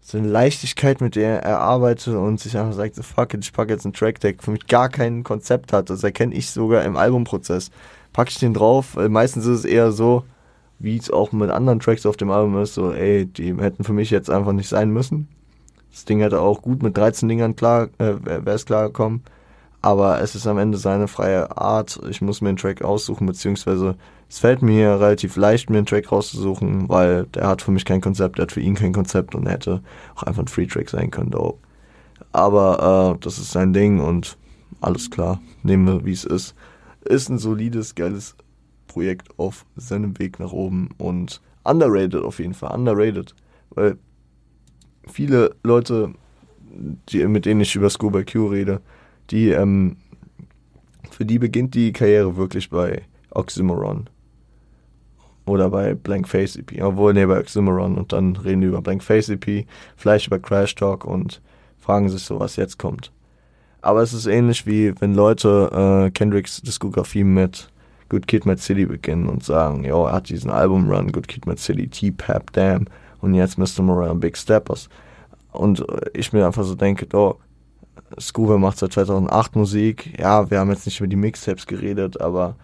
seine 0.01 0.27
Leichtigkeit, 0.27 0.99
mit 0.99 1.15
der 1.15 1.43
er 1.43 1.59
arbeitet 1.59 2.15
und 2.15 2.39
sich 2.39 2.57
einfach 2.57 2.73
sagt, 2.73 2.95
so 2.95 3.03
fuck 3.03 3.33
it, 3.33 3.43
ich 3.43 3.53
packe 3.53 3.71
jetzt 3.71 3.85
einen 3.85 3.93
Track, 3.93 4.19
der 4.19 4.33
für 4.39 4.51
mich 4.51 4.67
gar 4.67 4.89
kein 4.89 5.23
Konzept 5.23 5.71
hat. 5.71 5.89
Das 5.89 6.03
erkenne 6.03 6.33
ich 6.33 6.49
sogar 6.49 6.83
im 6.83 6.97
Albumprozess. 6.97 7.71
Packe 8.11 8.31
ich 8.31 8.39
den 8.39 8.53
drauf, 8.53 8.95
weil 8.95 9.09
meistens 9.09 9.45
ist 9.45 9.59
es 9.59 9.65
eher 9.65 9.91
so, 9.91 10.23
wie 10.79 10.97
es 10.97 11.11
auch 11.11 11.31
mit 11.31 11.51
anderen 11.51 11.79
Tracks 11.79 12.05
auf 12.05 12.17
dem 12.17 12.31
Album 12.31 12.61
ist, 12.61 12.73
so, 12.73 12.91
ey, 12.91 13.25
die 13.25 13.55
hätten 13.55 13.83
für 13.83 13.93
mich 13.93 14.09
jetzt 14.09 14.29
einfach 14.29 14.51
nicht 14.51 14.67
sein 14.67 14.89
müssen. 14.89 15.27
Das 15.91 16.05
Ding 16.05 16.19
hätte 16.19 16.41
auch 16.41 16.61
gut 16.61 16.81
mit 16.81 16.97
13 16.97 17.29
Dingern 17.29 17.55
klar, 17.55 17.89
äh, 17.99 18.15
wäre 18.23 18.55
es 18.55 18.65
klar 18.65 18.87
gekommen. 18.87 19.23
Aber 19.81 20.21
es 20.21 20.35
ist 20.35 20.45
am 20.45 20.59
Ende 20.59 20.77
seine 20.77 21.07
freie 21.07 21.57
Art. 21.57 21.99
Ich 22.09 22.21
muss 22.21 22.41
mir 22.41 22.49
einen 22.49 22.57
Track 22.57 22.83
aussuchen, 22.83 23.25
beziehungsweise 23.25 23.95
es 24.29 24.39
fällt 24.39 24.61
mir 24.61 24.99
relativ 24.99 25.35
leicht, 25.35 25.69
mir 25.69 25.77
einen 25.77 25.87
Track 25.87 26.11
rauszusuchen, 26.11 26.87
weil 26.87 27.25
der 27.25 27.47
hat 27.47 27.63
für 27.63 27.71
mich 27.71 27.83
kein 27.83 27.99
Konzept, 27.99 28.37
der 28.37 28.43
hat 28.43 28.51
für 28.51 28.61
ihn 28.61 28.75
kein 28.75 28.93
Konzept 28.93 29.33
und 29.33 29.45
er 29.47 29.53
hätte 29.53 29.81
auch 30.15 30.23
einfach 30.23 30.43
ein 30.43 30.47
Free-Track 30.47 30.89
sein 30.89 31.09
können. 31.09 31.31
Though. 31.31 31.57
Aber 32.31 33.15
äh, 33.15 33.19
das 33.23 33.39
ist 33.39 33.51
sein 33.51 33.73
Ding 33.73 33.99
und 33.99 34.37
alles 34.79 35.09
klar, 35.09 35.41
nehmen 35.63 35.87
wir, 35.87 36.05
wie 36.05 36.13
es 36.13 36.23
ist. 36.23 36.55
Ist 37.03 37.29
ein 37.29 37.39
solides, 37.39 37.95
geiles 37.95 38.35
Projekt 38.87 39.29
auf 39.37 39.65
seinem 39.75 40.17
Weg 40.19 40.39
nach 40.39 40.51
oben 40.51 40.89
und 40.97 41.41
underrated 41.63 42.23
auf 42.23 42.39
jeden 42.39 42.53
Fall, 42.53 42.73
underrated. 42.73 43.35
Weil 43.71 43.97
viele 45.07 45.55
Leute, 45.63 46.13
die, 47.09 47.25
mit 47.25 47.45
denen 47.45 47.61
ich 47.61 47.75
über 47.75 47.89
Scuba 47.89 48.23
Q 48.23 48.47
rede, 48.47 48.81
die, 49.31 49.49
ähm, 49.49 49.97
für 51.09 51.25
die 51.25 51.39
beginnt 51.39 51.75
die 51.75 51.91
Karriere 51.93 52.35
wirklich 52.35 52.69
bei 52.69 53.03
Oxymoron. 53.31 54.09
Oder 55.45 55.69
bei 55.69 55.95
Blank 55.95 56.27
Face 56.27 56.55
EP. 56.55 56.81
Obwohl, 56.81 57.13
nee, 57.13 57.25
bei 57.25 57.39
Oxymoron. 57.39 57.97
Und 57.97 58.13
dann 58.13 58.35
reden 58.35 58.61
die 58.61 58.67
über 58.67 58.81
Blank 58.81 59.03
Face 59.03 59.29
EP, 59.29 59.65
vielleicht 59.95 60.27
über 60.27 60.39
Crash 60.39 60.75
Talk 60.75 61.05
und 61.05 61.41
fragen 61.79 62.09
sich 62.09 62.23
so, 62.23 62.39
was 62.39 62.55
jetzt 62.55 62.77
kommt. 62.77 63.11
Aber 63.81 64.01
es 64.01 64.13
ist 64.13 64.27
ähnlich 64.27 64.67
wie 64.67 64.93
wenn 65.01 65.15
Leute 65.15 66.05
äh, 66.07 66.11
Kendricks 66.11 66.61
Diskografie 66.61 67.23
mit 67.23 67.69
Good 68.09 68.27
Kid, 68.27 68.45
Mad 68.45 68.61
City 68.61 68.85
beginnen 68.85 69.27
und 69.27 69.43
sagen, 69.43 69.83
jo, 69.83 70.05
er 70.05 70.13
hat 70.13 70.29
diesen 70.29 70.51
Album-Run, 70.51 71.11
Good 71.11 71.27
Kid, 71.27 71.47
Mad 71.47 71.59
City, 71.59 71.87
T-Pap, 71.87 72.51
Damn, 72.53 72.85
und 73.21 73.33
jetzt 73.33 73.57
Mr. 73.57 73.81
Morale 73.81 74.15
Big 74.15 74.37
Steppers. 74.37 74.89
Und 75.51 75.83
ich 76.13 76.31
mir 76.33 76.45
einfach 76.45 76.63
so 76.63 76.75
denke, 76.75 77.07
oh, 77.17 77.37
Scuba 78.19 78.57
macht 78.57 78.77
seit 78.77 78.93
2008 78.93 79.55
Musik. 79.55 80.19
Ja, 80.19 80.49
wir 80.49 80.59
haben 80.59 80.69
jetzt 80.69 80.85
nicht 80.85 80.99
über 80.99 81.07
die 81.07 81.15
Mixtapes 81.15 81.67
geredet, 81.67 82.19
aber 82.19 82.55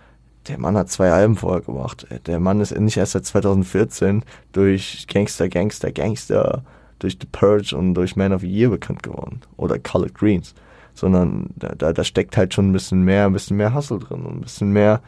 der 0.48 0.60
Mann 0.60 0.78
hat 0.78 0.90
zwei 0.90 1.12
Alben 1.12 1.36
vorher 1.36 1.62
gemacht. 1.62 2.08
Der 2.26 2.40
Mann 2.40 2.62
ist 2.62 2.78
nicht 2.78 2.98
erst 2.98 3.14
seit 3.14 3.26
2014 3.26 4.24
durch 4.54 5.06
Gangster, 5.08 5.50
Gangster, 5.50 5.92
Gangster, 5.92 6.64
durch 7.00 7.18
The 7.20 7.28
Purge 7.32 7.76
und 7.76 7.94
durch 7.94 8.16
Man 8.16 8.34
of 8.34 8.42
the 8.42 8.48
Year 8.48 8.70
bekannt 8.70 9.04
geworden. 9.04 9.42
Oder 9.58 9.80
Colored 9.80 10.16
Greens. 10.16 10.54
Sondern 10.94 11.50
da, 11.56 11.94
da, 11.94 12.04
steckt 12.04 12.38
halt 12.38 12.54
schon 12.54 12.70
ein 12.70 12.74
bisschen 12.74 13.04
mehr, 13.04 13.26
ein 13.26 13.34
bisschen 13.34 13.58
mehr 13.58 13.76
Hustle 13.76 14.00
drin 14.00 14.22
und 14.22 14.38
ein 14.38 14.42
bisschen 14.42 14.72
mehr 14.72 15.02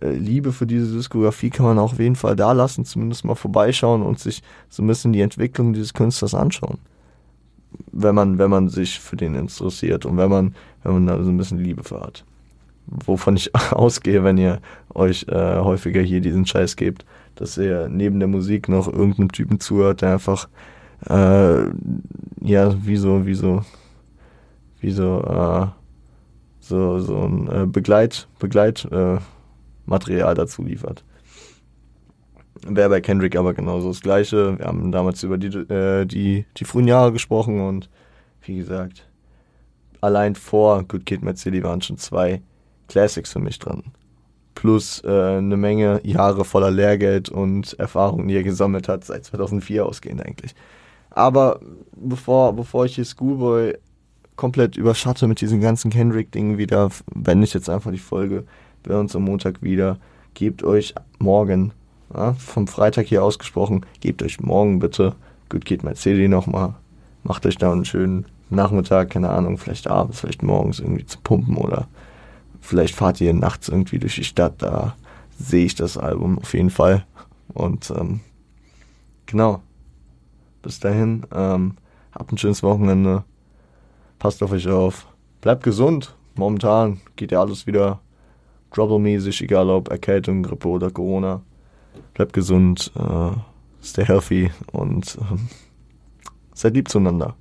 äh, 0.00 0.10
Liebe 0.10 0.52
für 0.52 0.66
diese 0.66 0.94
Diskografie 0.94 1.50
kann 1.50 1.66
man 1.66 1.78
auch 1.78 1.92
auf 1.92 1.98
jeden 1.98 2.16
Fall 2.16 2.36
da 2.36 2.52
lassen, 2.52 2.84
zumindest 2.84 3.24
mal 3.24 3.34
vorbeischauen 3.34 4.02
und 4.02 4.18
sich 4.18 4.42
so 4.68 4.82
ein 4.82 4.86
bisschen 4.86 5.12
die 5.12 5.22
Entwicklung 5.22 5.72
dieses 5.72 5.94
Künstlers 5.94 6.34
anschauen. 6.34 6.78
Wenn 7.92 8.14
man, 8.14 8.38
wenn 8.38 8.50
man 8.50 8.68
sich 8.68 9.00
für 9.00 9.16
den 9.16 9.34
interessiert 9.34 10.06
und 10.06 10.16
wenn 10.16 10.30
man, 10.30 10.54
wenn 10.82 10.92
man 10.92 11.06
da 11.06 11.22
so 11.22 11.30
ein 11.30 11.36
bisschen 11.36 11.58
Liebe 11.58 11.82
für 11.84 12.00
hat. 12.00 12.24
Wovon 12.86 13.36
ich 13.36 13.54
ausgehe, 13.72 14.24
wenn 14.24 14.38
ihr 14.38 14.60
euch 14.94 15.26
äh, 15.28 15.58
häufiger 15.58 16.02
hier 16.02 16.20
diesen 16.20 16.46
Scheiß 16.46 16.76
gebt, 16.76 17.04
dass 17.34 17.56
ihr 17.56 17.88
neben 17.88 18.18
der 18.18 18.28
Musik 18.28 18.68
noch 18.68 18.86
irgendeinem 18.86 19.32
Typen 19.32 19.60
zuhört, 19.60 20.02
der 20.02 20.12
einfach 20.12 20.48
äh, 21.08 21.64
ja, 22.40 22.74
wie 22.86 22.96
so, 22.96 23.26
wie 23.26 23.34
so, 23.34 23.62
wie 24.80 24.90
so, 24.90 25.20
äh, 25.22 25.66
so, 26.60 26.98
so 27.00 27.18
ein 27.22 27.48
äh, 27.48 27.66
Begleit, 27.66 28.28
Begleit, 28.38 28.86
äh, 28.90 29.18
Material 29.86 30.34
dazu 30.34 30.62
liefert. 30.62 31.04
Wäre 32.62 32.88
bei 32.88 33.00
Kendrick 33.00 33.36
aber 33.36 33.52
genauso 33.54 33.88
das 33.88 34.00
Gleiche. 34.00 34.58
Wir 34.58 34.66
haben 34.66 34.92
damals 34.92 35.22
über 35.22 35.38
die, 35.38 35.48
äh, 35.48 36.06
die, 36.06 36.46
die 36.56 36.64
frühen 36.64 36.88
Jahre 36.88 37.12
gesprochen 37.12 37.60
und 37.60 37.90
wie 38.42 38.56
gesagt, 38.56 39.08
allein 40.00 40.34
vor 40.34 40.84
Good 40.84 41.06
Kid, 41.06 41.22
Mad 41.22 41.38
City 41.38 41.62
waren 41.62 41.82
schon 41.82 41.98
zwei 41.98 42.42
Classics 42.88 43.32
für 43.32 43.40
mich 43.40 43.58
dran. 43.58 43.82
Plus 44.54 45.02
äh, 45.04 45.36
eine 45.38 45.56
Menge 45.56 46.00
Jahre 46.04 46.44
voller 46.44 46.70
Lehrgeld 46.70 47.28
und 47.28 47.78
Erfahrungen, 47.78 48.28
die 48.28 48.36
er 48.36 48.44
gesammelt 48.44 48.88
hat, 48.88 49.04
seit 49.04 49.24
2004 49.24 49.84
ausgehend 49.84 50.24
eigentlich. 50.24 50.54
Aber 51.10 51.60
bevor, 51.96 52.54
bevor 52.54 52.84
ich 52.84 52.94
hier 52.94 53.04
Schoolboy 53.04 53.76
komplett 54.36 54.76
überschatte 54.76 55.26
mit 55.26 55.40
diesen 55.40 55.60
ganzen 55.60 55.90
Kendrick-Dingen 55.90 56.58
wieder, 56.58 56.90
wende 57.14 57.44
ich 57.44 57.54
jetzt 57.54 57.70
einfach 57.70 57.92
die 57.92 57.98
Folge 57.98 58.44
bei 58.82 58.96
uns 58.96 59.14
am 59.14 59.24
Montag 59.24 59.62
wieder. 59.62 59.98
Gebt 60.34 60.64
euch 60.64 60.94
morgen, 61.18 61.72
ja, 62.14 62.34
vom 62.34 62.66
Freitag 62.66 63.06
hier 63.06 63.24
ausgesprochen, 63.24 63.84
gebt 64.00 64.22
euch 64.22 64.40
morgen 64.40 64.78
bitte 64.78 65.14
Kid 65.48 65.84
My 65.84 65.94
City 65.94 66.28
nochmal. 66.28 66.74
Macht 67.22 67.46
euch 67.46 67.56
da 67.56 67.70
einen 67.70 67.84
schönen 67.84 68.26
Nachmittag, 68.50 69.10
keine 69.10 69.30
Ahnung, 69.30 69.56
vielleicht 69.58 69.86
abends, 69.86 70.20
vielleicht 70.20 70.42
morgens 70.42 70.80
irgendwie 70.80 71.06
zu 71.06 71.18
pumpen 71.22 71.56
oder 71.56 71.86
vielleicht 72.60 72.94
fahrt 72.94 73.20
ihr 73.20 73.32
nachts 73.32 73.68
irgendwie 73.68 73.98
durch 73.98 74.16
die 74.16 74.24
Stadt, 74.24 74.54
da 74.58 74.96
sehe 75.38 75.66
ich 75.66 75.74
das 75.74 75.96
Album 75.96 76.38
auf 76.38 76.54
jeden 76.54 76.70
Fall. 76.70 77.04
Und 77.52 77.92
ähm, 77.96 78.20
genau, 79.26 79.60
bis 80.62 80.80
dahin, 80.80 81.24
ähm, 81.32 81.76
habt 82.12 82.32
ein 82.32 82.38
schönes 82.38 82.62
Wochenende. 82.62 83.24
Passt 84.18 84.42
auf 84.42 84.52
euch 84.52 84.68
auf. 84.68 85.06
Bleibt 85.40 85.62
gesund. 85.62 86.14
Momentan 86.36 87.00
geht 87.16 87.32
ja 87.32 87.40
alles 87.40 87.66
wieder 87.66 88.00
trouble-mäßig, 88.72 89.42
egal 89.42 89.68
ob 89.70 89.88
Erkältung, 89.90 90.42
Grippe 90.42 90.68
oder 90.68 90.90
Corona. 90.90 91.42
Bleibt 92.14 92.32
gesund, 92.32 92.92
äh, 92.96 93.30
stay 93.82 94.04
healthy 94.04 94.50
und 94.72 95.18
äh, 95.20 95.36
seid 96.54 96.74
lieb 96.74 96.88
zueinander. 96.88 97.36